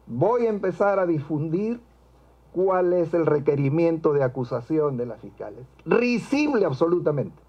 Voy 0.05 0.45
a 0.45 0.49
empezar 0.49 0.99
a 0.99 1.05
difundir 1.05 1.81
cuál 2.53 2.93
es 2.93 3.13
el 3.13 3.25
requerimiento 3.25 4.13
de 4.13 4.23
acusación 4.23 4.97
de 4.97 5.05
las 5.05 5.19
fiscales. 5.19 5.65
Risible 5.85 6.65
absolutamente. 6.65 7.41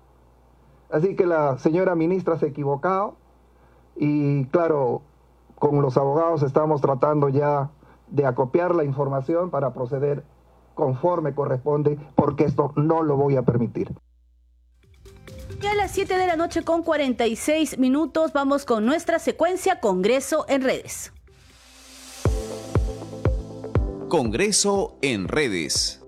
Así 0.90 1.14
que 1.14 1.26
la 1.26 1.58
señora 1.58 1.94
ministra 1.94 2.38
se 2.38 2.46
ha 2.46 2.48
equivocado 2.48 3.16
y 3.96 4.46
claro, 4.46 5.02
con 5.58 5.82
los 5.82 5.96
abogados 5.96 6.42
estamos 6.42 6.80
tratando 6.80 7.28
ya 7.28 7.70
de 8.08 8.26
acopiar 8.26 8.74
la 8.74 8.84
información 8.84 9.50
para 9.50 9.72
proceder 9.72 10.24
conforme 10.74 11.34
corresponde, 11.34 11.98
porque 12.14 12.44
esto 12.44 12.72
no 12.76 13.02
lo 13.02 13.16
voy 13.16 13.36
a 13.36 13.42
permitir. 13.42 13.92
Y 15.60 15.66
a 15.66 15.74
las 15.74 15.90
7 15.90 16.16
de 16.16 16.26
la 16.28 16.36
noche 16.36 16.62
con 16.62 16.84
46 16.84 17.78
minutos 17.78 18.32
vamos 18.32 18.64
con 18.64 18.86
nuestra 18.86 19.18
secuencia 19.18 19.80
Congreso 19.80 20.46
en 20.48 20.62
redes. 20.62 21.12
Congreso 24.08 24.96
en 25.02 25.26
redes. 25.26 26.00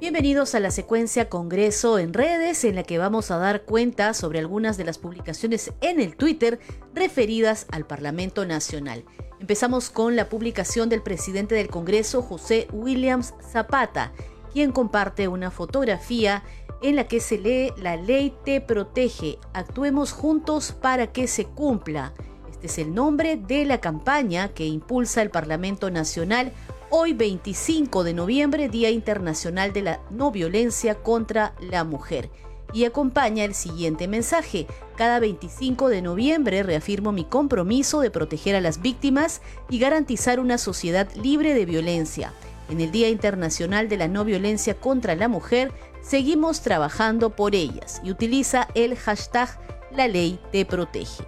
Bienvenidos 0.00 0.54
a 0.54 0.60
la 0.60 0.70
secuencia 0.70 1.28
Congreso 1.28 1.98
en 1.98 2.14
redes 2.14 2.64
en 2.64 2.74
la 2.74 2.84
que 2.84 2.96
vamos 2.96 3.30
a 3.30 3.36
dar 3.36 3.64
cuenta 3.66 4.14
sobre 4.14 4.38
algunas 4.38 4.78
de 4.78 4.84
las 4.84 4.96
publicaciones 4.96 5.72
en 5.82 6.00
el 6.00 6.16
Twitter 6.16 6.58
referidas 6.94 7.66
al 7.70 7.86
Parlamento 7.86 8.46
Nacional. 8.46 9.04
Empezamos 9.40 9.90
con 9.90 10.16
la 10.16 10.30
publicación 10.30 10.88
del 10.88 11.02
presidente 11.02 11.54
del 11.54 11.68
Congreso, 11.68 12.22
José 12.22 12.66
Williams 12.72 13.34
Zapata, 13.52 14.12
quien 14.52 14.72
comparte 14.72 15.28
una 15.28 15.50
fotografía 15.50 16.42
en 16.82 16.96
la 16.96 17.08
que 17.08 17.20
se 17.20 17.38
lee 17.38 17.72
La 17.76 17.96
ley 17.96 18.34
te 18.44 18.60
protege, 18.60 19.38
actuemos 19.52 20.12
juntos 20.12 20.72
para 20.72 21.12
que 21.12 21.26
se 21.26 21.44
cumpla. 21.44 22.12
Este 22.50 22.66
es 22.66 22.78
el 22.78 22.94
nombre 22.94 23.36
de 23.36 23.64
la 23.64 23.80
campaña 23.80 24.48
que 24.48 24.66
impulsa 24.66 25.22
el 25.22 25.30
Parlamento 25.30 25.90
Nacional 25.90 26.52
hoy 26.90 27.12
25 27.12 28.04
de 28.04 28.14
noviembre, 28.14 28.68
Día 28.68 28.90
Internacional 28.90 29.72
de 29.72 29.82
la 29.82 30.00
No 30.10 30.30
Violencia 30.30 30.96
contra 30.96 31.54
la 31.60 31.84
Mujer 31.84 32.30
y 32.72 32.84
acompaña 32.84 33.44
el 33.44 33.54
siguiente 33.54 34.08
mensaje. 34.08 34.66
Cada 34.96 35.18
25 35.20 35.88
de 35.88 36.02
noviembre 36.02 36.62
reafirmo 36.62 37.12
mi 37.12 37.24
compromiso 37.24 38.00
de 38.00 38.10
proteger 38.10 38.56
a 38.56 38.60
las 38.60 38.80
víctimas 38.80 39.42
y 39.68 39.78
garantizar 39.78 40.40
una 40.40 40.58
sociedad 40.58 41.08
libre 41.14 41.54
de 41.54 41.66
violencia. 41.66 42.32
En 42.68 42.80
el 42.80 42.90
Día 42.90 43.08
Internacional 43.08 43.88
de 43.88 43.98
la 43.98 44.08
No 44.08 44.24
Violencia 44.24 44.74
contra 44.74 45.14
la 45.14 45.28
Mujer, 45.28 45.72
seguimos 46.02 46.60
trabajando 46.60 47.30
por 47.30 47.54
ellas 47.54 48.00
y 48.04 48.10
utiliza 48.10 48.68
el 48.74 48.96
hashtag 48.96 49.48
La 49.90 50.08
Ley 50.08 50.38
Te 50.50 50.66
Protege. 50.66 51.24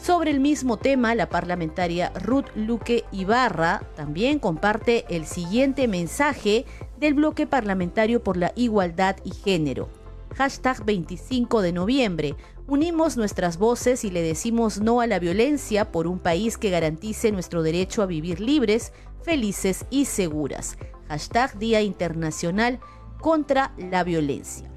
Sobre 0.00 0.30
el 0.30 0.40
mismo 0.40 0.76
tema, 0.76 1.14
la 1.14 1.28
parlamentaria 1.28 2.12
Ruth 2.22 2.48
Luque 2.54 3.04
Ibarra 3.10 3.82
también 3.96 4.38
comparte 4.38 5.06
el 5.08 5.26
siguiente 5.26 5.88
mensaje 5.88 6.66
del 6.98 7.14
bloque 7.14 7.46
parlamentario 7.46 8.22
por 8.22 8.36
la 8.36 8.52
igualdad 8.54 9.16
y 9.24 9.32
género 9.32 9.88
hashtag 10.34 10.84
25 10.84 11.62
de 11.62 11.72
noviembre. 11.72 12.36
Unimos 12.66 13.16
nuestras 13.16 13.58
voces 13.58 14.04
y 14.04 14.10
le 14.10 14.22
decimos 14.22 14.80
no 14.80 15.00
a 15.00 15.06
la 15.06 15.18
violencia 15.18 15.90
por 15.90 16.06
un 16.06 16.18
país 16.18 16.58
que 16.58 16.70
garantice 16.70 17.32
nuestro 17.32 17.62
derecho 17.62 18.02
a 18.02 18.06
vivir 18.06 18.40
libres, 18.40 18.92
felices 19.22 19.86
y 19.90 20.06
seguras. 20.06 20.76
Hashtag 21.08 21.58
Día 21.58 21.82
Internacional 21.82 22.80
contra 23.24 23.72
la 23.78 24.04
Violencia. 24.04 24.70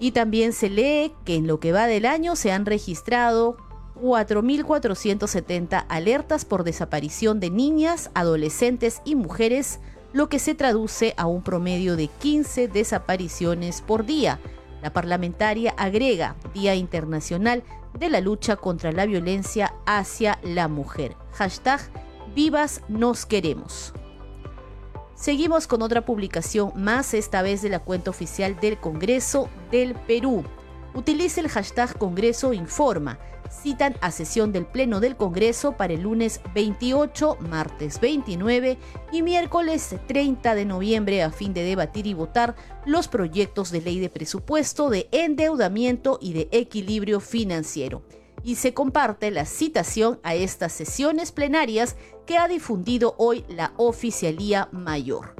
Y 0.00 0.10
también 0.10 0.52
se 0.52 0.68
lee 0.68 1.14
que 1.24 1.36
en 1.36 1.46
lo 1.46 1.60
que 1.60 1.70
va 1.70 1.86
del 1.86 2.04
año 2.04 2.34
se 2.34 2.50
han 2.50 2.66
registrado 2.66 3.56
4.470 4.02 5.86
alertas 5.88 6.44
por 6.44 6.64
desaparición 6.64 7.38
de 7.38 7.50
niñas, 7.50 8.10
adolescentes 8.14 9.02
y 9.04 9.14
mujeres 9.14 9.78
lo 10.12 10.28
que 10.28 10.40
se 10.40 10.56
traduce 10.56 11.14
a 11.16 11.26
un 11.26 11.44
promedio 11.44 11.94
de 11.94 12.08
15 12.08 12.66
desapariciones 12.66 13.82
por 13.82 14.04
día. 14.04 14.40
La 14.82 14.92
parlamentaria 14.92 15.74
agrega 15.76 16.34
Día 16.54 16.74
Internacional 16.74 17.62
de 17.96 18.10
la 18.10 18.20
Lucha 18.20 18.56
contra 18.56 18.90
la 18.90 19.06
Violencia 19.06 19.76
hacia 19.86 20.40
la 20.42 20.66
Mujer. 20.66 21.14
Hashtag 21.34 21.82
Vivas 22.34 22.82
nos 22.88 23.26
queremos. 23.26 23.94
Seguimos 25.18 25.66
con 25.66 25.82
otra 25.82 26.06
publicación 26.06 26.70
más, 26.76 27.12
esta 27.12 27.42
vez 27.42 27.60
de 27.60 27.68
la 27.68 27.80
cuenta 27.80 28.08
oficial 28.08 28.60
del 28.60 28.78
Congreso 28.78 29.50
del 29.68 29.96
Perú. 29.96 30.44
Utilice 30.94 31.40
el 31.40 31.48
hashtag 31.48 31.98
Congreso 31.98 32.52
Informa 32.52 33.18
citan 33.50 33.96
a 34.00 34.12
sesión 34.12 34.52
del 34.52 34.64
Pleno 34.64 35.00
del 35.00 35.16
Congreso 35.16 35.72
para 35.72 35.94
el 35.94 36.02
lunes 36.02 36.40
28, 36.54 37.38
martes 37.40 37.98
29 37.98 38.78
y 39.10 39.22
miércoles 39.22 39.96
30 40.06 40.54
de 40.54 40.64
noviembre 40.64 41.24
a 41.24 41.32
fin 41.32 41.52
de 41.52 41.64
debatir 41.64 42.06
y 42.06 42.14
votar 42.14 42.54
los 42.86 43.08
proyectos 43.08 43.72
de 43.72 43.80
ley 43.80 43.98
de 43.98 44.10
presupuesto, 44.10 44.88
de 44.88 45.08
endeudamiento 45.10 46.20
y 46.22 46.32
de 46.32 46.48
equilibrio 46.52 47.18
financiero. 47.18 48.04
Y 48.48 48.54
se 48.54 48.72
comparte 48.72 49.30
la 49.30 49.44
citación 49.44 50.20
a 50.22 50.34
estas 50.34 50.72
sesiones 50.72 51.32
plenarias 51.32 51.96
que 52.24 52.38
ha 52.38 52.48
difundido 52.48 53.14
hoy 53.18 53.44
la 53.46 53.74
Oficialía 53.76 54.70
Mayor. 54.72 55.34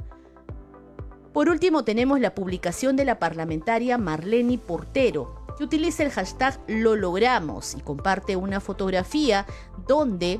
Por 1.33 1.49
último, 1.49 1.83
tenemos 1.83 2.19
la 2.19 2.35
publicación 2.35 2.95
de 2.95 3.05
la 3.05 3.17
parlamentaria 3.17 3.97
Marlene 3.97 4.59
Portero, 4.59 5.43
que 5.57 5.63
utiliza 5.63 6.03
el 6.03 6.11
hashtag 6.11 6.59
lo 6.67 6.95
logramos 6.95 7.73
y 7.73 7.81
comparte 7.81 8.35
una 8.35 8.59
fotografía 8.59 9.47
donde 9.87 10.39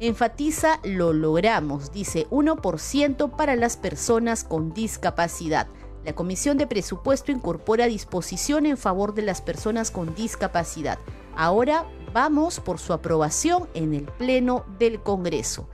enfatiza 0.00 0.80
lo 0.82 1.12
logramos, 1.12 1.92
dice 1.92 2.26
1% 2.30 3.36
para 3.36 3.54
las 3.54 3.76
personas 3.76 4.42
con 4.42 4.74
discapacidad. 4.74 5.68
La 6.04 6.16
Comisión 6.16 6.58
de 6.58 6.66
Presupuesto 6.66 7.30
incorpora 7.30 7.86
disposición 7.86 8.66
en 8.66 8.76
favor 8.76 9.14
de 9.14 9.22
las 9.22 9.40
personas 9.40 9.92
con 9.92 10.16
discapacidad. 10.16 10.98
Ahora 11.36 11.84
vamos 12.12 12.60
por 12.60 12.78
su 12.78 12.92
aprobación 12.92 13.68
en 13.74 13.94
el 13.94 14.04
Pleno 14.04 14.64
del 14.78 15.00
Congreso. 15.00 15.68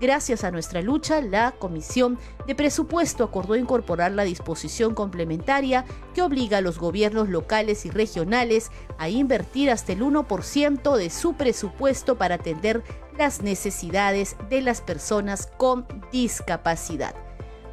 Gracias 0.00 0.44
a 0.44 0.50
nuestra 0.50 0.80
lucha, 0.80 1.20
la 1.20 1.52
Comisión 1.52 2.18
de 2.46 2.54
Presupuesto 2.54 3.22
acordó 3.22 3.54
incorporar 3.54 4.12
la 4.12 4.24
disposición 4.24 4.94
complementaria 4.94 5.84
que 6.14 6.22
obliga 6.22 6.58
a 6.58 6.62
los 6.62 6.78
gobiernos 6.78 7.28
locales 7.28 7.84
y 7.84 7.90
regionales 7.90 8.70
a 8.96 9.10
invertir 9.10 9.70
hasta 9.70 9.92
el 9.92 10.00
1% 10.00 10.96
de 10.96 11.10
su 11.10 11.34
presupuesto 11.34 12.16
para 12.16 12.36
atender 12.36 12.82
las 13.18 13.42
necesidades 13.42 14.36
de 14.48 14.62
las 14.62 14.80
personas 14.80 15.50
con 15.58 15.86
discapacidad. 16.10 17.29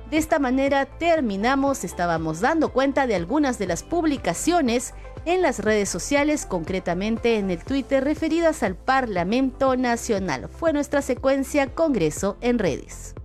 De 0.09 0.17
esta 0.17 0.39
manera 0.39 0.85
terminamos, 0.85 1.83
estábamos 1.83 2.39
dando 2.39 2.71
cuenta 2.71 3.07
de 3.07 3.15
algunas 3.15 3.59
de 3.59 3.67
las 3.67 3.83
publicaciones 3.83 4.93
en 5.25 5.41
las 5.41 5.59
redes 5.59 5.89
sociales, 5.89 6.45
concretamente 6.45 7.37
en 7.37 7.51
el 7.51 7.61
Twitter 7.61 8.05
referidas 8.05 8.63
al 8.63 8.75
Parlamento 8.75 9.75
Nacional. 9.75 10.47
Fue 10.47 10.71
nuestra 10.71 11.01
secuencia 11.01 11.75
Congreso 11.75 12.37
en 12.39 12.57
redes. 12.57 13.15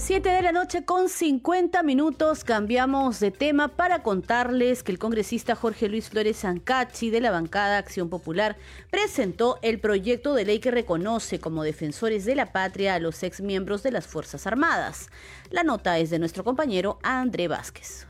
7 0.00 0.30
de 0.30 0.40
la 0.40 0.50
noche 0.50 0.82
con 0.86 1.10
50 1.10 1.82
minutos 1.82 2.42
cambiamos 2.42 3.20
de 3.20 3.30
tema 3.30 3.68
para 3.68 4.02
contarles 4.02 4.82
que 4.82 4.92
el 4.92 4.98
congresista 4.98 5.54
Jorge 5.54 5.90
Luis 5.90 6.08
Flores 6.08 6.42
Ancachi 6.46 7.10
de 7.10 7.20
la 7.20 7.30
bancada 7.30 7.76
Acción 7.76 8.08
Popular 8.08 8.56
presentó 8.90 9.58
el 9.60 9.78
proyecto 9.78 10.32
de 10.34 10.46
ley 10.46 10.58
que 10.58 10.70
reconoce 10.70 11.38
como 11.38 11.64
defensores 11.64 12.24
de 12.24 12.34
la 12.34 12.50
patria 12.50 12.94
a 12.94 12.98
los 12.98 13.22
exmiembros 13.22 13.82
de 13.82 13.92
las 13.92 14.06
Fuerzas 14.06 14.46
Armadas. 14.46 15.10
La 15.50 15.64
nota 15.64 15.98
es 15.98 16.08
de 16.08 16.18
nuestro 16.18 16.44
compañero 16.44 16.98
André 17.02 17.46
Vázquez. 17.46 18.09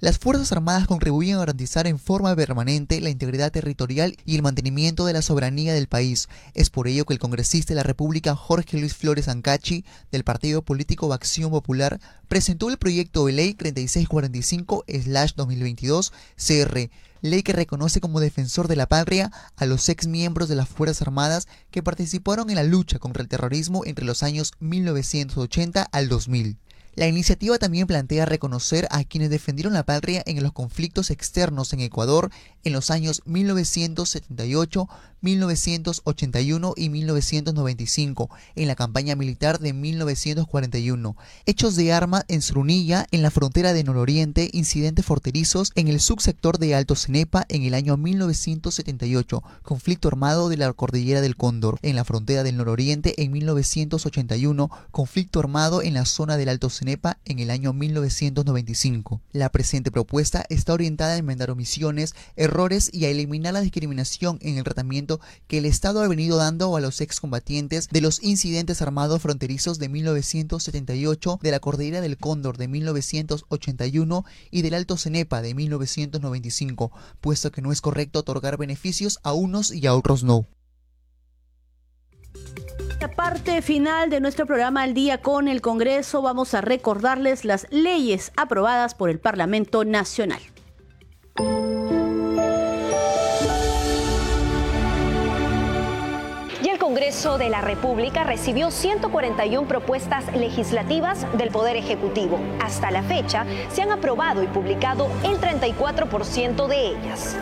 Las 0.00 0.18
Fuerzas 0.18 0.52
Armadas 0.52 0.86
contribuyen 0.86 1.34
a 1.34 1.40
garantizar 1.40 1.88
en 1.88 1.98
forma 1.98 2.36
permanente 2.36 3.00
la 3.00 3.10
integridad 3.10 3.50
territorial 3.50 4.16
y 4.24 4.36
el 4.36 4.42
mantenimiento 4.42 5.04
de 5.04 5.12
la 5.12 5.22
soberanía 5.22 5.74
del 5.74 5.88
país. 5.88 6.28
Es 6.54 6.70
por 6.70 6.86
ello 6.86 7.04
que 7.04 7.14
el 7.14 7.18
congresista 7.18 7.72
de 7.72 7.78
la 7.78 7.82
República 7.82 8.36
Jorge 8.36 8.78
Luis 8.78 8.94
Flores 8.94 9.26
Ancachi, 9.26 9.84
del 10.12 10.22
partido 10.22 10.62
político 10.62 11.12
Acción 11.12 11.50
Popular, 11.50 11.98
presentó 12.28 12.70
el 12.70 12.78
proyecto 12.78 13.26
de 13.26 13.32
ley 13.32 13.54
3645-2022 13.54 16.12
CR, 16.36 16.90
ley 17.20 17.42
que 17.42 17.52
reconoce 17.52 18.00
como 18.00 18.20
defensor 18.20 18.68
de 18.68 18.76
la 18.76 18.86
patria 18.86 19.32
a 19.56 19.66
los 19.66 19.88
ex 19.88 20.06
miembros 20.06 20.48
de 20.48 20.54
las 20.54 20.68
Fuerzas 20.68 21.02
Armadas 21.02 21.48
que 21.72 21.82
participaron 21.82 22.50
en 22.50 22.56
la 22.56 22.62
lucha 22.62 23.00
contra 23.00 23.20
el 23.20 23.28
terrorismo 23.28 23.84
entre 23.84 24.04
los 24.04 24.22
años 24.22 24.52
1980 24.60 25.88
al 25.90 26.08
2000. 26.08 26.56
La 26.98 27.06
iniciativa 27.06 27.56
también 27.58 27.86
plantea 27.86 28.26
reconocer 28.26 28.88
a 28.90 29.04
quienes 29.04 29.30
defendieron 29.30 29.72
la 29.72 29.84
patria 29.84 30.20
en 30.26 30.42
los 30.42 30.50
conflictos 30.50 31.12
externos 31.12 31.72
en 31.72 31.78
Ecuador 31.78 32.32
en 32.68 32.74
los 32.74 32.90
años 32.90 33.22
1978, 33.24 34.88
1981 35.20 36.74
y 36.76 36.88
1995, 36.90 38.30
en 38.54 38.68
la 38.68 38.76
campaña 38.76 39.16
militar 39.16 39.58
de 39.58 39.72
1941, 39.72 41.16
hechos 41.46 41.76
de 41.76 41.92
arma 41.92 42.24
en 42.28 42.42
Zrunilla, 42.42 43.06
en 43.10 43.22
la 43.22 43.30
frontera 43.30 43.72
de 43.72 43.84
Nororiente, 43.84 44.50
incidentes 44.52 45.04
forterizos 45.04 45.72
en 45.74 45.88
el 45.88 46.00
subsector 46.00 46.58
de 46.58 46.74
Alto 46.74 46.94
Cenepa 46.94 47.46
en 47.48 47.62
el 47.64 47.74
año 47.74 47.96
1978, 47.96 49.42
conflicto 49.62 50.08
armado 50.08 50.48
de 50.48 50.56
la 50.56 50.72
cordillera 50.72 51.20
del 51.20 51.36
Cóndor, 51.36 51.78
en 51.82 51.96
la 51.96 52.04
frontera 52.04 52.42
del 52.42 52.56
Nororiente 52.56 53.22
en 53.22 53.32
1981, 53.32 54.70
conflicto 54.90 55.40
armado 55.40 55.82
en 55.82 55.94
la 55.94 56.04
zona 56.04 56.36
del 56.36 56.48
Alto 56.48 56.70
Cenepa 56.70 57.18
en 57.24 57.38
el 57.40 57.50
año 57.50 57.72
1995. 57.72 59.20
La 59.32 59.50
presente 59.50 59.90
propuesta 59.90 60.44
está 60.48 60.74
orientada 60.74 61.14
a 61.14 61.16
enmendar 61.16 61.50
omisiones, 61.50 62.14
errores 62.36 62.57
y 62.92 63.04
a 63.04 63.08
eliminar 63.08 63.54
la 63.54 63.60
discriminación 63.60 64.40
en 64.42 64.58
el 64.58 64.64
tratamiento 64.64 65.20
que 65.46 65.58
el 65.58 65.64
Estado 65.64 66.02
ha 66.02 66.08
venido 66.08 66.36
dando 66.38 66.76
a 66.76 66.80
los 66.80 67.00
excombatientes 67.00 67.88
de 67.88 68.00
los 68.00 68.20
incidentes 68.20 68.82
armados 68.82 69.22
fronterizos 69.22 69.78
de 69.78 69.88
1978, 69.88 71.38
de 71.40 71.50
la 71.52 71.60
Cordillera 71.60 72.00
del 72.00 72.18
Cóndor 72.18 72.56
de 72.56 72.66
1981 72.66 74.24
y 74.50 74.62
del 74.62 74.74
Alto 74.74 74.96
Cenepa 74.96 75.40
de 75.40 75.54
1995, 75.54 76.90
puesto 77.20 77.52
que 77.52 77.62
no 77.62 77.70
es 77.70 77.80
correcto 77.80 78.18
otorgar 78.18 78.56
beneficios 78.56 79.20
a 79.22 79.34
unos 79.34 79.72
y 79.72 79.86
a 79.86 79.94
otros 79.94 80.24
no. 80.24 80.44
La 83.00 83.12
parte 83.12 83.62
final 83.62 84.10
de 84.10 84.18
nuestro 84.18 84.46
programa 84.46 84.82
al 84.82 84.94
día 84.94 85.22
con 85.22 85.46
el 85.46 85.60
Congreso 85.60 86.22
vamos 86.22 86.54
a 86.54 86.60
recordarles 86.60 87.44
las 87.44 87.68
leyes 87.70 88.32
aprobadas 88.36 88.96
por 88.96 89.10
el 89.10 89.20
Parlamento 89.20 89.84
Nacional. 89.84 90.40
Congreso 96.98 97.38
de 97.38 97.48
la 97.48 97.60
República 97.60 98.24
recibió 98.24 98.72
141 98.72 99.68
propuestas 99.68 100.34
legislativas 100.34 101.28
del 101.38 101.50
Poder 101.50 101.76
Ejecutivo. 101.76 102.40
Hasta 102.60 102.90
la 102.90 103.04
fecha 103.04 103.46
se 103.70 103.82
han 103.82 103.92
aprobado 103.92 104.42
y 104.42 104.48
publicado 104.48 105.08
el 105.22 105.40
34% 105.40 106.66
de 106.66 106.88
ellas. 106.88 107.36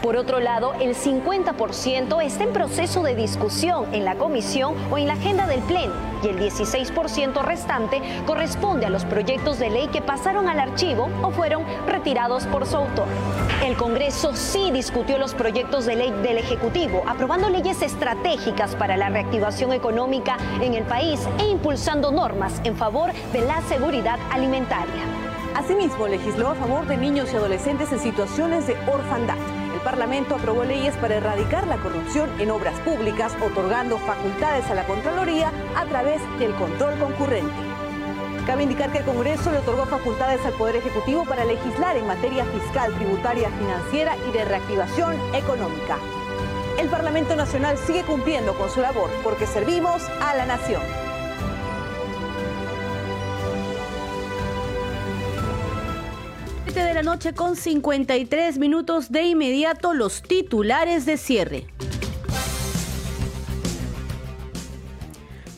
Por 0.00 0.16
otro 0.16 0.38
lado, 0.38 0.74
el 0.74 0.94
50% 0.94 2.22
está 2.22 2.44
en 2.44 2.52
proceso 2.52 3.02
de 3.02 3.16
discusión 3.16 3.92
en 3.92 4.04
la 4.04 4.14
comisión 4.14 4.76
o 4.92 4.96
en 4.96 5.08
la 5.08 5.14
agenda 5.14 5.48
del 5.48 5.60
Pleno 5.62 6.09
y 6.22 6.28
el 6.28 6.38
16% 6.38 7.42
restante 7.42 8.00
corresponde 8.26 8.86
a 8.86 8.90
los 8.90 9.04
proyectos 9.04 9.58
de 9.58 9.70
ley 9.70 9.88
que 9.88 10.02
pasaron 10.02 10.48
al 10.48 10.60
archivo 10.60 11.08
o 11.22 11.30
fueron 11.30 11.64
retirados 11.86 12.46
por 12.46 12.66
su 12.66 12.76
autor. 12.76 13.06
El 13.64 13.76
Congreso 13.76 14.34
sí 14.34 14.70
discutió 14.70 15.18
los 15.18 15.34
proyectos 15.34 15.86
de 15.86 15.96
ley 15.96 16.10
del 16.22 16.38
Ejecutivo, 16.38 17.02
aprobando 17.06 17.48
leyes 17.50 17.82
estratégicas 17.82 18.74
para 18.74 18.96
la 18.96 19.08
reactivación 19.08 19.72
económica 19.72 20.36
en 20.60 20.74
el 20.74 20.84
país 20.84 21.20
e 21.38 21.48
impulsando 21.48 22.10
normas 22.10 22.60
en 22.64 22.76
favor 22.76 23.12
de 23.32 23.40
la 23.42 23.60
seguridad 23.62 24.18
alimentaria. 24.30 25.02
Asimismo, 25.54 26.06
legisló 26.06 26.48
a 26.48 26.54
favor 26.54 26.86
de 26.86 26.96
niños 26.96 27.32
y 27.32 27.36
adolescentes 27.36 27.92
en 27.92 28.00
situaciones 28.00 28.66
de 28.66 28.76
orfandad. 28.90 29.36
El 29.80 29.84
Parlamento 29.84 30.34
aprobó 30.34 30.62
leyes 30.62 30.94
para 30.98 31.14
erradicar 31.14 31.66
la 31.66 31.78
corrupción 31.78 32.28
en 32.38 32.50
obras 32.50 32.78
públicas, 32.80 33.34
otorgando 33.40 33.96
facultades 33.96 34.66
a 34.66 34.74
la 34.74 34.86
Contraloría 34.86 35.50
a 35.74 35.86
través 35.86 36.20
del 36.38 36.54
control 36.56 36.98
concurrente. 36.98 37.50
Cabe 38.44 38.64
indicar 38.64 38.92
que 38.92 38.98
el 38.98 39.06
Congreso 39.06 39.50
le 39.50 39.56
otorgó 39.56 39.86
facultades 39.86 40.44
al 40.44 40.52
Poder 40.52 40.76
Ejecutivo 40.76 41.24
para 41.24 41.46
legislar 41.46 41.96
en 41.96 42.06
materia 42.06 42.44
fiscal, 42.44 42.92
tributaria, 42.92 43.48
financiera 43.58 44.16
y 44.28 44.32
de 44.32 44.44
reactivación 44.44 45.14
económica. 45.34 45.96
El 46.78 46.90
Parlamento 46.90 47.34
Nacional 47.34 47.78
sigue 47.78 48.04
cumpliendo 48.04 48.52
con 48.58 48.68
su 48.68 48.82
labor 48.82 49.08
porque 49.24 49.46
servimos 49.46 50.02
a 50.20 50.34
la 50.34 50.44
nación. 50.44 50.82
De 56.74 56.94
la 56.94 57.02
noche 57.02 57.34
con 57.34 57.56
53 57.56 58.58
minutos 58.58 59.10
de 59.10 59.24
inmediato 59.24 59.92
los 59.92 60.22
titulares 60.22 61.04
de 61.04 61.16
cierre. 61.16 61.66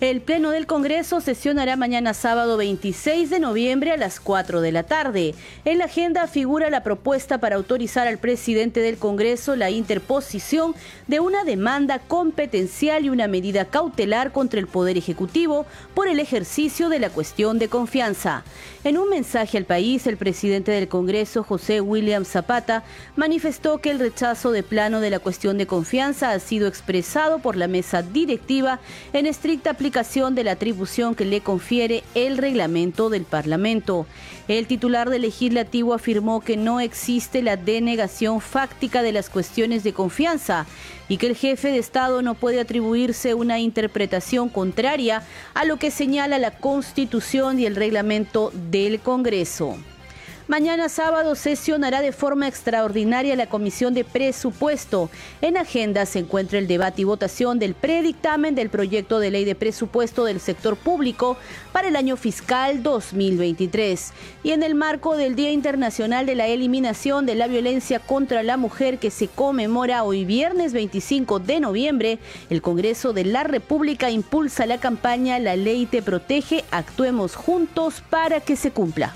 El 0.03 0.21
Pleno 0.21 0.51
del 0.51 0.67
Congreso 0.67 1.21
sesionará 1.21 1.77
mañana 1.77 2.13
sábado 2.13 2.57
26 2.57 3.31
de 3.31 3.39
noviembre 3.39 3.93
a 3.93 3.97
las 3.97 4.19
4 4.19 4.61
de 4.61 4.73
la 4.73 4.83
tarde. 4.83 5.37
En 5.65 5.79
la 5.79 5.85
agenda 5.85 6.27
figura 6.27 6.71
la 6.71 6.83
propuesta 6.83 7.39
para 7.39 7.55
autorizar 7.55 8.09
al 8.09 8.19
presidente 8.19 8.81
del 8.81 8.97
Congreso 8.97 9.55
la 9.55 9.71
interposición 9.71 10.75
de 11.07 11.21
una 11.21 11.45
demanda 11.45 12.01
competencial 12.01 13.05
y 13.05 13.11
una 13.11 13.29
medida 13.29 13.67
cautelar 13.67 14.33
contra 14.33 14.59
el 14.59 14.67
Poder 14.67 14.99
Ejecutivo 14.99 15.67
por 15.95 16.09
el 16.09 16.19
ejercicio 16.19 16.89
de 16.89 16.99
la 16.99 17.09
cuestión 17.09 17.61
de 17.61 17.69
confianza. 17.69 18.43
En 18.83 18.99
un 18.99 19.09
mensaje 19.09 19.57
al 19.57 19.67
país, 19.67 20.09
el 20.09 20.17
presidente 20.17 20.73
del 20.73 20.89
Congreso, 20.89 21.45
José 21.45 21.81
William 21.81 22.25
Zapata, 22.25 22.83
manifestó 23.15 23.79
que 23.79 23.93
el 23.93 24.01
rechazo 24.01 24.51
de 24.51 24.65
plano 24.65 24.99
de 24.99 25.11
la 25.11 25.21
cuestión 25.21 25.59
de 25.59 25.69
confianza 25.69 26.33
ha 26.33 26.41
sido 26.41 26.67
expresado 26.67 27.39
por 27.39 27.55
la 27.55 27.69
mesa 27.69 28.03
directiva 28.03 28.81
en 29.13 29.27
estricta 29.27 29.75
de 29.93 30.43
la 30.43 30.53
atribución 30.53 31.15
que 31.15 31.27
le 31.27 31.43
confiere 31.43 32.03
el 32.15 32.39
reglamento 32.39 33.11
del 33.11 33.25
Parlamento. 33.25 34.07
El 34.49 34.67
titular 34.67 35.11
del 35.11 35.21
legislativo 35.21 35.93
afirmó 35.93 36.41
que 36.41 36.57
no 36.57 36.81
existe 36.81 37.43
la 37.43 37.59
denegación 37.59 38.41
fáctica 38.41 39.03
de 39.03 39.13
las 39.13 39.29
cuestiones 39.29 39.85
de 39.85 39.93
confianza 39.93 40.65
y 41.11 41.19
que 41.19 41.27
el 41.27 41.37
jefe 41.37 41.69
de 41.73 41.79
Estado 41.79 42.23
no 42.23 42.35
puede 42.35 42.61
atribuirse 42.61 43.35
una 43.35 43.59
interpretación 43.59 44.49
contraria 44.49 45.25
a 45.53 45.67
lo 45.67 45.77
que 45.77 45.91
señala 45.91 46.39
la 46.39 46.53
Constitución 46.53 47.59
y 47.59 47.67
el 47.67 47.77
reglamento 47.77 48.51
del 48.71 48.99
Congreso. 48.99 49.77
Mañana 50.53 50.91
sábado 50.91 51.35
sesionará 51.35 52.03
de 52.03 52.13
forma 52.13 52.47
extraordinaria 52.47 53.35
la 53.37 53.49
Comisión 53.49 53.95
de 53.95 54.05
Presupuesto. 54.05 55.09
En 55.41 55.57
agenda 55.57 56.05
se 56.05 56.19
encuentra 56.19 56.59
el 56.59 56.67
debate 56.67 57.01
y 57.01 57.05
votación 57.05 57.59
del 57.59 57.73
predictamen 57.73 58.55
del 58.55 58.69
proyecto 58.69 59.19
de 59.19 59.31
ley 59.31 59.47
de 59.47 59.55
presupuesto 59.55 60.27
del 60.27 60.41
sector 60.41 60.77
público 60.77 61.39
para 61.73 61.89
el 61.89 61.97
año 61.97 62.19
fiscal 62.19 62.83
2023. 62.83 64.13
Y 64.43 64.51
en 64.51 64.63
el 64.63 64.75
marco 64.75 65.17
del 65.17 65.37
Día 65.37 65.53
Internacional 65.53 66.27
de 66.27 66.35
la 66.35 66.47
Eliminación 66.49 67.25
de 67.25 67.35
la 67.35 67.47
Violencia 67.49 67.99
contra 67.99 68.43
la 68.43 68.59
Mujer 68.59 68.99
que 68.99 69.11
se 69.11 69.29
conmemora 69.29 70.05
hoy 70.05 70.27
viernes 70.27 70.75
25 70.75 71.39
de 71.39 71.61
noviembre, 71.61 72.19
el 72.51 72.61
Congreso 72.61 73.15
de 73.15 73.25
la 73.25 73.45
República 73.45 74.11
impulsa 74.11 74.67
la 74.67 74.77
campaña 74.77 75.39
La 75.39 75.57
Ley 75.57 75.87
te 75.87 76.03
protege, 76.03 76.63
actuemos 76.71 77.37
juntos 77.37 78.03
para 78.11 78.41
que 78.41 78.57
se 78.57 78.71
cumpla. 78.71 79.15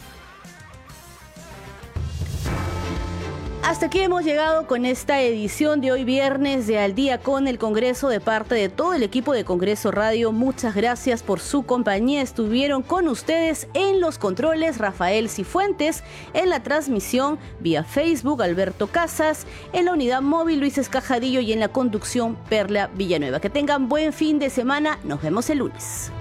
Hasta 3.67 3.87
aquí 3.87 3.99
hemos 3.99 4.23
llegado 4.25 4.69
con 4.69 4.85
esta 4.85 5.21
edición 5.21 5.81
de 5.81 5.91
hoy 5.91 6.05
viernes 6.05 6.69
de 6.69 6.79
Al 6.79 6.95
día 6.95 7.19
con 7.19 7.49
el 7.49 7.59
Congreso 7.59 8.09
de 8.09 8.21
parte 8.21 8.55
de 8.55 8.69
todo 8.69 8.95
el 8.95 9.03
equipo 9.03 9.33
de 9.33 9.45
Congreso 9.45 9.91
Radio. 9.91 10.31
Muchas 10.31 10.77
gracias 10.77 11.25
por 11.25 11.41
su 11.41 11.65
compañía. 11.65 12.23
Estuvieron 12.23 12.85
con 12.85 13.09
ustedes 13.09 13.67
en 13.75 14.01
los 14.01 14.19
controles 14.19 14.79
Rafael 14.79 15.29
Cifuentes, 15.29 16.05
en 16.33 16.49
la 16.49 16.63
transmisión 16.63 17.41
vía 17.59 17.83
Facebook 17.83 18.41
Alberto 18.41 18.87
Casas, 18.87 19.49
en 19.73 19.87
la 19.87 19.95
unidad 19.95 20.23
móvil 20.23 20.61
Luis 20.61 20.79
Escajadillo 20.79 21.41
y 21.41 21.53
en 21.53 21.59
la 21.59 21.67
conducción 21.67 22.37
Perla 22.49 22.89
Villanueva. 22.95 23.41
Que 23.41 23.51
tengan 23.51 23.89
buen 23.89 24.13
fin 24.13 24.39
de 24.39 24.49
semana. 24.49 25.01
Nos 25.03 25.21
vemos 25.23 25.51
el 25.51 25.59
lunes. 25.59 26.13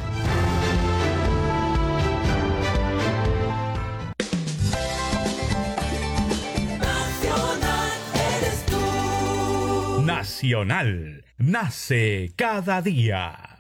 Nacional. 10.06 11.26
Nace 11.38 12.32
cada 12.36 12.82
día. 12.82 13.55